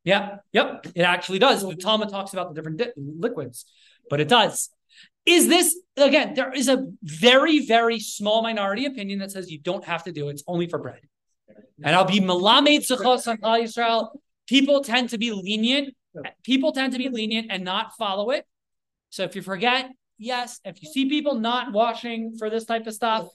yeah, 0.05 0.37
yep, 0.53 0.87
it 0.95 1.03
actually 1.03 1.39
does. 1.39 1.63
The 1.63 1.75
Talmud 1.77 2.09
talks 2.09 2.33
about 2.33 2.49
the 2.49 2.55
different 2.55 2.79
di- 2.79 2.93
liquids, 2.97 3.65
but 4.11 4.21
it 4.21 4.29
does. 4.29 4.71
Is 5.25 5.49
this 5.49 5.79
again? 5.97 6.35
There 6.35 6.53
is 6.53 6.69
a 6.69 6.87
very, 7.03 7.65
very 7.65 8.01
small 8.01 8.43
minority 8.43 8.87
opinion 8.87 9.21
that 9.21 9.31
says 9.31 9.51
you 9.51 9.61
don't 9.61 9.85
have 9.85 10.05
to 10.05 10.13
do 10.13 10.29
it. 10.29 10.33
It's 10.33 10.45
only 10.47 10.69
for 10.69 10.79
bread. 10.79 11.01
And 11.85 11.95
I'll 11.97 12.05
be 12.05 12.21
melamed 12.21 12.81
zechos 12.81 13.29
on 13.29 13.39
Klal 13.39 13.63
Yisrael. 13.63 14.09
People 14.47 14.83
tend 14.83 15.11
to 15.11 15.19
be 15.19 15.33
lenient. 15.33 15.95
People 16.43 16.73
tend 16.73 16.93
to 16.93 16.99
be 16.99 17.09
lenient 17.09 17.49
and 17.51 17.65
not 17.65 17.97
follow 17.97 18.31
it. 18.31 18.45
So 19.11 19.23
if 19.25 19.37
you 19.37 19.43
forget, 19.43 19.91
yes. 20.19 20.61
If 20.65 20.83
you 20.83 20.91
see 20.91 21.09
people 21.09 21.37
not 21.37 21.73
washing 21.73 22.37
for 22.39 22.51
this 22.51 22.65
type 22.65 22.87
of 22.87 22.95
stuff, 22.95 23.29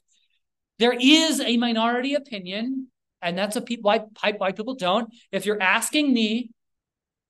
there 0.79 0.93
is 0.99 1.39
a 1.39 1.57
minority 1.57 2.15
opinion, 2.15 2.87
and 3.21 3.37
that's 3.37 3.55
a 3.55 3.61
pe- 3.61 3.77
why 3.81 4.01
why 4.37 4.51
people 4.51 4.75
don't. 4.75 5.13
If 5.31 5.45
you're 5.45 5.61
asking 5.61 6.13
me, 6.13 6.51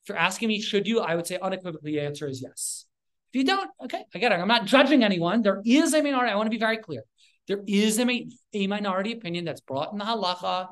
if 0.04 0.10
you're 0.10 0.18
asking 0.18 0.50
me, 0.50 0.62
should 0.62 0.88
you? 0.88 1.00
I 1.00 1.16
would 1.16 1.28
say 1.28 1.38
unequivocally, 1.42 1.94
the 1.94 2.02
answer 2.02 2.28
is 2.28 2.42
yes. 2.42 2.86
If 3.34 3.40
you 3.40 3.46
don't, 3.46 3.70
okay, 3.84 4.06
I 4.14 4.20
get 4.20 4.32
it. 4.32 4.36
I'm 4.36 4.48
not 4.48 4.66
judging 4.66 5.04
anyone. 5.04 5.42
There 5.42 5.62
is 5.66 5.94
a 5.94 6.02
minority. 6.02 6.32
I 6.32 6.36
want 6.36 6.48
to 6.48 6.52
be 6.52 6.60
very 6.60 6.78
clear. 6.78 7.04
There 7.48 7.62
is 7.68 8.00
a, 8.00 8.28
a 8.54 8.68
minority 8.68 9.14
opinion 9.14 9.46
that's 9.46 9.62
brought 9.62 9.92
in 9.92 9.98
the 9.98 10.06
halacha 10.06 10.68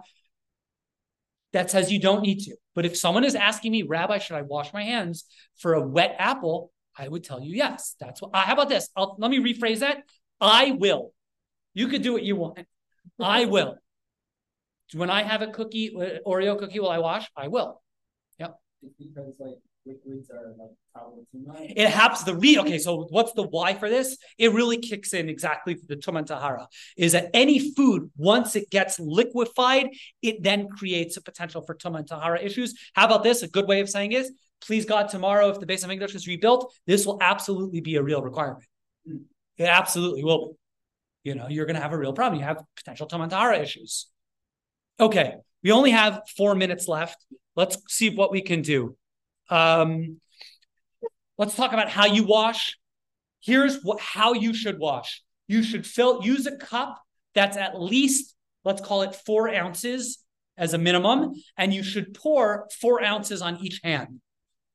that 1.54 1.72
says 1.72 1.92
you 1.92 2.00
don't 2.00 2.22
need 2.22 2.40
to. 2.42 2.56
But 2.74 2.86
if 2.86 2.98
someone 2.98 3.24
is 3.24 3.36
asking 3.36 3.72
me, 3.72 3.84
Rabbi, 3.84 4.18
should 4.18 4.36
I 4.36 4.42
wash 4.42 4.74
my 4.74 4.84
hands 4.84 5.26
for 5.58 5.74
a 5.74 5.82
wet 5.82 6.16
apple? 6.20 6.72
I 6.98 7.08
would 7.08 7.24
tell 7.24 7.42
you 7.42 7.56
yes. 7.56 7.96
That's 8.00 8.22
what. 8.22 8.32
Uh, 8.34 8.42
how 8.42 8.54
about 8.54 8.70
this? 8.70 8.90
I'll, 8.96 9.16
let 9.20 9.32
me 9.32 9.40
rephrase 9.40 9.80
that. 9.80 10.04
I 10.40 10.72
will. 10.72 11.14
You 11.74 11.88
could 11.88 12.02
do 12.02 12.14
what 12.14 12.24
you 12.24 12.36
want. 12.36 12.60
I 13.20 13.46
will. 13.46 13.76
When 14.94 15.10
I 15.10 15.24
have 15.24 15.42
a 15.42 15.48
cookie, 15.48 15.96
uh, 15.96 16.20
Oreo 16.28 16.58
cookie, 16.58 16.80
will 16.80 16.92
I 16.92 17.00
wash? 17.00 17.30
I 17.36 17.48
will. 17.48 17.82
Because 18.98 19.34
like 19.40 19.58
liquids 19.86 20.30
are 20.30 20.54
like 20.58 20.72
probably. 20.94 21.26
It 21.76 21.90
happens 21.90 22.24
the 22.24 22.36
re 22.36 22.60
okay. 22.60 22.78
So 22.78 23.08
what's 23.10 23.34
the 23.34 23.44
why 23.44 23.74
for 23.74 23.90
this? 23.90 24.18
It 24.38 24.54
really 24.54 24.78
kicks 24.78 25.14
in 25.14 25.30
exactly 25.30 25.76
for 25.76 25.86
the 25.88 25.96
Tuman 25.96 26.26
Tahara. 26.26 26.68
Is 26.98 27.14
that 27.14 27.30
any 27.34 27.74
food 27.74 28.12
once 28.18 28.56
it 28.56 28.70
gets 28.70 29.00
liquefied, 29.00 29.90
it 30.22 30.44
then 30.44 30.68
creates 30.70 31.18
a 31.18 31.22
potential 31.22 31.62
for 31.62 31.76
Tuman 31.76 32.06
Tahara 32.06 32.42
issues. 32.42 32.74
How 32.94 33.06
about 33.06 33.24
this? 33.24 33.44
A 33.44 33.48
good 33.48 33.68
way 33.68 33.80
of 33.80 33.90
saying 33.90 34.12
is, 34.12 34.32
please 34.62 34.86
God, 34.86 35.10
tomorrow 35.10 35.50
if 35.50 35.60
the 35.60 35.66
Beis 35.66 35.86
HaMikdash 35.86 36.16
is 36.16 36.28
rebuilt, 36.28 36.74
this 36.88 37.06
will 37.06 37.18
absolutely 37.22 37.82
be 37.82 37.96
a 37.96 38.04
real 38.04 38.22
requirement. 38.22 38.66
It 39.58 39.66
absolutely 39.66 40.24
will 40.24 40.50
be. 40.50 40.54
You 41.24 41.34
know, 41.34 41.48
you're 41.48 41.66
going 41.66 41.76
to 41.76 41.82
have 41.82 41.92
a 41.92 41.98
real 41.98 42.14
problem. 42.14 42.40
You 42.40 42.46
have 42.46 42.62
potential 42.76 43.08
Tuman 43.08 43.30
Tahara 43.30 43.58
issues. 43.58 44.08
Okay, 45.00 45.36
we 45.64 45.72
only 45.72 45.92
have 45.92 46.22
four 46.38 46.56
minutes 46.56 46.88
left. 46.88 47.26
Let's 47.56 47.78
see 47.88 48.10
what 48.10 48.32
we 48.32 48.42
can 48.42 48.62
do. 48.62 48.96
Um, 49.50 50.20
Let's 51.38 51.56
talk 51.56 51.74
about 51.74 51.90
how 51.90 52.06
you 52.06 52.24
wash. 52.24 52.78
Here's 53.42 53.84
what 53.84 54.00
how 54.00 54.34
you 54.34 54.54
should 54.54 54.80
wash. 54.80 55.22
You 55.48 55.64
should 55.64 55.86
fill 55.86 56.24
use 56.24 56.48
a 56.48 56.56
cup 56.56 57.02
that's 57.34 57.58
at 57.58 57.80
least 57.80 58.34
let's 58.64 58.82
call 58.82 59.02
it 59.02 59.14
four 59.14 59.54
ounces 59.54 60.20
as 60.58 60.74
a 60.74 60.78
minimum, 60.78 61.34
and 61.58 61.74
you 61.74 61.84
should 61.84 62.14
pour 62.14 62.68
four 62.80 63.04
ounces 63.04 63.42
on 63.42 63.58
each 63.64 63.82
hand. 63.84 64.22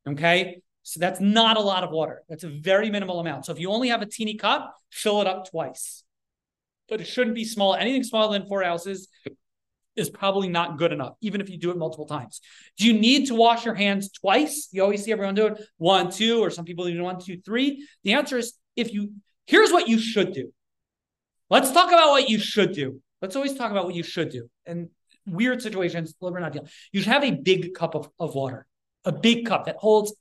Okay, 0.07 0.61
so 0.83 1.01
that's 1.01 1.21
not 1.21 1.57
a 1.57 1.61
lot 1.61 1.83
of 1.83 1.91
water. 1.91 2.23
That's 2.29 2.45
a 2.45 2.51
very 2.51 2.91
minimal 2.91 3.21
amount. 3.21 3.47
So 3.47 3.53
if 3.53 3.59
you 3.59 3.71
only 3.71 3.89
have 3.89 4.03
a 4.03 4.07
teeny 4.07 4.37
cup, 4.37 4.75
fill 4.91 5.23
it 5.23 5.27
up 5.27 5.51
twice. 5.51 6.05
But 6.89 7.01
it 7.01 7.07
shouldn't 7.07 7.37
be 7.37 7.45
small. 7.45 7.75
Anything 7.75 8.05
smaller 8.05 8.39
than 8.39 8.47
four 8.47 8.63
ounces 8.63 9.09
is 9.97 10.09
probably 10.09 10.49
not 10.49 10.79
good 10.79 10.93
enough, 10.93 11.15
even 11.21 11.41
if 11.41 11.51
you 11.51 11.59
do 11.59 11.71
it 11.71 11.77
multiple 11.77 12.07
times. 12.07 12.41
Do 12.77 12.87
you 12.87 12.93
need 12.93 13.27
to 13.27 13.35
wash 13.35 13.65
your 13.65 13.75
hands 13.75 14.11
twice? 14.11 14.69
You 14.73 14.83
always 14.83 15.05
see 15.05 15.13
everyone 15.13 15.35
do 15.35 15.49
it 15.49 15.61
one, 15.79 16.11
two, 16.11 16.41
or 16.41 16.51
some 16.51 16.65
people 16.65 16.85
do 16.85 17.03
one, 17.03 17.21
two, 17.21 17.41
three. 17.41 17.87
The 18.05 18.15
answer 18.15 18.39
is 18.39 18.55
if 18.77 18.93
you, 18.93 19.13
here's 19.47 19.73
what 19.73 19.89
you 19.89 19.99
should 19.99 20.33
do. 20.33 20.53
Let's 21.49 21.73
talk 21.73 21.89
about 21.89 22.11
what 22.11 22.31
you 22.31 22.39
should 22.39 22.73
do. 22.73 23.01
Let's 23.21 23.37
always 23.37 23.55
talk 23.55 23.71
about 23.71 23.85
what 23.85 23.95
you 23.95 24.05
should 24.05 24.31
do. 24.31 24.49
And 24.65 24.89
weird 25.27 25.61
situations, 25.61 26.15
we're 26.21 26.39
not 26.39 26.53
dealing. 26.53 26.69
You 26.93 27.01
should 27.01 27.13
have 27.13 27.25
a 27.25 27.33
big 27.33 27.75
cup 27.75 27.95
of, 27.95 28.09
of 28.19 28.35
water, 28.35 28.67
a 29.05 29.13
big 29.13 29.47
cup 29.47 29.67
that 29.67 29.77
holds 29.77 30.15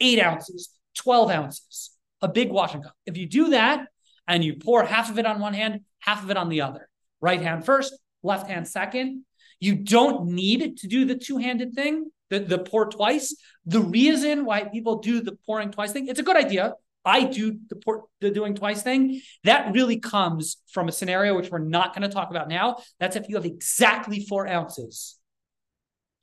eight 0.00 0.20
ounces, 0.20 0.70
12 0.96 1.30
ounces, 1.30 1.90
a 2.22 2.28
big 2.28 2.50
washing 2.50 2.82
cup. 2.82 2.94
If 3.06 3.16
you 3.16 3.26
do 3.26 3.50
that 3.50 3.86
and 4.26 4.42
you 4.42 4.56
pour 4.56 4.84
half 4.84 5.10
of 5.10 5.18
it 5.18 5.26
on 5.26 5.40
one 5.40 5.54
hand, 5.54 5.82
half 6.00 6.22
of 6.22 6.30
it 6.30 6.36
on 6.36 6.48
the 6.48 6.62
other, 6.62 6.88
right 7.20 7.40
hand 7.40 7.64
first, 7.64 7.96
left 8.22 8.48
hand 8.48 8.68
second, 8.68 9.24
you 9.58 9.74
don't 9.74 10.26
need 10.26 10.78
to 10.78 10.86
do 10.86 11.04
the 11.04 11.14
two 11.14 11.36
handed 11.36 11.74
thing, 11.74 12.10
the, 12.30 12.38
the 12.40 12.58
pour 12.58 12.86
twice. 12.86 13.36
The 13.66 13.80
reason 13.80 14.44
why 14.44 14.64
people 14.64 14.98
do 14.98 15.20
the 15.20 15.36
pouring 15.46 15.70
twice 15.70 15.92
thing, 15.92 16.08
it's 16.08 16.20
a 16.20 16.24
good 16.24 16.36
idea. 16.36 16.74
I 17.04 17.24
do 17.24 17.58
the, 17.68 17.76
pour, 17.76 18.04
the 18.20 18.30
doing 18.30 18.54
twice 18.54 18.82
thing. 18.82 19.20
That 19.44 19.72
really 19.72 19.98
comes 19.98 20.58
from 20.72 20.88
a 20.88 20.92
scenario 20.92 21.36
which 21.36 21.50
we're 21.50 21.58
not 21.58 21.94
going 21.94 22.08
to 22.08 22.14
talk 22.14 22.30
about 22.30 22.48
now. 22.48 22.78
That's 22.98 23.16
if 23.16 23.28
you 23.28 23.36
have 23.36 23.44
exactly 23.44 24.26
four 24.26 24.46
ounces. 24.46 25.18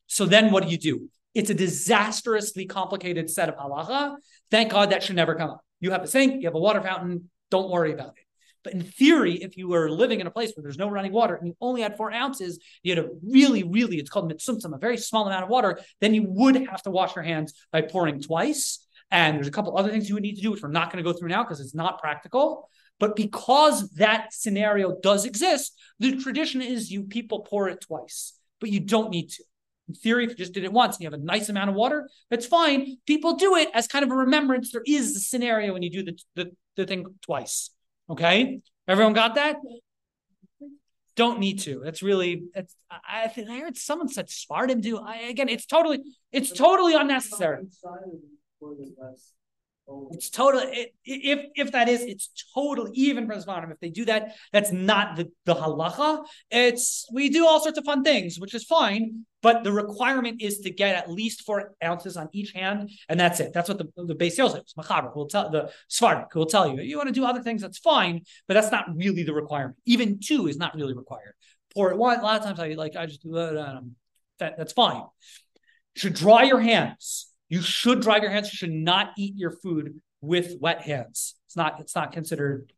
So 0.08 0.26
then 0.26 0.52
what 0.52 0.64
do 0.64 0.70
you 0.70 0.78
do? 0.78 1.10
It's 1.34 1.50
a 1.50 1.54
disastrously 1.54 2.66
complicated 2.66 3.30
set 3.30 3.50
of 3.50 3.56
halacha. 3.56 4.16
Thank 4.50 4.72
God 4.72 4.92
that 4.92 5.04
should 5.04 5.16
never 5.16 5.36
come 5.36 5.52
up. 5.52 5.62
You 5.80 5.92
have 5.92 6.04
a 6.04 6.08
sink, 6.08 6.42
you 6.42 6.48
have 6.48 6.56
a 6.56 6.60
water 6.60 6.82
fountain, 6.82 7.30
don't 7.52 7.70
worry 7.70 7.94
about 7.94 8.14
it. 8.18 8.27
But 8.68 8.74
in 8.74 8.84
theory, 8.84 9.36
if 9.36 9.56
you 9.56 9.70
were 9.70 9.90
living 9.90 10.20
in 10.20 10.28
a 10.28 10.30
place 10.30 10.52
where 10.54 10.62
there's 10.62 10.78
no 10.78 10.90
running 10.90 11.14
water 11.14 11.36
and 11.36 11.48
you 11.48 11.56
only 11.62 11.84
had 11.84 11.96
four 11.96 12.12
ounces, 12.12 12.60
you 12.84 12.94
had 12.94 13.06
a 13.06 13.08
really, 13.26 13.64
really, 13.64 13.96
it's 13.96 14.10
called 14.10 14.30
mitzumtzum, 14.30 14.76
a 14.76 14.78
very 14.78 14.98
small 14.98 15.26
amount 15.26 15.46
of 15.46 15.50
water, 15.50 15.80
then 16.02 16.14
you 16.14 16.26
would 16.28 16.68
have 16.68 16.82
to 16.82 16.92
wash 16.92 17.16
your 17.16 17.24
hands 17.24 17.54
by 17.72 17.82
pouring 17.82 18.20
twice. 18.20 18.86
And 19.10 19.38
there's 19.38 19.48
a 19.48 19.52
couple 19.52 19.78
other 19.78 19.90
things 19.90 20.10
you 20.10 20.16
would 20.16 20.24
need 20.24 20.36
to 20.36 20.42
do, 20.42 20.52
which 20.52 20.62
we're 20.62 20.68
not 20.68 20.92
going 20.92 21.02
to 21.02 21.10
go 21.10 21.18
through 21.18 21.30
now 21.30 21.46
because 21.46 21.62
it's 21.62 21.74
not 21.74 22.02
practical. 22.02 22.70
But 23.00 23.16
because 23.16 23.90
that 23.92 24.34
scenario 24.34 24.98
does 25.02 25.24
exist, 25.24 25.74
the 26.00 26.18
tradition 26.18 26.62
is 26.62 26.92
you 26.92 27.04
people 27.04 27.46
pour 27.50 27.70
it 27.70 27.80
twice, 27.80 28.34
but 28.60 28.70
you 28.70 28.82
don't 28.82 29.12
need 29.12 29.30
to. 29.30 29.46
In 29.88 29.94
theory, 29.94 30.26
if 30.26 30.32
you 30.32 30.36
just 30.36 30.52
did 30.52 30.66
it 30.66 30.74
once 30.74 30.98
and 30.98 31.04
you 31.04 31.10
have 31.10 31.18
a 31.18 31.24
nice 31.24 31.48
amount 31.48 31.70
of 31.70 31.78
water, 31.78 32.10
that's 32.30 32.46
fine. 32.46 32.98
People 33.06 33.38
do 33.38 33.56
it 33.56 33.70
as 33.74 33.88
kind 33.88 34.04
of 34.04 34.12
a 34.12 34.16
remembrance. 34.16 34.74
There 34.74 34.84
is 34.86 35.16
a 35.16 35.22
scenario 35.22 35.72
when 35.72 35.84
you 35.84 35.90
do 35.90 36.04
the, 36.04 36.20
the, 36.36 36.52
the 36.76 36.86
thing 36.86 37.06
twice. 37.22 37.70
Okay, 38.10 38.62
everyone 38.88 39.14
got 39.14 39.36
that? 39.36 39.58
Don't 41.16 41.40
need 41.40 41.60
to. 41.62 41.82
That's 41.84 42.04
really. 42.04 42.44
It's. 42.54 42.76
I 42.90 43.28
think 43.28 43.50
I 43.50 43.60
heard 43.60 43.76
someone 43.76 44.08
said 44.08 44.30
Sephardim 44.30 44.82
do. 44.82 45.00
I, 45.00 45.18
again, 45.30 45.50
it's 45.50 45.66
totally. 45.66 46.00
It's 46.32 46.52
totally 46.52 46.94
unnecessary. 46.94 47.66
It's 50.12 50.30
total. 50.30 50.62
it, 50.64 50.94
if 51.06 51.46
if 51.56 51.72
that 51.72 51.88
is, 51.88 52.02
it's 52.02 52.30
totally 52.54 52.92
even 52.94 53.26
for 53.26 53.40
Sephardim. 53.40 53.72
If 53.72 53.80
they 53.80 53.90
do 53.90 54.04
that, 54.06 54.36
that's 54.52 54.72
not 54.72 55.16
the, 55.16 55.32
the 55.46 55.56
halacha. 55.56 56.26
It's 56.52 57.08
we 57.14 57.30
do 57.30 57.48
all 57.48 57.62
sorts 57.62 57.78
of 57.78 57.86
fun 57.86 58.04
things, 58.04 58.38
which 58.38 58.54
is 58.54 58.66
fine, 58.66 59.26
but 59.42 59.64
the 59.64 59.72
requirement 59.72 60.42
is 60.42 60.60
to 60.60 60.72
get 60.72 60.96
at 60.96 61.10
least 61.10 61.44
four 61.44 61.74
ounces 61.82 62.18
on 62.18 62.28
each 62.34 62.52
hand, 62.52 62.90
and 63.08 63.18
that's 63.18 63.40
it. 63.40 63.54
That's 63.54 63.70
what 63.70 63.78
the, 63.78 63.88
the 63.96 64.16
base 64.16 64.36
sales 64.36 64.56
is. 64.56 64.74
Mechaber 64.78 65.16
will 65.16 65.28
tell 65.28 65.50
the 65.50 65.72
Svardik 65.90 66.36
will 66.36 66.48
tell 66.48 66.68
you. 66.68 66.82
You 66.82 66.98
want 66.98 67.08
to 67.08 67.14
do 67.14 67.26
other 67.26 67.42
things, 67.42 67.62
that's 67.62 67.78
fine, 67.78 68.22
but 68.48 68.56
that's 68.56 68.72
not 68.72 68.86
really 68.94 69.24
the 69.24 69.34
requirement. 69.34 69.78
Even 69.86 70.20
two 70.20 70.48
is 70.48 70.58
not 70.58 70.76
really 70.76 70.96
required. 70.96 71.34
Pour 71.74 71.92
it 71.92 71.98
one. 71.98 72.20
A 72.20 72.24
lot 72.24 72.40
of 72.40 72.46
times 72.46 72.60
I 72.60 72.70
like 72.70 72.98
I 72.98 73.06
just 73.06 73.24
do 73.24 73.32
that. 73.32 73.82
that 74.40 74.58
that's 74.58 74.74
fine. 74.74 74.98
You 75.96 76.00
should 76.00 76.14
dry 76.14 76.44
your 76.44 76.60
hands. 76.60 77.32
You 77.50 77.62
should 77.62 78.02
dry 78.02 78.18
your 78.18 78.30
hands. 78.30 78.52
You 78.52 78.58
should 78.58 78.72
not 78.72 79.12
eat 79.18 79.36
your 79.36 79.52
food 79.52 80.02
with 80.22 80.56
wet 80.60 80.82
hands. 80.82 81.36
It's 81.48 81.56
not. 81.56 81.80
It's 81.80 81.96
not 81.96 82.12
considered 82.12 82.74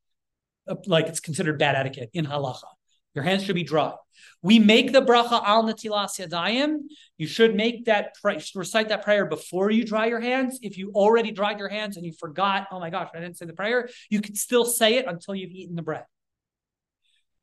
uh, 0.68 0.76
like 0.86 1.08
it's 1.08 1.20
considered 1.20 1.58
bad 1.58 1.76
etiquette 1.76 2.10
in 2.14 2.26
halacha. 2.26 2.68
Your 3.16 3.24
hands 3.24 3.44
should 3.44 3.56
be 3.56 3.64
dry. 3.64 3.94
We 4.42 4.60
make 4.60 4.94
the 4.94 5.02
bracha 5.02 5.44
al 5.44 5.64
natilas 5.64 6.20
yadayim. 6.20 6.78
You 7.18 7.28
should 7.28 7.56
make 7.56 7.86
that 7.86 8.14
recite 8.24 8.90
that 8.90 9.04
prayer 9.04 9.26
before 9.26 9.72
you 9.72 9.84
dry 9.84 10.06
your 10.06 10.20
hands. 10.20 10.60
If 10.62 10.78
you 10.78 10.92
already 10.94 11.32
dried 11.32 11.58
your 11.60 11.70
hands 11.70 11.98
and 11.98 12.06
you 12.06 12.14
forgot, 12.14 12.68
oh 12.72 12.80
my 12.80 12.90
gosh, 12.90 13.10
I 13.14 13.20
didn't 13.20 13.38
say 13.38 13.46
the 13.46 13.54
prayer. 13.54 13.90
You 14.10 14.22
can 14.22 14.36
still 14.36 14.64
say 14.64 14.96
it 14.96 15.06
until 15.08 15.34
you've 15.34 15.52
eaten 15.52 15.76
the 15.76 15.82
bread. 15.82 16.06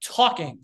Talking. 0.00 0.60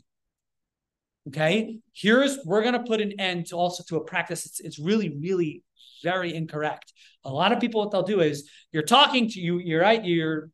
Okay, 1.28 1.78
here's 1.92 2.38
we're 2.44 2.64
gonna 2.64 2.82
put 2.82 3.00
an 3.00 3.20
end 3.20 3.46
to 3.46 3.56
also 3.56 3.84
to 3.88 3.96
a 3.96 4.04
practice. 4.04 4.46
It's 4.46 4.60
it's 4.60 4.78
really 4.78 5.08
really 5.20 5.62
very 6.02 6.34
incorrect. 6.34 6.92
A 7.24 7.30
lot 7.30 7.52
of 7.52 7.60
people, 7.60 7.80
what 7.80 7.90
they'll 7.90 8.02
do 8.02 8.20
is 8.20 8.48
you're 8.72 8.82
talking 8.82 9.28
to 9.28 9.40
you, 9.40 9.58
you're 9.58 9.80
right, 9.80 10.04
you're 10.04 10.50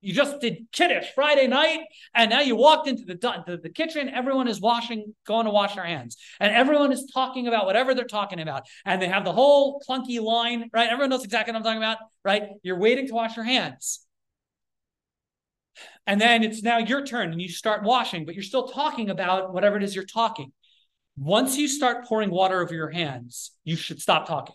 you 0.00 0.14
just 0.14 0.40
did 0.40 0.66
kiddush 0.72 1.08
Friday 1.14 1.46
night, 1.46 1.80
and 2.14 2.30
now 2.30 2.40
you 2.40 2.56
walked 2.56 2.88
into 2.88 3.04
the, 3.04 3.16
the, 3.46 3.58
the 3.62 3.68
kitchen. 3.68 4.08
Everyone 4.08 4.48
is 4.48 4.60
washing, 4.60 5.14
going 5.26 5.44
to 5.44 5.50
wash 5.50 5.74
their 5.74 5.84
hands, 5.84 6.16
and 6.40 6.54
everyone 6.54 6.90
is 6.90 7.10
talking 7.12 7.46
about 7.48 7.66
whatever 7.66 7.94
they're 7.94 8.06
talking 8.06 8.40
about, 8.40 8.62
and 8.86 9.00
they 9.00 9.08
have 9.08 9.24
the 9.24 9.32
whole 9.32 9.82
clunky 9.86 10.20
line, 10.20 10.70
right? 10.72 10.88
Everyone 10.88 11.10
knows 11.10 11.24
exactly 11.24 11.52
what 11.52 11.58
I'm 11.58 11.64
talking 11.64 11.82
about, 11.82 11.98
right? 12.24 12.44
You're 12.62 12.78
waiting 12.78 13.08
to 13.08 13.14
wash 13.14 13.36
your 13.36 13.44
hands, 13.44 14.06
and 16.06 16.18
then 16.18 16.44
it's 16.44 16.62
now 16.62 16.78
your 16.78 17.04
turn, 17.04 17.32
and 17.32 17.42
you 17.42 17.50
start 17.50 17.82
washing, 17.82 18.24
but 18.24 18.34
you're 18.34 18.42
still 18.42 18.68
talking 18.68 19.10
about 19.10 19.52
whatever 19.52 19.76
it 19.76 19.82
is 19.82 19.94
you're 19.94 20.04
talking. 20.04 20.52
Once 21.18 21.58
you 21.58 21.68
start 21.68 22.06
pouring 22.06 22.30
water 22.30 22.62
over 22.62 22.72
your 22.72 22.88
hands, 22.88 23.52
you 23.64 23.76
should 23.76 24.00
stop 24.00 24.26
talking. 24.26 24.54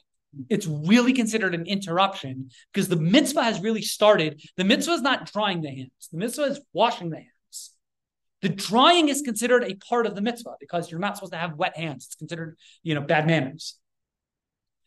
It's 0.50 0.68
really 0.68 1.14
considered 1.14 1.56
an 1.56 1.66
interruption 1.66 2.50
because 2.74 2.88
the 2.88 2.96
mitzvah 2.96 3.44
has 3.44 3.62
really 3.62 3.82
started. 3.82 4.42
The 4.58 4.64
mitzvah 4.64 4.94
is 4.94 5.02
not 5.02 5.32
drying 5.32 5.62
the 5.62 5.70
hands, 5.70 6.10
the 6.12 6.18
mitzvah 6.18 6.44
is 6.44 6.62
washing 6.74 7.10
the 7.10 7.18
hands. 7.18 7.30
The 8.42 8.50
drying 8.50 9.10
is 9.10 9.22
considered 9.22 9.64
a 9.64 9.76
part 9.76 10.06
of 10.06 10.14
the 10.14 10.22
mitzvah 10.22 10.56
because 10.60 10.92
you're 10.92 11.00
not 11.00 11.16
supposed 11.16 11.34
to 11.34 11.40
have 11.40 11.56
wet 11.56 11.76
hands. 11.76 12.06
It's 12.06 12.16
considered, 12.16 12.58
you 12.84 12.94
know, 12.94 13.02
bad 13.02 13.26
manners. 13.26 13.80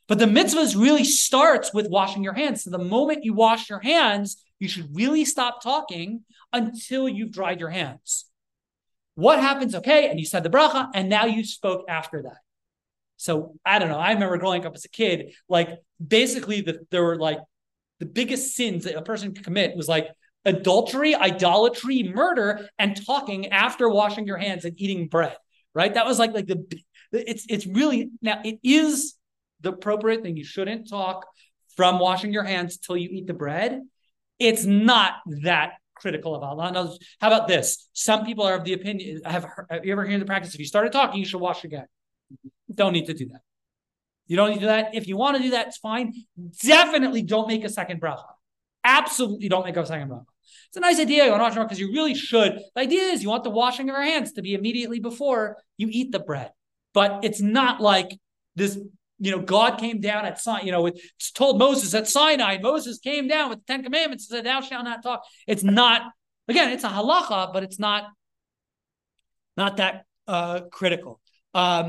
But 0.06 0.18
the 0.18 0.26
mitzvah 0.26 0.78
really 0.78 1.04
starts 1.04 1.74
with 1.74 1.88
washing 1.88 2.24
your 2.24 2.32
hands. 2.32 2.64
So 2.64 2.70
the 2.70 2.78
moment 2.78 3.24
you 3.24 3.34
wash 3.34 3.68
your 3.68 3.80
hands, 3.80 4.42
you 4.58 4.68
should 4.68 4.94
really 4.94 5.24
stop 5.24 5.62
talking 5.62 6.24
until 6.52 7.08
you've 7.08 7.32
dried 7.32 7.60
your 7.60 7.70
hands. 7.70 8.24
What 9.16 9.40
happens? 9.40 9.74
Okay, 9.74 10.08
and 10.08 10.18
you 10.18 10.24
said 10.24 10.44
the 10.44 10.50
bracha, 10.50 10.88
and 10.94 11.08
now 11.08 11.26
you 11.26 11.44
spoke 11.44 11.84
after 11.88 12.22
that. 12.22 12.38
So 13.18 13.56
I 13.66 13.78
don't 13.78 13.88
know. 13.88 13.98
I 13.98 14.12
remember 14.12 14.38
growing 14.38 14.64
up 14.64 14.74
as 14.74 14.84
a 14.84 14.88
kid, 14.88 15.34
like 15.48 15.70
basically 16.04 16.62
the, 16.62 16.78
there 16.90 17.02
were 17.02 17.16
like 17.16 17.40
the 17.98 18.06
biggest 18.06 18.54
sins 18.54 18.84
that 18.84 18.96
a 18.96 19.02
person 19.02 19.34
could 19.34 19.44
commit 19.44 19.76
was 19.76 19.88
like 19.88 20.08
adultery, 20.44 21.14
idolatry, 21.14 22.04
murder, 22.04 22.68
and 22.78 23.04
talking 23.04 23.48
after 23.48 23.88
washing 23.88 24.26
your 24.26 24.38
hands 24.38 24.64
and 24.64 24.80
eating 24.80 25.08
bread. 25.08 25.36
Right? 25.74 25.92
That 25.92 26.06
was 26.06 26.18
like 26.18 26.32
like 26.32 26.46
the 26.46 26.64
it's 27.12 27.44
it's 27.48 27.66
really 27.66 28.10
now 28.22 28.40
it 28.44 28.60
is 28.62 29.14
the 29.60 29.72
appropriate 29.72 30.22
thing. 30.22 30.36
You 30.36 30.44
shouldn't 30.44 30.88
talk 30.88 31.26
from 31.76 31.98
washing 31.98 32.32
your 32.32 32.44
hands 32.44 32.78
till 32.78 32.96
you 32.96 33.08
eat 33.10 33.26
the 33.26 33.34
bread. 33.34 33.82
It's 34.38 34.64
not 34.64 35.14
that 35.42 35.72
critical 35.96 36.36
of 36.36 36.44
Allah. 36.44 36.96
How 37.20 37.26
about 37.26 37.48
this? 37.48 37.88
Some 37.92 38.24
people 38.24 38.44
are 38.44 38.54
of 38.54 38.64
the 38.64 38.72
opinion. 38.74 39.20
Have, 39.24 39.46
have 39.68 39.84
you 39.84 39.92
ever 39.92 40.06
heard 40.06 40.20
the 40.20 40.24
practice? 40.24 40.54
If 40.54 40.60
you 40.60 40.66
started 40.66 40.92
talking, 40.92 41.18
you 41.18 41.26
should 41.26 41.40
wash 41.40 41.64
again. 41.64 41.86
Don't 42.72 42.92
need 42.92 43.06
to 43.06 43.14
do 43.14 43.26
that. 43.28 43.40
You 44.26 44.36
don't 44.36 44.50
need 44.50 44.56
to 44.56 44.60
do 44.60 44.66
that. 44.66 44.94
If 44.94 45.08
you 45.08 45.16
want 45.16 45.36
to 45.36 45.42
do 45.42 45.50
that, 45.50 45.68
it's 45.68 45.78
fine. 45.78 46.12
Definitely 46.62 47.22
don't 47.22 47.48
make 47.48 47.64
a 47.64 47.68
second 47.68 48.00
bracha. 48.00 48.24
Absolutely 48.84 49.48
don't 49.48 49.64
make 49.64 49.76
a 49.76 49.86
second 49.86 50.10
bracha. 50.10 50.26
It's 50.68 50.76
a 50.76 50.80
nice 50.80 51.00
idea. 51.00 51.26
To 51.26 51.60
because 51.62 51.80
you 51.80 51.92
really 51.92 52.14
should. 52.14 52.60
The 52.74 52.80
idea 52.80 53.04
is 53.04 53.22
you 53.22 53.30
want 53.30 53.44
the 53.44 53.50
washing 53.50 53.88
of 53.88 53.94
your 53.94 54.02
hands 54.02 54.32
to 54.32 54.42
be 54.42 54.54
immediately 54.54 55.00
before 55.00 55.56
you 55.78 55.88
eat 55.90 56.12
the 56.12 56.18
bread. 56.18 56.50
But 56.92 57.24
it's 57.24 57.40
not 57.40 57.80
like 57.80 58.18
this 58.54 58.78
you 59.18 59.32
know, 59.32 59.40
God 59.40 59.78
came 59.78 60.00
down 60.00 60.24
at 60.24 60.40
Sinai, 60.40 60.62
you 60.62 60.72
know, 60.72 60.86
it's 60.86 61.32
told 61.32 61.58
Moses 61.58 61.92
at 61.94 62.06
Sinai, 62.06 62.58
Moses 62.58 62.98
came 62.98 63.26
down 63.26 63.50
with 63.50 63.58
the 63.58 63.64
Ten 63.72 63.82
Commandments 63.82 64.30
and 64.30 64.36
said, 64.36 64.46
Thou 64.46 64.60
shalt 64.60 64.84
not 64.84 65.02
talk. 65.02 65.24
It's 65.46 65.64
not, 65.64 66.02
again, 66.46 66.70
it's 66.70 66.84
a 66.84 66.88
halacha, 66.88 67.52
but 67.52 67.62
it's 67.62 67.78
not 67.78 68.04
not 69.56 69.78
that 69.78 70.04
uh 70.28 70.60
critical. 70.70 71.20
Um 71.58 71.88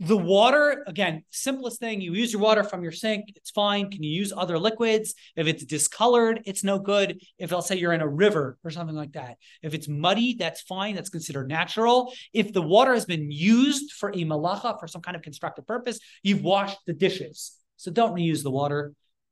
The 0.00 0.22
water, 0.36 0.84
again, 0.86 1.14
simplest 1.46 1.80
thing, 1.80 2.00
you 2.00 2.12
use 2.22 2.32
your 2.32 2.44
water 2.48 2.62
from 2.70 2.80
your 2.84 2.96
sink, 3.04 3.22
it's 3.38 3.50
fine. 3.50 3.84
Can 3.90 4.02
you 4.06 4.12
use 4.22 4.32
other 4.42 4.56
liquids? 4.68 5.06
If 5.34 5.46
it's 5.50 5.64
discolored, 5.76 6.36
it's 6.50 6.62
no 6.62 6.76
good. 6.92 7.08
If 7.44 7.48
I'll 7.52 7.68
say 7.68 7.76
you're 7.78 7.96
in 7.98 8.08
a 8.08 8.14
river 8.24 8.46
or 8.64 8.70
something 8.70 8.98
like 9.02 9.14
that. 9.20 9.34
If 9.66 9.74
it's 9.76 9.88
muddy, 9.88 10.30
that's 10.42 10.60
fine. 10.74 10.94
That's 10.94 11.10
considered 11.16 11.48
natural. 11.48 11.96
If 12.32 12.46
the 12.52 12.66
water 12.74 12.94
has 12.98 13.06
been 13.14 13.26
used 13.58 13.86
for 13.98 14.08
a 14.10 14.22
malacha, 14.32 14.70
for 14.78 14.88
some 14.94 15.02
kind 15.06 15.16
of 15.16 15.22
constructive 15.28 15.66
purpose, 15.74 15.98
you've 16.26 16.44
washed 16.52 16.78
the 16.86 16.96
dishes. 17.06 17.36
So 17.82 17.90
don't 17.90 18.14
reuse 18.14 18.42
the 18.44 18.56
water. 18.60 18.80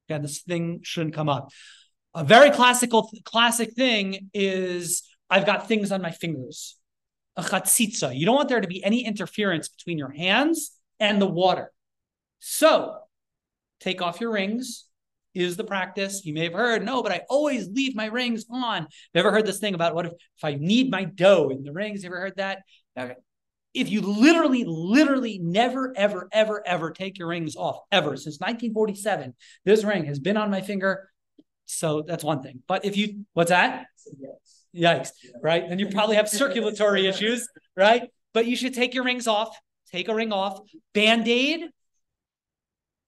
Again, 0.09 0.23
this 0.23 0.43
thing 0.43 0.81
shouldn't 0.91 1.15
come 1.15 1.31
up. 1.37 1.45
A 2.23 2.25
very 2.25 2.51
classical, 2.51 3.01
classic 3.35 3.71
thing 3.83 4.31
is 4.35 4.85
I've 5.31 5.47
got 5.51 5.69
things 5.69 5.93
on 5.93 6.03
my 6.03 6.11
fingers 6.25 6.77
a 7.37 7.43
chatzitza. 7.43 8.17
You 8.17 8.27
don't 8.27 8.37
want 8.37 8.49
there 8.49 8.61
to 8.61 8.69
be 8.69 8.83
any 8.85 9.05
interference 9.05 9.69
between 9.69 9.99
your 9.99 10.11
hands 10.11 10.73
and 10.99 11.21
the 11.21 11.27
water. 11.27 11.73
So 12.39 12.99
take 13.81 14.01
off 14.03 14.21
your 14.21 14.33
rings 14.33 14.87
is 15.35 15.57
the 15.57 15.65
practice. 15.65 16.25
You 16.25 16.33
may 16.33 16.45
have 16.45 16.55
heard, 16.55 16.85
no, 16.85 17.03
but 17.03 17.13
I 17.13 17.23
always 17.29 17.69
leave 17.69 17.95
my 17.95 18.07
rings 18.07 18.47
on. 18.51 18.87
Ever 19.15 19.31
heard 19.31 19.45
this 19.45 19.59
thing 19.59 19.75
about 19.75 19.95
what 19.95 20.07
if, 20.07 20.13
if 20.13 20.45
I 20.45 20.55
need 20.55 20.91
my 20.91 21.05
dough 21.05 21.51
in 21.51 21.63
the 21.63 21.73
rings? 21.73 22.03
You 22.03 22.09
ever 22.09 22.21
heard 22.21 22.37
that? 22.37 22.63
Okay. 22.99 23.15
If 23.75 23.91
you 23.91 24.01
literally, 24.01 24.65
literally 24.67 25.39
never, 25.43 25.93
ever, 25.95 26.29
ever, 26.33 26.67
ever 26.67 26.91
take 26.91 27.19
your 27.19 27.29
rings 27.29 27.57
off, 27.57 27.81
ever 27.93 28.17
since 28.17 28.41
1947, 28.41 29.35
this 29.67 29.85
ring 29.85 30.07
has 30.07 30.19
been 30.19 30.39
on 30.39 30.51
my 30.51 30.63
finger. 30.63 31.11
So 31.67 32.01
that's 32.01 32.25
one 32.25 32.41
thing. 32.41 32.63
But 32.67 32.87
if 32.87 32.97
you, 32.97 33.27
what's 33.35 33.51
that? 33.51 33.87
Yikes, 34.77 35.11
right? 35.43 35.65
And 35.65 35.81
you 35.81 35.89
probably 35.89 36.17
have 36.17 36.29
circulatory 36.29 37.07
issues, 37.07 37.49
right? 37.77 38.11
But 38.35 38.47
you 38.47 38.57
should 38.57 38.75
take 38.75 38.95
your 38.95 39.05
rings 39.05 39.27
off, 39.27 39.57
take 39.91 40.09
a 40.09 40.15
ring 40.15 40.33
off. 40.33 40.61
Band 40.93 41.27
aid, 41.27 41.71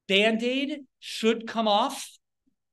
band 0.07 0.43
aid 0.43 0.81
should 0.99 1.47
come 1.47 1.69
off. 1.69 2.09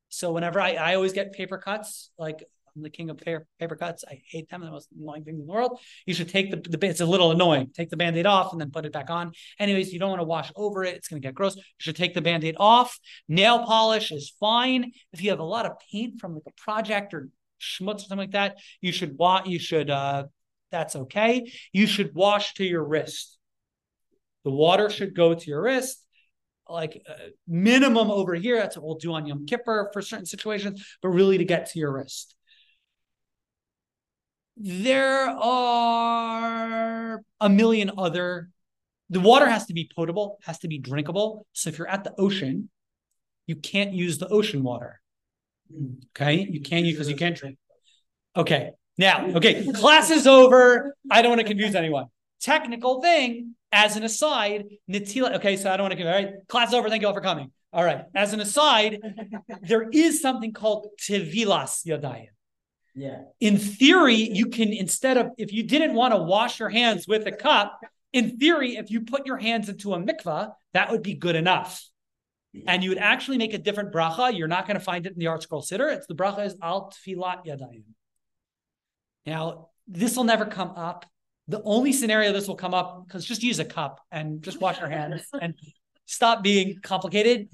So 0.09 0.31
whenever 0.31 0.61
I, 0.61 0.73
I 0.73 0.95
always 0.95 1.11
get 1.11 1.33
paper 1.33 1.57
cuts, 1.57 2.09
like 2.17 2.43
I'm 2.75 2.83
the 2.83 2.89
king 2.89 3.09
of 3.09 3.17
paper, 3.17 3.45
paper 3.59 3.75
cuts. 3.75 4.03
I 4.09 4.21
hate 4.29 4.49
them. 4.49 4.61
The 4.61 4.71
most 4.71 4.89
annoying 4.97 5.23
thing 5.23 5.35
in 5.35 5.39
the 5.39 5.45
world. 5.45 5.79
You 6.05 6.13
should 6.13 6.29
take 6.29 6.51
the, 6.51 6.57
the 6.57 6.87
it's 6.87 6.99
a 6.99 7.05
little 7.05 7.31
annoying. 7.31 7.71
Take 7.73 7.89
the 7.89 7.97
band-aid 7.97 8.25
off 8.25 8.51
and 8.51 8.59
then 8.59 8.71
put 8.71 8.85
it 8.85 8.91
back 8.91 9.09
on. 9.09 9.31
Anyways, 9.59 9.93
you 9.93 9.99
don't 9.99 10.09
want 10.09 10.19
to 10.21 10.25
wash 10.25 10.51
over 10.55 10.83
it. 10.83 10.95
It's 10.95 11.07
going 11.07 11.21
to 11.21 11.25
get 11.25 11.35
gross. 11.35 11.55
You 11.55 11.61
should 11.77 11.95
take 11.95 12.13
the 12.13 12.21
band-aid 12.21 12.55
off. 12.59 12.99
Nail 13.29 13.65
polish 13.65 14.11
is 14.11 14.33
fine. 14.39 14.91
If 15.13 15.23
you 15.23 15.29
have 15.29 15.39
a 15.39 15.43
lot 15.43 15.65
of 15.65 15.73
paint 15.91 16.19
from 16.19 16.33
like 16.33 16.43
a 16.47 16.61
project 16.61 17.13
or 17.13 17.29
schmutz 17.65 17.95
or 17.95 17.99
something 17.99 18.17
like 18.17 18.31
that, 18.31 18.57
you 18.81 18.91
should 18.91 19.17
wash. 19.17 19.47
You 19.47 19.59
should. 19.59 19.89
Uh, 19.89 20.25
that's 20.71 20.95
okay. 20.95 21.51
You 21.71 21.87
should 21.87 22.13
wash 22.13 22.53
to 22.55 22.65
your 22.65 22.83
wrist. 22.83 23.37
The 24.43 24.51
water 24.51 24.89
should 24.89 25.15
go 25.15 25.33
to 25.33 25.49
your 25.49 25.61
wrist. 25.61 26.01
Like 26.67 27.01
uh, 27.07 27.13
minimum 27.47 28.09
over 28.09 28.33
here, 28.33 28.57
that's 28.57 28.75
what 28.75 28.85
we'll 28.85 28.95
do 28.95 29.13
on 29.13 29.25
Yom 29.27 29.45
Kippur 29.45 29.89
for 29.93 30.01
certain 30.01 30.25
situations, 30.25 30.83
but 31.01 31.09
really 31.09 31.37
to 31.37 31.45
get 31.45 31.71
to 31.71 31.79
your 31.79 31.91
wrist. 31.93 32.35
There 34.57 35.29
are 35.29 37.21
a 37.39 37.49
million 37.49 37.91
other. 37.97 38.49
The 39.09 39.19
water 39.19 39.47
has 39.47 39.67
to 39.67 39.73
be 39.73 39.89
potable, 39.95 40.39
has 40.43 40.59
to 40.59 40.67
be 40.67 40.79
drinkable. 40.79 41.45
So 41.53 41.69
if 41.69 41.77
you're 41.77 41.87
at 41.87 42.03
the 42.03 42.13
ocean, 42.17 42.69
you 43.45 43.55
can't 43.55 43.93
use 43.93 44.17
the 44.17 44.27
ocean 44.29 44.63
water. 44.63 45.01
Okay, 46.15 46.47
you 46.49 46.61
can't 46.61 46.85
use 46.85 46.95
because 46.95 47.09
you 47.09 47.15
can't 47.15 47.35
drink. 47.35 47.57
Okay, 48.35 48.71
now, 48.97 49.27
okay, 49.35 49.65
class 49.73 50.09
is 50.09 50.27
over. 50.27 50.95
I 51.09 51.21
don't 51.21 51.31
want 51.31 51.41
to 51.41 51.47
confuse 51.47 51.75
anyone. 51.75 52.07
Technical 52.41 53.01
thing, 53.01 53.55
as 53.71 53.97
an 53.97 54.03
aside, 54.03 54.65
Natila. 54.89 55.35
Okay, 55.35 55.57
so 55.57 55.71
I 55.71 55.77
don't 55.77 55.85
want 55.85 55.91
to 55.91 55.97
confuse. 55.97 56.15
All 56.15 56.23
right, 56.23 56.47
class 56.47 56.73
over. 56.73 56.89
Thank 56.89 57.01
you 57.01 57.07
all 57.07 57.13
for 57.13 57.21
coming. 57.21 57.51
All 57.73 57.83
right, 57.83 58.05
as 58.15 58.33
an 58.33 58.39
aside, 58.39 58.99
there 59.61 59.89
is 59.89 60.21
something 60.21 60.53
called 60.53 60.87
tivilas 61.01 61.85
yadayim. 61.85 62.27
Yeah. 62.95 63.23
In 63.41 63.57
theory, 63.57 64.15
you 64.15 64.47
can 64.47 64.71
instead 64.71 65.17
of 65.17 65.31
if 65.37 65.51
you 65.51 65.63
didn't 65.63 65.93
want 65.93 66.13
to 66.13 66.19
wash 66.19 66.59
your 66.59 66.69
hands 66.69 67.07
with 67.07 67.27
a 67.27 67.31
cup, 67.31 67.77
in 68.13 68.37
theory, 68.37 68.77
if 68.77 68.89
you 68.89 69.01
put 69.01 69.25
your 69.25 69.37
hands 69.37 69.67
into 69.67 69.93
a 69.93 69.99
mikvah, 69.99 70.53
that 70.73 70.91
would 70.91 71.03
be 71.03 71.13
good 71.13 71.35
enough. 71.35 71.83
Mm-hmm. 72.55 72.69
And 72.69 72.83
you 72.83 72.89
would 72.89 72.99
actually 72.99 73.37
make 73.37 73.53
a 73.53 73.57
different 73.57 73.91
bracha. 73.91 74.37
You're 74.37 74.47
not 74.47 74.67
going 74.67 74.79
to 74.79 74.83
find 74.83 75.05
it 75.05 75.13
in 75.13 75.19
the 75.19 75.25
ArtScroll 75.25 75.65
Siddur. 75.65 75.93
It's 75.93 76.07
the 76.07 76.15
bracha 76.15 76.45
is 76.45 76.55
al 76.61 76.91
tevilat 76.91 77.45
yadayim. 77.45 77.83
Now, 79.25 79.69
this 79.87 80.15
will 80.15 80.23
never 80.23 80.45
come 80.45 80.69
up. 80.69 81.05
The 81.47 81.61
only 81.63 81.93
scenario 81.93 82.31
this 82.31 82.47
will 82.47 82.55
come 82.55 82.73
up 82.73 83.05
because 83.05 83.25
just 83.25 83.43
use 83.43 83.59
a 83.59 83.65
cup 83.65 83.99
and 84.11 84.41
just 84.41 84.59
wash 84.59 84.79
your 84.79 84.89
hands 84.89 85.21
and 85.41 85.53
stop 86.05 86.43
being 86.43 86.79
complicated. 86.81 87.49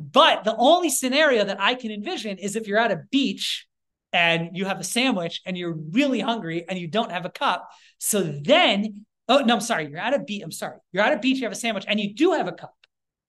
But 0.00 0.44
the 0.44 0.54
only 0.56 0.90
scenario 0.90 1.44
that 1.44 1.60
I 1.60 1.74
can 1.74 1.90
envision 1.90 2.38
is 2.38 2.56
if 2.56 2.66
you're 2.66 2.78
at 2.78 2.92
a 2.92 3.02
beach 3.10 3.66
and 4.12 4.50
you 4.56 4.66
have 4.66 4.78
a 4.78 4.84
sandwich 4.84 5.40
and 5.46 5.58
you're 5.58 5.74
really 5.74 6.20
hungry 6.20 6.64
and 6.68 6.78
you 6.78 6.86
don't 6.86 7.10
have 7.10 7.24
a 7.24 7.30
cup. 7.30 7.68
So 7.98 8.22
then, 8.22 9.04
oh 9.28 9.38
no, 9.38 9.54
I'm 9.54 9.60
sorry, 9.60 9.88
you're 9.88 9.98
at 9.98 10.14
a 10.14 10.20
beach. 10.20 10.42
I'm 10.44 10.52
sorry, 10.52 10.78
you're 10.92 11.02
at 11.02 11.12
a 11.12 11.18
beach, 11.18 11.38
you 11.38 11.44
have 11.44 11.52
a 11.52 11.56
sandwich, 11.56 11.84
and 11.88 11.98
you 11.98 12.14
do 12.14 12.32
have 12.32 12.46
a 12.46 12.52
cup. 12.52 12.74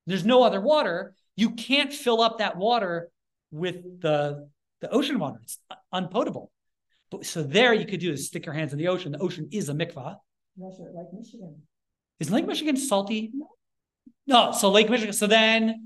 There's 0.06 0.26
no 0.26 0.44
other 0.44 0.62
water. 0.62 1.16
You 1.36 1.52
can't 1.52 1.92
fill 1.92 2.22
up 2.22 2.40
that 2.40 2.58
water 2.58 3.10
with 3.52 4.02
the 4.02 4.50
the 4.82 4.90
ocean 4.90 5.20
water. 5.20 5.40
It's 5.44 5.58
unpotable. 5.92 6.52
But 7.12 7.26
so 7.26 7.44
there 7.44 7.74
you 7.74 7.86
could 7.86 8.00
do 8.00 8.12
is 8.12 8.28
stick 8.28 8.46
your 8.46 8.54
hands 8.54 8.74
in 8.74 8.80
the 8.80 8.88
ocean. 8.88 9.12
The 9.14 9.20
ocean 9.20 9.50
is 9.52 9.70
a 9.70 9.74
mikvah. 9.74 10.18
Russia, 10.58 10.84
like 10.94 11.08
Michigan. 11.14 11.62
Is 12.20 12.32
Lake 12.32 12.48
Michigan 12.48 12.78
salty? 12.78 13.32
No. 14.28 14.52
So 14.52 14.70
Lake 14.70 14.90
Michigan. 14.90 15.14
So 15.14 15.28
then, 15.28 15.86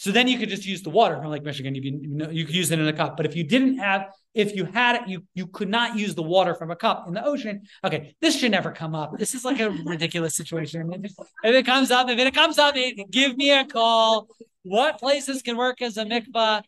so 0.00 0.12
then 0.12 0.28
you 0.28 0.38
could 0.38 0.48
just 0.48 0.64
use 0.64 0.80
the 0.80 0.88
water 0.88 1.14
from 1.18 1.26
Lake 1.26 1.44
Michigan. 1.44 1.74
You 1.74 1.82
can 1.82 2.02
you, 2.02 2.08
know, 2.08 2.30
you 2.30 2.46
could 2.46 2.54
use 2.54 2.70
it 2.70 2.78
in 2.78 2.88
a 2.88 2.92
cup. 2.94 3.18
But 3.18 3.26
if 3.26 3.36
you 3.36 3.44
didn't 3.44 3.76
have, 3.76 4.06
if 4.32 4.56
you 4.56 4.64
had 4.64 4.96
it, 4.96 5.08
you 5.08 5.24
you 5.34 5.46
could 5.46 5.68
not 5.68 5.98
use 5.98 6.14
the 6.14 6.22
water 6.22 6.54
from 6.54 6.70
a 6.70 6.76
cup 6.76 7.06
in 7.06 7.12
the 7.12 7.22
ocean. 7.22 7.64
Okay, 7.84 8.14
this 8.18 8.34
should 8.38 8.50
never 8.50 8.72
come 8.72 8.94
up. 8.94 9.18
This 9.18 9.34
is 9.34 9.44
like 9.44 9.60
a 9.60 9.68
ridiculous 9.68 10.34
situation. 10.34 10.90
If 11.04 11.54
it, 11.54 11.66
comes 11.66 11.90
up, 11.90 12.08
if 12.08 12.18
it 12.18 12.32
comes 12.32 12.58
up, 12.58 12.76
give 13.10 13.36
me 13.36 13.50
a 13.52 13.66
call. 13.66 14.28
What 14.62 14.98
places 14.98 15.42
can 15.42 15.58
work 15.58 15.82
as 15.82 15.98
a 15.98 16.06
mikvah? 16.06 16.62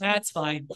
That's 0.00 0.32
fine. 0.32 0.66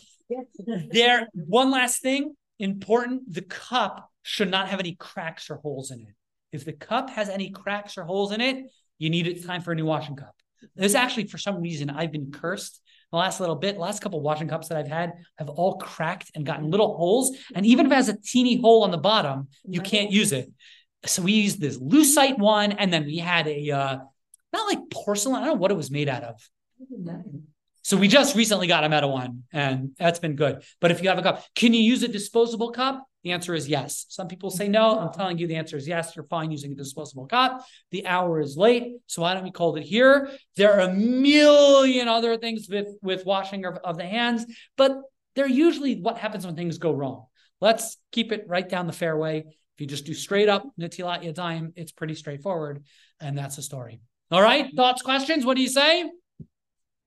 There, 0.88 1.26
one 1.34 1.72
last 1.72 2.00
thing 2.00 2.36
important: 2.60 3.22
the 3.26 3.42
cup 3.42 4.08
should 4.22 4.52
not 4.52 4.68
have 4.68 4.78
any 4.78 4.94
cracks 4.94 5.50
or 5.50 5.56
holes 5.56 5.90
in 5.90 6.02
it. 6.02 6.14
If 6.52 6.64
the 6.64 6.74
cup 6.74 7.10
has 7.10 7.28
any 7.28 7.50
cracks 7.50 7.98
or 7.98 8.04
holes 8.04 8.30
in 8.30 8.40
it, 8.40 8.66
you 9.00 9.10
need 9.10 9.26
it 9.26 9.44
time 9.44 9.62
for 9.62 9.72
a 9.72 9.74
new 9.74 9.86
washing 9.86 10.14
cup. 10.14 10.36
This 10.74 10.94
actually, 10.94 11.26
for 11.26 11.38
some 11.38 11.60
reason, 11.60 11.90
I've 11.90 12.12
been 12.12 12.30
cursed 12.30 12.80
the 13.10 13.18
last 13.18 13.40
little 13.40 13.56
bit. 13.56 13.78
Last 13.78 14.00
couple 14.00 14.20
washing 14.20 14.48
cups 14.48 14.68
that 14.68 14.78
I've 14.78 14.88
had 14.88 15.12
have 15.38 15.48
all 15.48 15.78
cracked 15.78 16.30
and 16.34 16.46
gotten 16.46 16.70
little 16.70 16.96
holes. 16.96 17.36
And 17.54 17.66
even 17.66 17.86
if 17.86 17.92
it 17.92 17.94
has 17.94 18.08
a 18.08 18.16
teeny 18.16 18.60
hole 18.60 18.84
on 18.84 18.90
the 18.90 18.98
bottom, 18.98 19.48
you 19.64 19.80
can't 19.80 20.10
use 20.10 20.32
it. 20.32 20.50
So 21.04 21.22
we 21.22 21.32
used 21.32 21.60
this 21.60 21.78
lucite 21.78 22.38
one, 22.38 22.72
and 22.72 22.92
then 22.92 23.04
we 23.04 23.18
had 23.18 23.48
a 23.48 23.70
uh, 23.70 23.98
not 24.52 24.66
like 24.66 24.90
porcelain. 24.90 25.36
I 25.36 25.40
don't 25.40 25.48
know 25.48 25.60
what 25.60 25.70
it 25.70 25.76
was 25.76 25.90
made 25.90 26.08
out 26.08 26.22
of. 26.22 26.50
So 27.82 27.96
we 27.96 28.06
just 28.08 28.36
recently 28.36 28.68
got 28.68 28.84
a 28.84 28.88
metal 28.88 29.12
one, 29.12 29.42
and 29.52 29.90
that's 29.98 30.20
been 30.20 30.36
good. 30.36 30.62
But 30.80 30.92
if 30.92 31.02
you 31.02 31.08
have 31.08 31.18
a 31.18 31.22
cup, 31.22 31.44
can 31.56 31.74
you 31.74 31.80
use 31.80 32.02
a 32.02 32.08
disposable 32.08 32.70
cup? 32.70 33.04
The 33.24 33.32
answer 33.32 33.54
is 33.54 33.68
yes. 33.68 34.06
Some 34.08 34.28
people 34.28 34.50
say 34.50 34.68
no. 34.68 34.98
I'm 34.98 35.12
telling 35.12 35.38
you 35.38 35.46
the 35.46 35.56
answer 35.56 35.76
is 35.76 35.86
yes. 35.86 36.14
You're 36.14 36.26
fine 36.26 36.50
using 36.50 36.72
a 36.72 36.74
disposable 36.76 37.26
cup. 37.26 37.64
The 37.90 38.06
hour 38.06 38.40
is 38.40 38.56
late, 38.56 38.94
so 39.06 39.22
why 39.22 39.34
don't 39.34 39.44
we 39.44 39.50
call 39.50 39.76
it 39.76 39.82
here? 39.82 40.30
There 40.56 40.72
are 40.72 40.88
a 40.88 40.92
million 40.92 42.08
other 42.08 42.36
things 42.36 42.66
with 42.68 42.88
with 43.02 43.26
washing 43.26 43.64
of, 43.64 43.78
of 43.84 43.96
the 43.96 44.06
hands, 44.06 44.46
but 44.76 44.92
they're 45.34 45.48
usually 45.48 46.00
what 46.00 46.18
happens 46.18 46.46
when 46.46 46.56
things 46.56 46.78
go 46.78 46.92
wrong. 46.92 47.26
Let's 47.60 47.96
keep 48.10 48.32
it 48.32 48.44
right 48.48 48.68
down 48.68 48.86
the 48.86 48.92
fairway. 48.92 49.38
If 49.38 49.80
you 49.80 49.86
just 49.86 50.04
do 50.04 50.14
straight 50.14 50.48
up 50.48 50.64
natilat 50.80 51.24
yadayim, 51.24 51.72
it's 51.76 51.92
pretty 51.92 52.14
straightforward, 52.14 52.84
and 53.20 53.36
that's 53.38 53.56
the 53.56 53.62
story. 53.62 54.00
All 54.30 54.42
right, 54.42 54.74
thoughts, 54.74 55.02
questions? 55.02 55.44
What 55.44 55.56
do 55.56 55.62
you 55.62 55.68
say? 55.68 56.10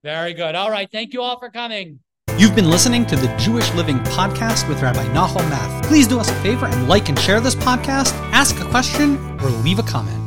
Very 0.06 0.36
good. 0.36 0.54
All 0.54 0.70
right, 0.70 0.88
thank 0.92 1.14
you 1.14 1.24
all 1.24 1.40
for 1.40 1.50
coming. 1.50 2.00
You've 2.38 2.56
been 2.56 2.70
listening 2.70 3.08
to 3.08 3.16
the 3.16 3.28
Jewish 3.38 3.74
Living 3.74 3.98
Podcast 4.02 4.70
with 4.70 4.80
Rabbi 4.84 5.04
Nahum 5.14 5.50
Meth. 5.50 5.84
Please 5.88 6.08
do 6.08 6.20
us 6.20 6.30
a 6.30 6.36
favor 6.42 6.68
and 6.68 6.88
like 6.88 7.10
and 7.10 7.18
share 7.18 7.42
this 7.42 7.56
podcast, 7.56 8.14
ask 8.32 8.56
a 8.62 8.66
question, 8.66 9.18
or 9.42 9.50
leave 9.50 9.80
a 9.80 9.84
comment. 9.84 10.25